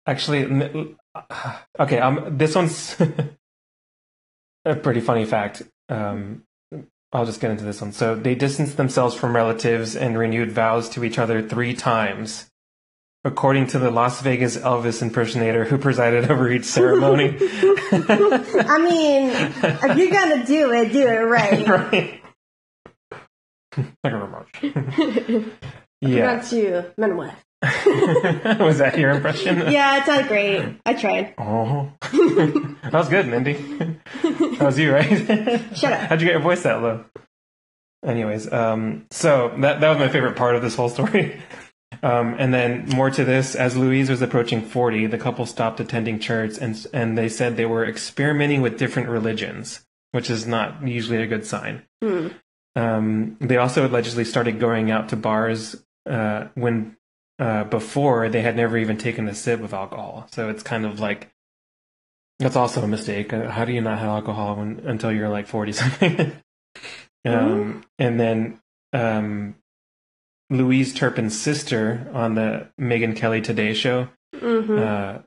actually. 0.06 0.96
Okay, 1.80 2.00
um, 2.00 2.38
this 2.38 2.56
one's 2.56 2.96
a 4.66 4.76
pretty 4.76 5.02
funny 5.02 5.26
fact. 5.26 5.64
Um, 5.90 6.44
I'll 7.14 7.26
just 7.26 7.40
get 7.40 7.52
into 7.52 7.64
this 7.64 7.80
one. 7.82 7.94
So 7.94 8.16
they 8.16 8.36
distanced 8.36 8.78
themselves 8.78 9.16
from 9.16 9.36
relatives 9.36 9.96
and 9.96 10.18
renewed 10.18 10.52
vows 10.52 10.90
to 10.90 11.04
each 11.06 11.18
other 11.18 11.42
three 11.42 11.74
times, 11.74 12.47
according 13.28 13.68
to 13.68 13.78
the 13.78 13.92
Las 13.92 14.22
Vegas 14.22 14.58
Elvis 14.58 15.02
impersonator 15.02 15.66
who 15.66 15.78
presided 15.78 16.32
over 16.32 16.50
each 16.50 16.64
ceremony. 16.64 17.38
I 17.42 18.80
mean, 18.82 19.30
if 19.30 19.98
you're 19.98 20.12
gonna 20.12 20.46
do 20.46 20.72
it, 20.72 20.94
do 20.94 21.06
it 21.06 21.20
right. 21.20 21.68
right. 21.70 22.24
Thank 23.72 23.88
you 24.06 24.12
very 24.12 24.28
much. 24.28 25.68
yeah. 26.02 26.36
Not 26.36 26.52
you, 26.52 27.16
wife. 27.16 27.44
Was 28.60 28.78
that 28.78 28.98
your 28.98 29.12
impression? 29.12 29.72
Yeah, 29.72 29.98
it's 29.98 30.08
not 30.08 30.28
great. 30.28 30.80
I 30.86 30.94
tried. 30.94 31.34
Oh, 31.38 31.92
that 32.02 32.94
was 32.94 33.10
good, 33.10 33.28
Mindy. 33.28 33.54
That 33.54 34.62
was 34.62 34.80
you, 34.80 34.94
right? 34.94 35.08
Shut 35.76 35.92
up. 35.92 36.00
How'd 36.02 36.22
you 36.22 36.28
get 36.28 36.34
your 36.34 36.42
voice 36.42 36.64
that 36.64 36.82
low? 36.82 37.04
Anyways, 38.06 38.52
um, 38.54 39.06
so 39.12 39.54
that 39.60 39.82
that 39.82 39.90
was 39.90 39.98
my 39.98 40.08
favorite 40.08 40.38
part 40.38 40.56
of 40.56 40.62
this 40.62 40.76
whole 40.76 40.90
story. 40.90 41.42
Um, 42.04 42.36
and 42.38 42.54
then 42.54 42.88
more 42.90 43.10
to 43.10 43.24
this, 43.24 43.56
as 43.56 43.78
Louise 43.78 44.10
was 44.10 44.22
approaching 44.22 44.62
forty, 44.62 45.08
the 45.08 45.18
couple 45.18 45.46
stopped 45.46 45.80
attending 45.80 46.20
church, 46.20 46.58
and 46.60 46.86
and 46.94 47.18
they 47.18 47.30
said 47.30 47.56
they 47.56 47.66
were 47.66 47.86
experimenting 47.86 48.62
with 48.62 48.78
different 48.78 49.10
religions, 49.10 49.86
which 50.12 50.30
is 50.30 50.46
not 50.46 50.88
usually 50.88 51.22
a 51.22 51.28
good 51.28 51.46
sign. 51.46 51.84
Hmm. 52.02 52.28
Um, 52.76 53.38
they 53.40 53.58
also 53.58 53.88
allegedly 53.88 54.26
started 54.26 54.60
going 54.60 54.92
out 54.92 55.10
to 55.10 55.16
bars 55.16 55.76
uh, 56.08 56.48
when 56.54 56.98
uh, 57.40 57.64
before 57.66 58.30
they 58.30 58.42
had 58.42 58.56
never 58.56 58.78
even 58.78 58.98
taken 58.98 59.28
a 59.28 59.34
sip 59.34 59.62
of 59.62 59.74
alcohol. 59.74 60.28
So 60.32 60.50
it's 60.50 60.64
kind 60.64 60.86
of 60.86 61.00
like 61.00 61.32
that's 62.40 62.56
also 62.56 62.84
a 62.84 62.88
mistake. 62.88 63.34
Uh, 63.34 63.50
How 63.50 63.66
do 63.66 63.74
you 63.74 63.82
not 63.82 63.98
have 64.00 64.10
alcohol 64.10 64.58
when, 64.58 64.82
until 64.86 65.12
you're 65.12 65.30
like 65.30 65.48
forty 65.48 65.72
something? 65.72 66.34
um, 67.26 67.84
and 67.98 68.20
then 68.20 68.62
um, 68.94 69.56
Louise 70.50 70.94
Turpin's 70.94 71.38
sister 71.40 72.10
on 72.14 72.36
the 72.36 72.70
Megyn 72.80 73.16
Kelly 73.16 73.42
Today 73.42 73.74
Show 73.74 74.10
hmm 74.38 74.78
uh, 74.80 75.20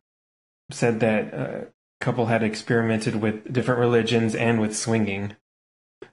said 0.70 1.00
that 1.00 1.34
a 1.34 1.66
couple 2.00 2.26
had 2.26 2.42
experimented 2.42 3.16
with 3.16 3.52
different 3.52 3.80
religions 3.80 4.34
and 4.34 4.60
with 4.60 4.76
swinging. 4.76 5.34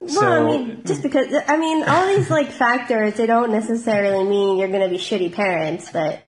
Well, 0.00 0.10
So 0.10 0.26
I 0.26 0.44
mean, 0.46 0.82
just 0.84 1.02
because 1.02 1.26
I 1.46 1.56
mean, 1.56 1.84
all 1.84 2.06
these 2.06 2.28
like 2.38 2.50
factors, 2.50 3.14
they 3.14 3.26
don't 3.26 3.50
necessarily 3.52 4.24
mean 4.24 4.58
you're 4.58 4.68
going 4.68 4.82
to 4.82 4.88
be 4.88 4.98
shitty 4.98 5.32
parents, 5.32 5.90
but 5.92 6.24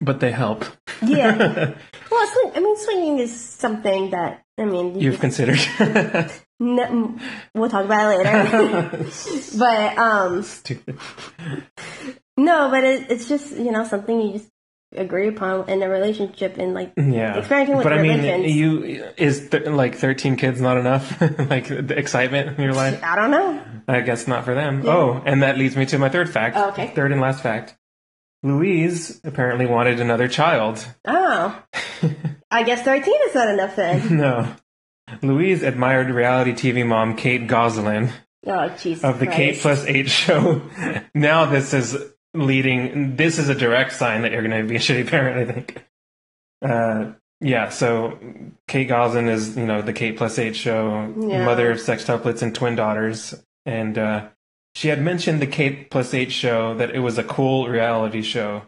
but 0.00 0.20
they 0.20 0.30
help. 0.32 0.64
yeah. 1.02 1.36
well, 2.10 2.50
I 2.54 2.60
mean, 2.60 2.76
swinging 2.76 3.18
is 3.18 3.34
something 3.34 4.10
that 4.10 4.44
I 4.58 4.64
mean, 4.64 4.94
you 4.96 5.10
You've 5.10 5.20
considered. 5.20 5.58
No, 6.62 7.18
we'll 7.54 7.68
talk 7.68 7.84
about 7.84 8.14
it 8.14 8.18
later. 8.24 9.08
but 9.58 9.98
um, 9.98 10.42
Stupid. 10.44 10.96
no, 12.36 12.70
but 12.70 12.84
it, 12.84 13.10
it's 13.10 13.28
just 13.28 13.56
you 13.56 13.72
know 13.72 13.84
something 13.84 14.20
you 14.20 14.32
just 14.34 14.48
agree 14.94 15.26
upon 15.26 15.68
in 15.68 15.82
a 15.82 15.88
relationship 15.88 16.58
and 16.58 16.72
like 16.74 16.92
Yeah, 16.96 17.38
Experimenting 17.38 17.76
with 17.78 17.84
but 17.84 17.92
I 17.94 18.02
mean, 18.02 18.18
religions. 18.22 18.54
you 18.54 19.04
is 19.16 19.48
th- 19.50 19.66
like 19.66 19.96
thirteen 19.96 20.36
kids 20.36 20.60
not 20.60 20.76
enough? 20.76 21.20
like 21.50 21.66
the 21.66 21.98
excitement 21.98 22.56
in 22.58 22.62
your 22.64 22.74
life? 22.74 23.02
I 23.02 23.16
don't 23.16 23.30
know. 23.32 23.60
I 23.88 24.00
guess 24.02 24.28
not 24.28 24.44
for 24.44 24.54
them. 24.54 24.82
Oh, 24.86 25.20
and 25.26 25.42
that 25.42 25.58
leads 25.58 25.76
me 25.76 25.86
to 25.86 25.98
my 25.98 26.10
third 26.10 26.30
fact. 26.30 26.56
Oh, 26.56 26.68
okay. 26.68 26.92
Third 26.94 27.10
and 27.10 27.20
last 27.20 27.42
fact. 27.42 27.76
Louise 28.44 29.20
apparently 29.24 29.66
wanted 29.66 29.98
another 30.00 30.28
child. 30.28 30.86
Oh, 31.06 31.60
I 32.52 32.62
guess 32.62 32.82
thirteen 32.82 33.18
is 33.28 33.34
not 33.34 33.48
enough 33.48 33.74
then. 33.74 34.16
No. 34.16 34.54
Louise 35.22 35.62
admired 35.62 36.10
reality 36.10 36.52
TV 36.52 36.86
mom 36.86 37.16
Kate 37.16 37.46
Gosselin 37.46 38.10
Oh, 38.46 38.58
of 38.64 38.80
the 38.82 39.26
Christ. 39.26 39.30
Kate 39.32 39.58
plus 39.60 39.84
eight 39.86 40.08
show. 40.10 40.62
now 41.14 41.46
this 41.46 41.72
is 41.74 41.96
leading. 42.34 43.16
This 43.16 43.38
is 43.38 43.48
a 43.48 43.54
direct 43.54 43.92
sign 43.92 44.22
that 44.22 44.32
you're 44.32 44.42
going 44.46 44.62
to 44.62 44.68
be 44.68 44.76
a 44.76 44.80
shitty 44.80 45.06
parent. 45.08 45.48
I 45.48 45.52
think. 45.52 45.84
Uh, 46.60 47.12
yeah. 47.40 47.68
So 47.68 48.18
Kate 48.68 48.88
Gosselin 48.88 49.28
is 49.28 49.56
you 49.56 49.66
know 49.66 49.82
the 49.82 49.92
Kate 49.92 50.16
plus 50.16 50.38
eight 50.38 50.56
show, 50.56 51.12
Yeah. 51.18 51.44
mother 51.44 51.70
of 51.70 51.78
sextuplets 51.78 52.42
and 52.42 52.54
twin 52.54 52.74
daughters, 52.74 53.34
and 53.66 53.96
uh, 53.98 54.28
she 54.74 54.88
had 54.88 55.00
mentioned 55.00 55.40
the 55.40 55.46
Kate 55.46 55.90
plus 55.90 56.12
eight 56.14 56.32
show 56.32 56.74
that 56.74 56.90
it 56.94 57.00
was 57.00 57.18
a 57.18 57.24
cool 57.24 57.68
reality 57.68 58.22
show. 58.22 58.62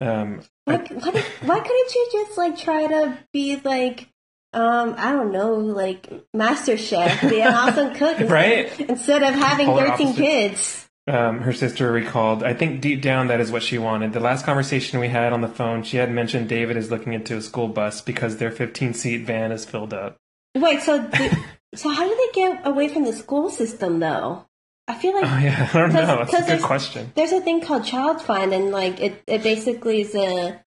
Um, 0.00 0.42
Why, 0.66 0.76
why, 0.76 1.60
couldn't 1.60 1.94
you 1.94 2.08
just 2.12 2.36
like 2.36 2.58
try 2.58 2.86
to 2.86 3.18
be 3.32 3.58
like, 3.64 4.08
um, 4.56 4.94
I 4.98 5.12
don't 5.12 5.30
know, 5.32 5.54
like 5.54 6.08
Master 6.34 6.76
Chef, 6.76 7.20
be 7.28 7.40
an 7.42 7.52
awesome 7.52 7.94
cook, 7.94 8.18
instead, 8.20 8.30
Right? 8.30 8.80
Instead 8.80 9.22
of 9.22 9.34
having 9.34 9.66
Polar 9.66 9.88
thirteen 9.90 10.06
opposite. 10.08 10.22
kids. 10.22 10.88
um, 11.06 11.40
her 11.42 11.52
sister 11.52 11.92
recalled. 11.92 12.42
I 12.42 12.54
think 12.54 12.80
deep 12.80 13.02
down 13.02 13.28
that 13.28 13.40
is 13.40 13.52
what 13.52 13.62
she 13.62 13.78
wanted. 13.78 14.12
The 14.12 14.20
last 14.20 14.44
conversation 14.44 14.98
we 14.98 15.08
had 15.08 15.32
on 15.32 15.40
the 15.42 15.48
phone, 15.48 15.82
she 15.84 15.98
had 15.98 16.10
mentioned 16.10 16.48
David 16.48 16.76
is 16.76 16.90
looking 16.90 17.12
into 17.12 17.36
a 17.36 17.42
school 17.42 17.68
bus 17.68 18.00
because 18.00 18.38
their 18.38 18.50
15 18.50 18.94
seat 18.94 19.24
van 19.26 19.52
is 19.52 19.64
filled 19.64 19.92
up. 19.94 20.16
Wait, 20.56 20.80
so 20.80 21.02
do, 21.06 21.30
so 21.76 21.90
how 21.90 22.08
do 22.08 22.16
they 22.16 22.40
get 22.40 22.66
away 22.66 22.88
from 22.88 23.04
the 23.04 23.12
school 23.12 23.50
system 23.50 24.00
though? 24.00 24.46
I 24.88 24.94
feel 24.94 25.14
like 25.14 25.24
Oh 25.24 25.38
yeah, 25.38 25.68
I 25.74 25.78
don't 25.78 25.92
know. 25.92 26.06
That's 26.24 26.32
a 26.32 26.36
good 26.38 26.46
there's- 26.46 26.64
question. 26.64 27.12
there's 27.14 27.32
a 27.32 27.40
thing 27.40 27.60
called 27.60 27.84
child 27.84 28.22
find, 28.22 28.54
and 28.54 28.70
like 28.70 29.00
it, 29.00 29.22
it 29.26 29.42
basically 29.42 30.00
is 30.00 30.14
a. 30.14 30.62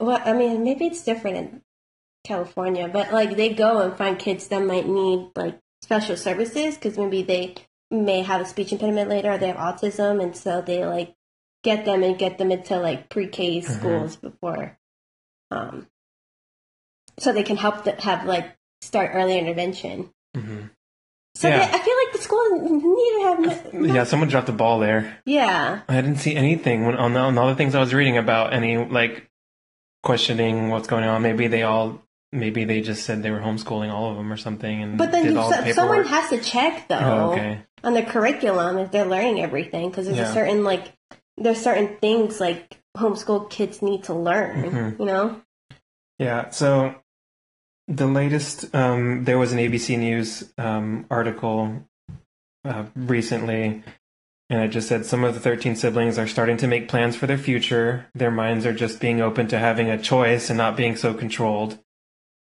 Well, 0.00 0.20
I 0.24 0.32
mean, 0.34 0.62
maybe 0.62 0.86
it's 0.86 1.02
different 1.02 1.36
in 1.38 1.62
California, 2.28 2.86
but 2.88 3.12
like 3.12 3.36
they 3.36 3.48
go 3.54 3.80
and 3.80 3.96
find 3.96 4.18
kids 4.18 4.46
that 4.48 4.62
might 4.62 4.86
need 4.86 5.30
like 5.34 5.58
special 5.82 6.16
services 6.16 6.74
because 6.74 6.96
maybe 6.98 7.22
they 7.22 7.54
may 7.90 8.22
have 8.22 8.40
a 8.42 8.44
speech 8.44 8.70
impediment 8.72 9.08
later, 9.10 9.32
or 9.32 9.38
they 9.38 9.48
have 9.48 9.56
autism, 9.56 10.22
and 10.22 10.36
so 10.36 10.60
they 10.60 10.84
like 10.84 11.14
get 11.64 11.84
them 11.84 12.02
and 12.04 12.18
get 12.18 12.38
them 12.38 12.52
into 12.52 12.78
like 12.78 13.08
pre-K 13.08 13.60
Mm-hmm. 13.60 13.72
schools 13.78 14.16
before, 14.16 14.78
um, 15.50 15.86
so 17.18 17.32
they 17.32 17.42
can 17.42 17.56
help 17.56 17.84
them 17.84 17.96
have 17.98 18.24
like 18.26 18.56
start 18.82 19.10
early 19.14 19.38
intervention. 19.38 20.10
hmm 20.36 20.66
So 21.34 21.48
Yeah. 21.48 21.58
they, 21.58 21.64
I 21.64 21.78
feel 21.80 21.96
like 22.04 22.12
the 22.12 22.18
school 22.18 22.44
need 22.60 23.12
to 23.16 23.72
have. 23.72 23.96
Yeah, 23.96 24.04
someone 24.04 24.28
dropped 24.28 24.46
the 24.46 24.52
ball 24.52 24.78
there. 24.80 25.18
Yeah. 25.24 25.80
I 25.88 25.94
didn't 26.00 26.18
see 26.18 26.36
anything 26.36 26.84
when, 26.84 26.96
on, 26.96 27.12
the, 27.14 27.20
on 27.20 27.38
all 27.38 27.48
the 27.48 27.54
things 27.56 27.74
I 27.74 27.80
was 27.80 27.94
reading 27.94 28.18
about 28.18 28.52
any 28.52 28.76
like 28.76 29.28
questioning 30.02 30.68
what's 30.68 30.86
going 30.88 31.04
on. 31.04 31.22
Maybe 31.22 31.46
they 31.48 31.62
all, 31.64 32.02
maybe 32.32 32.64
they 32.64 32.80
just 32.80 33.04
said 33.04 33.22
they 33.22 33.30
were 33.30 33.40
homeschooling 33.40 33.92
all 33.92 34.10
of 34.10 34.16
them 34.16 34.32
or 34.32 34.36
something, 34.36 34.82
and 34.82 34.98
But 34.98 35.12
then 35.12 35.24
did 35.24 35.32
you, 35.34 35.38
all 35.38 35.50
so, 35.50 35.56
paperwork. 35.56 35.74
someone 35.74 36.04
has 36.04 36.30
to 36.30 36.38
check 36.38 36.88
though 36.88 36.98
Oh, 36.98 37.32
okay. 37.32 37.60
on 37.84 37.94
the 37.94 38.02
curriculum 38.02 38.78
if 38.78 38.90
they're 38.90 39.04
learning 39.06 39.40
everything 39.40 39.88
because 39.90 40.06
there's 40.06 40.18
Yeah. 40.18 40.30
a 40.30 40.34
certain 40.34 40.64
like 40.64 40.92
there's 41.36 41.60
certain 41.60 41.96
things 42.00 42.40
like 42.40 42.78
homeschool 42.96 43.48
kids 43.48 43.80
need 43.82 44.04
to 44.04 44.14
learn. 44.14 44.64
Mhm. 44.64 44.98
You 44.98 45.04
know. 45.06 45.40
Yeah. 46.18 46.50
So 46.50 46.96
the 47.86 48.06
latest, 48.06 48.74
um, 48.74 49.24
there 49.24 49.38
was 49.38 49.52
an 49.52 49.58
ABC 49.60 49.96
News 49.96 50.52
um, 50.58 51.06
article 51.10 51.84
uh, 52.64 52.84
recently, 52.96 53.82
and 54.50 54.62
it 54.62 54.68
just 54.68 54.88
said 54.88 55.06
some 55.06 55.22
of 55.24 55.32
the 55.34 55.40
13 55.40 55.76
siblings 55.76 56.18
are 56.18 56.26
starting 56.26 56.56
to 56.58 56.66
make 56.66 56.88
plans 56.88 57.14
for 57.16 57.26
their 57.28 57.38
future. 57.38 58.06
Their 58.14 58.32
minds 58.32 58.66
are 58.66 58.72
just 58.74 59.00
being 59.00 59.20
open 59.20 59.46
to 59.48 59.58
having 59.58 59.88
a 59.88 59.96
choice 59.96 60.50
and 60.50 60.58
not 60.58 60.76
being 60.76 60.96
so 60.96 61.14
controlled. 61.14 61.78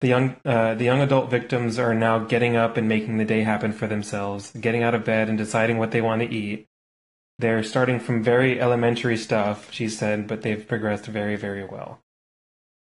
The 0.01 0.09
young, 0.09 0.37
uh, 0.45 0.75
the 0.75 0.85
young 0.85 1.01
adult 1.01 1.31
victims 1.31 1.79
are 1.79 1.95
now 1.95 2.19
getting 2.19 2.57
up 2.57 2.77
and 2.77 2.89
making 2.89 3.17
the 3.17 3.25
day 3.25 3.43
happen 3.43 3.73
for 3.73 3.87
themselves, 3.87 4.51
getting 4.53 4.83
out 4.83 4.95
of 4.95 5.05
bed 5.05 5.29
and 5.29 5.39
deciding 5.39 5.79
what 5.79 5.93
they 5.93 6.01
want 6.03 6.21
to 6.23 6.29
eat. 6.31 6.67
They're 7.39 7.63
starting 7.63 7.99
from 8.01 8.23
very 8.23 8.61
elementary 8.61 9.17
stuff, 9.17 9.73
she 9.73 9.89
said, 9.89 10.27
but 10.29 10.43
they've 10.43 10.67
progressed 10.67 11.07
very, 11.07 11.37
very 11.37 11.65
well. 11.65 12.01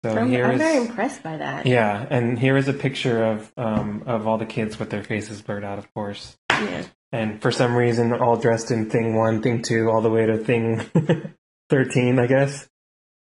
So 0.04 0.16
I'm, 0.16 0.30
here 0.30 0.46
I'm 0.46 0.58
very 0.60 0.78
impressed 0.78 1.24
by 1.24 1.38
that. 1.38 1.66
yeah, 1.66 2.06
and 2.12 2.38
here 2.38 2.58
is 2.58 2.68
a 2.68 2.74
picture 2.74 3.24
of 3.24 3.52
um, 3.58 4.04
of 4.06 4.28
all 4.28 4.38
the 4.38 4.46
kids 4.46 4.78
with 4.78 4.92
their 4.92 5.04
faces 5.04 5.42
blurred 5.42 5.64
out, 5.64 5.80
of 5.80 5.92
course. 5.96 6.38
Yeah. 6.52 6.84
And 7.12 7.42
for 7.42 7.50
some 7.50 7.76
reason, 7.76 8.14
all 8.14 8.36
dressed 8.38 8.70
in 8.70 8.90
thing 8.90 9.16
one, 9.16 9.42
thing 9.42 9.64
two, 9.64 9.90
all 9.90 10.02
the 10.02 10.12
way 10.12 10.28
to 10.28 10.38
thing 10.38 10.82
thirteen, 11.70 12.20
I 12.20 12.28
guess. 12.28 12.68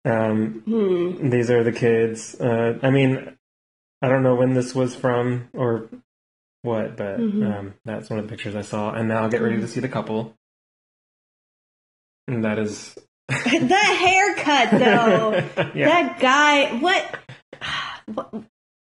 Um, 0.04 0.62
Hmm. 0.64 1.30
these 1.30 1.50
are 1.50 1.62
the 1.62 1.72
kids. 1.72 2.34
Uh, 2.40 2.78
I 2.82 2.90
mean, 2.90 3.35
I 4.02 4.08
don't 4.08 4.22
know 4.22 4.34
when 4.34 4.54
this 4.54 4.74
was 4.74 4.94
from 4.94 5.48
or 5.54 5.88
what, 6.62 6.96
but 6.96 7.18
Mhm. 7.18 7.58
um, 7.58 7.74
that's 7.84 8.10
one 8.10 8.18
of 8.18 8.26
the 8.26 8.30
pictures 8.30 8.54
I 8.56 8.62
saw. 8.62 8.92
And 8.92 9.08
now 9.08 9.22
I'll 9.22 9.28
get 9.30 9.42
ready 9.42 9.60
to 9.60 9.68
see 9.68 9.80
the 9.80 9.88
couple. 9.88 10.34
And 12.28 12.44
that 12.44 12.58
is. 12.58 12.96
that 13.28 13.98
haircut 14.00 14.78
though. 14.80 15.70
yeah. 15.74 15.88
That 15.88 16.20
guy. 16.20 16.78
What? 16.78 17.18
what 18.06 18.34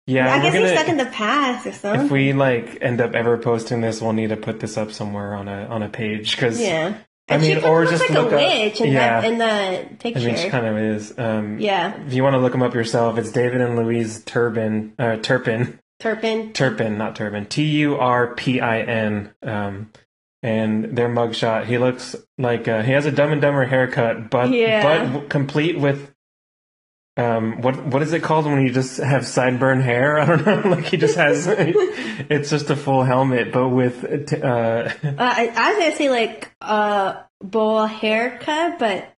yeah, 0.05 0.33
I 0.33 0.41
guess 0.41 0.53
gonna- 0.53 0.67
he's 0.67 0.77
stuck 0.77 0.87
in 0.89 0.97
the 0.97 1.05
past 1.05 1.67
or 1.67 1.73
something. 1.73 2.05
If 2.05 2.11
we 2.11 2.31
like 2.33 2.77
end 2.81 3.01
up 3.01 3.13
ever 3.13 3.37
posting 3.37 3.81
this, 3.81 4.01
we'll 4.01 4.13
need 4.13 4.29
to 4.29 4.37
put 4.37 4.59
this 4.61 4.77
up 4.77 4.91
somewhere 4.91 5.33
on 5.35 5.47
a 5.49 5.65
on 5.65 5.83
a 5.83 5.89
page 5.89 6.35
because 6.35 6.59
yeah. 6.61 6.97
I 7.29 7.33
And 7.35 7.43
she 7.43 7.55
mean, 7.55 7.63
or 7.65 7.85
just 7.85 8.01
like 8.03 8.11
look 8.11 8.31
a 8.31 8.35
up- 8.37 8.41
witch 8.41 8.79
in 8.81 8.91
yeah. 8.91 9.21
that 9.21 9.29
in 9.31 9.37
the 9.37 9.45
I 9.45 9.83
picture. 9.99 10.19
mean, 10.25 10.37
she 10.37 10.49
kind 10.49 10.65
of 10.65 10.77
is. 10.77 11.13
Um, 11.19 11.59
yeah. 11.59 11.99
If 12.05 12.13
you 12.13 12.23
want 12.23 12.35
to 12.35 12.39
look 12.39 12.53
them 12.53 12.61
up 12.63 12.73
yourself, 12.73 13.17
it's 13.17 13.31
David 13.31 13.59
and 13.61 13.75
Louise 13.75 14.23
Turbin, 14.23 14.93
uh, 14.97 15.17
Turpin, 15.17 15.79
Turpin. 15.99 16.53
Turpin, 16.53 16.97
not 16.97 17.15
Turpin, 17.15 17.45
T 17.47 17.63
U 17.63 17.97
R 17.97 18.33
P 18.35 18.61
I 18.61 18.79
N. 18.81 19.31
Um, 19.43 19.91
and 20.43 20.95
their 20.97 21.09
mugshot, 21.09 21.65
he 21.65 21.77
looks 21.77 22.15
like 22.37 22.67
uh, 22.67 22.83
he 22.83 22.91
has 22.93 23.05
a 23.05 23.11
Dumb 23.11 23.31
and 23.33 23.41
Dumber 23.41 23.65
haircut, 23.65 24.29
but 24.29 24.49
Yeah. 24.51 25.09
but 25.11 25.29
complete 25.29 25.77
with. 25.79 26.13
Um, 27.17 27.61
what 27.61 27.83
what 27.87 28.01
is 28.03 28.13
it 28.13 28.21
called 28.21 28.45
when 28.45 28.61
you 28.61 28.71
just 28.71 28.97
have 28.97 29.23
sideburn 29.23 29.81
hair? 29.81 30.19
I 30.19 30.25
don't 30.25 30.45
know. 30.45 30.69
Like 30.69 30.85
he 30.85 30.97
just 30.97 31.17
has, 31.17 31.47
it's 31.49 32.49
just 32.49 32.69
a 32.69 32.75
full 32.75 33.03
helmet, 33.03 33.51
but 33.51 33.69
with 33.69 34.03
uh, 34.33 34.45
Uh, 34.45 34.91
I, 35.17 35.51
I 35.55 35.69
was 35.73 35.79
gonna 35.79 35.95
say 35.95 36.09
like 36.09 36.51
a 36.61 37.23
bowl 37.41 37.85
haircut, 37.85 38.77
but 38.79 39.13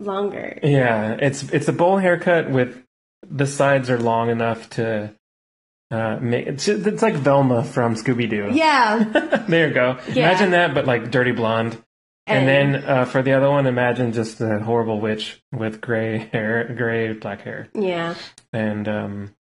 longer. 0.00 0.58
Yeah, 0.62 1.16
it's 1.20 1.44
it's 1.44 1.68
a 1.68 1.72
bowl 1.72 1.98
haircut 1.98 2.50
with 2.50 2.82
the 3.28 3.46
sides 3.46 3.90
are 3.90 3.98
long 3.98 4.30
enough 4.30 4.70
to 4.70 5.14
uh, 5.90 6.18
make 6.20 6.46
it's, 6.46 6.68
it's 6.68 7.02
like 7.02 7.14
Velma 7.14 7.64
from 7.64 7.94
Scooby 7.94 8.28
Doo. 8.28 8.50
Yeah, 8.52 9.44
there 9.48 9.68
you 9.68 9.74
go. 9.74 9.98
Yeah. 10.08 10.28
Imagine 10.28 10.50
that, 10.50 10.74
but 10.74 10.86
like 10.86 11.10
dirty 11.10 11.32
blonde. 11.32 11.82
And, 12.28 12.48
then 12.48 12.84
uh, 12.84 13.04
for 13.04 13.22
the 13.22 13.32
other 13.32 13.50
one, 13.50 13.66
imagine 13.66 14.12
just 14.12 14.40
a 14.40 14.58
horrible 14.60 15.00
witch 15.00 15.42
with 15.52 15.80
gray 15.80 16.18
hair, 16.32 16.72
gray 16.76 17.12
black 17.14 17.40
hair, 17.42 17.68
yeah, 17.74 18.14
and 18.52 18.86
um, 18.88 19.34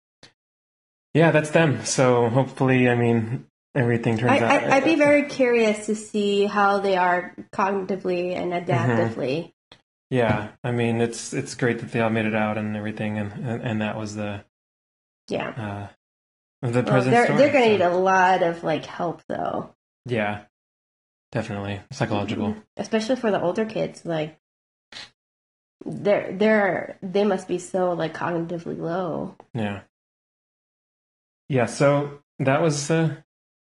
yeah, 1.14 1.30
that's 1.30 1.50
them. 1.50 1.84
So 1.84 2.28
hopefully, 2.28 2.88
I 2.88 2.94
mean, 2.94 3.46
everything 3.74 4.18
turns 4.18 4.32
I, 4.32 4.44
out. 4.44 4.64
I, 4.64 4.76
I'd 4.76 4.84
be 4.84 4.96
very 4.96 5.24
curious 5.24 5.86
to 5.86 5.94
see 5.94 6.44
how 6.46 6.78
they 6.80 6.96
are 6.96 7.34
cognitively 7.52 8.34
and 8.36 8.52
Mm-hmm. 8.52 8.70
adaptively. 8.70 9.52
yeah, 10.10 10.50
I 10.62 10.70
mean, 10.72 11.00
it's 11.00 11.32
it's 11.32 11.54
great 11.54 11.78
that 11.80 11.92
they 11.92 12.00
all 12.00 12.10
made 12.10 12.26
it 12.26 12.34
out 12.34 12.58
and 12.58 12.76
everything, 12.76 13.18
and 13.18 13.32
and, 13.32 13.62
and 13.62 13.80
that 13.82 13.96
was 13.96 14.14
the 14.16 14.44
Yeah, 15.28 15.88
uh, 16.62 16.68
the 16.68 16.82
Well, 16.82 16.82
present 16.84 17.12
they're 17.12 17.24
story. 17.26 17.38
they're 17.38 17.52
gonna 17.52 17.64
so- 17.64 17.70
need 17.70 17.80
a 17.82 17.96
lot 17.96 18.42
of 18.42 18.62
like 18.64 18.86
help 18.86 19.22
though, 19.28 19.74
Yeah, 20.06 20.42
definitely 21.34 21.80
psychological. 21.92 22.56
especially 22.78 23.16
for 23.16 23.30
the 23.30 23.42
older 23.42 23.66
kids. 23.66 24.06
Like, 24.06 24.38
they're 25.84 26.32
they're 26.32 26.98
they 27.02 27.24
must 27.24 27.46
be 27.46 27.58
so 27.58 27.92
like 27.92 28.14
cognitively 28.14 28.78
low. 28.78 29.36
Yeah. 29.52 29.82
Yeah. 31.48 31.66
So 31.66 32.20
that 32.38 32.62
was 32.62 32.90
uh, 32.90 33.16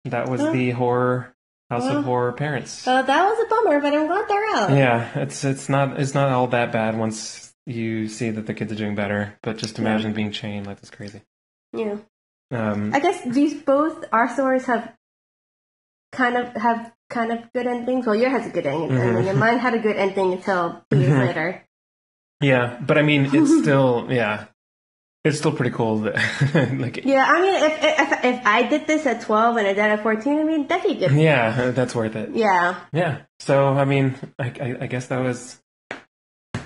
That 0.06 0.28
was 0.28 0.40
Oh. 0.40 0.52
the 0.52 0.70
horror 0.70 1.34
House 1.70 1.82
Well. 1.82 1.98
of 1.98 2.04
Horror 2.06 2.32
parents. 2.32 2.70
So 2.70 3.02
that 3.02 3.24
was 3.24 3.44
a 3.44 3.48
bummer, 3.50 3.80
but 3.82 3.92
I'm 3.92 4.06
glad 4.06 4.26
they're 4.26 4.56
out. 4.56 4.70
yeah, 4.70 5.18
it's 5.18 5.44
it's 5.44 5.68
not 5.68 6.00
it's 6.00 6.14
not 6.14 6.30
all 6.32 6.46
that 6.46 6.72
bad 6.72 6.96
once 6.98 7.54
you 7.66 8.08
see 8.08 8.30
that 8.30 8.46
the 8.46 8.54
kids 8.54 8.72
are 8.72 8.76
doing 8.76 8.94
better. 8.94 9.36
But 9.42 9.58
just 9.58 9.78
imagine 9.78 10.14
being 10.14 10.32
chained 10.32 10.66
like 10.66 10.76
that's 10.78 10.88
crazy. 10.90 11.20
Yeah. 11.74 11.96
Um, 12.50 12.94
I 12.94 13.00
guess 13.00 13.22
these 13.26 13.52
both 13.62 14.02
our 14.12 14.30
stories 14.32 14.64
have 14.64 14.94
kind 16.12 16.38
of 16.38 16.54
have 16.56 16.90
kind 17.10 17.32
of 17.32 17.52
good 17.54 17.66
endings. 17.66 18.06
Well, 18.06 18.14
yours 18.16 18.32
has 18.32 18.46
a 18.46 18.50
good 18.50 18.66
ending, 18.66 18.90
Mhm. 18.90 19.28
and 19.30 19.38
mine 19.38 19.58
had 19.58 19.74
a 19.74 19.78
good 19.78 19.96
ending 19.96 20.32
until 20.34 20.82
years 20.92 21.08
Mhm. 21.10 21.26
later. 21.26 21.62
yeah, 22.40 22.78
but 22.86 22.98
I 22.98 23.02
mean, 23.02 23.30
it's 23.32 23.58
still 23.62 24.06
yeah, 24.10 24.44
it's 25.24 25.38
still 25.38 25.52
pretty 25.52 25.74
cool. 25.74 25.98
That, 26.00 26.14
like 26.78 27.04
Yeah, 27.04 27.24
I 27.26 27.40
mean, 27.42 27.54
if, 27.54 27.74
if 27.82 28.24
if 28.24 28.46
I 28.46 28.62
did 28.68 28.86
this 28.86 29.06
at 29.06 29.22
twelve 29.22 29.56
and 29.56 29.66
I 29.66 29.72
did 29.74 29.84
it 29.84 29.90
at 29.98 30.02
fourteen, 30.02 30.38
I 30.38 30.44
mean, 30.44 30.66
that'd 30.68 30.84
be 30.86 30.94
good. 30.98 31.12
yeah, 31.12 31.70
that's 31.72 31.94
worth 31.94 32.14
it. 32.16 32.30
Yeah. 32.34 32.76
Yeah. 32.92 33.22
So 33.40 33.68
I 33.74 33.84
mean, 33.84 34.14
I, 34.38 34.46
I, 34.60 34.76
I 34.82 34.86
guess 34.86 35.06
that 35.08 35.20
was 35.20 35.60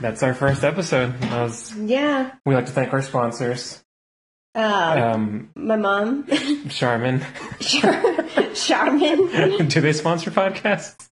that's 0.00 0.22
our 0.22 0.34
first 0.34 0.64
episode. 0.64 1.14
Was, 1.30 1.72
Yeah. 1.76 2.32
we 2.44 2.54
like 2.54 2.66
to 2.66 2.72
thank 2.72 2.92
our 2.92 3.02
sponsors, 3.02 3.78
Uh, 3.78 3.82
um, 4.54 5.50
my 5.54 5.76
mom, 5.76 6.26
Charmin. 6.68 7.24
Char- 7.60 8.54
Charmin. 8.54 9.66
Do 9.68 9.80
they 9.80 9.92
sponsor 9.92 10.30
podcasts? 10.30 11.08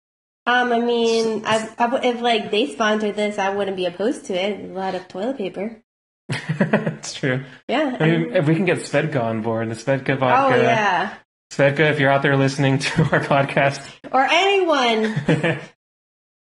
Um, 0.46 0.72
I 0.74 0.80
mean, 0.80 1.44
I, 1.46 1.70
I 1.78 2.00
if 2.04 2.22
like 2.22 2.52
they 2.52 2.68
sponsored 2.74 3.16
this, 3.16 3.38
I 3.38 3.50
wouldn't 3.50 3.78
be 3.78 3.86
opposed 3.86 4.26
to 4.26 4.34
it. 4.34 4.70
A 4.70 4.74
lot 4.74 4.96
of 4.96 5.08
toilet 5.08 5.38
paper. 5.38 5.82
it's 6.30 7.14
true. 7.14 7.44
Yeah. 7.68 7.98
I 8.00 8.06
mean, 8.06 8.36
if 8.36 8.48
we 8.48 8.56
can 8.56 8.66
get 8.66 8.80
Svedka 8.80 9.22
on 9.22 9.42
board, 9.42 9.70
the 9.70 9.76
Svedka 9.76 10.12
oh 10.12 10.18
vodka. 10.18 10.58
yeah. 10.58 11.14
Svedka, 11.52 11.92
if 11.92 12.00
you're 12.00 12.12
out 12.12 12.22
there 12.22 12.36
listening 12.38 12.80
to 12.80 13.02
our 13.04 13.20
podcast, 13.20 13.88
Or 14.12 14.22
anyone. 14.22 15.60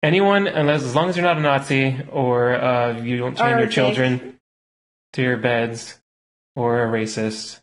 anyone, 0.02 0.48
unless 0.48 0.84
as 0.84 0.96
long 0.96 1.10
as 1.10 1.18
you're 1.18 1.26
not 1.26 1.38
a 1.38 1.42
Nazi 1.42 1.98
or 2.12 2.56
uh, 2.56 3.00
you 3.00 3.18
don't 3.18 3.38
chain 3.38 3.58
your 3.58 3.68
children 3.68 4.40
to 5.14 5.22
your 5.22 5.38
beds 5.38 6.00
or 6.56 6.84
a 6.84 6.88
racist, 6.88 7.62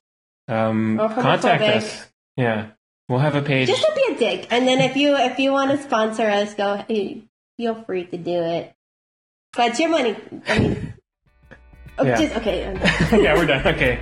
um, 0.49 0.99
contact 0.99 1.63
us. 1.63 2.07
Yeah, 2.37 2.69
we'll 3.09 3.19
have 3.21 3.35
a 3.35 3.43
page. 3.43 3.69
Just 3.69 3.83
to 3.83 3.93
be 3.95 4.15
a 4.15 4.19
dick, 4.19 4.49
and 4.51 4.67
then 4.67 4.81
if 4.81 4.97
you 4.97 5.15
if 5.17 5.39
you 5.39 5.53
want 5.53 5.71
to 5.73 5.83
sponsor 5.83 6.25
us, 6.29 6.55
go. 6.55 6.85
Feel 7.57 7.83
free 7.85 8.05
to 8.07 8.17
do 8.17 8.41
it. 8.43 8.75
But 9.55 9.71
it's 9.71 9.81
your 9.81 9.91
money. 9.91 10.17
I 10.49 10.59
mean. 10.59 10.95
Oh, 11.99 12.05
Yeah. 12.07 12.17
just, 12.19 12.37
okay. 12.37 12.73
yeah, 13.23 13.35
we're 13.35 13.45
done. 13.47 13.67
Okay. 13.67 13.99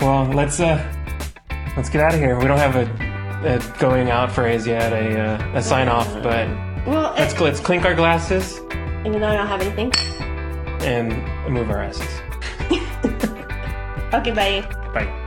Well, 0.00 0.24
let's 0.26 0.58
uh, 0.60 0.80
let's 1.76 1.90
get 1.90 2.00
out 2.00 2.14
of 2.14 2.20
here. 2.20 2.38
We 2.38 2.46
don't 2.46 2.56
have 2.58 2.76
a, 2.76 3.46
a 3.46 3.78
going 3.78 4.08
out 4.10 4.32
phrase 4.32 4.66
yet, 4.66 4.92
a 4.94 5.20
uh, 5.20 5.58
a 5.58 5.62
sign 5.62 5.88
off, 5.88 6.10
but 6.22 6.48
Well, 6.86 7.12
let's 7.18 7.38
let's 7.40 7.60
clink 7.60 7.84
our 7.84 7.94
glasses 7.94 8.58
even 9.06 9.20
though 9.20 9.28
I 9.28 9.36
don't 9.36 9.46
have 9.48 9.60
anything. 9.60 9.92
and 10.80 11.52
move 11.52 11.68
our 11.70 11.82
asses. 11.82 12.08
Okay, 14.14 14.30
bye. 14.32 14.62
Bye. 14.94 15.23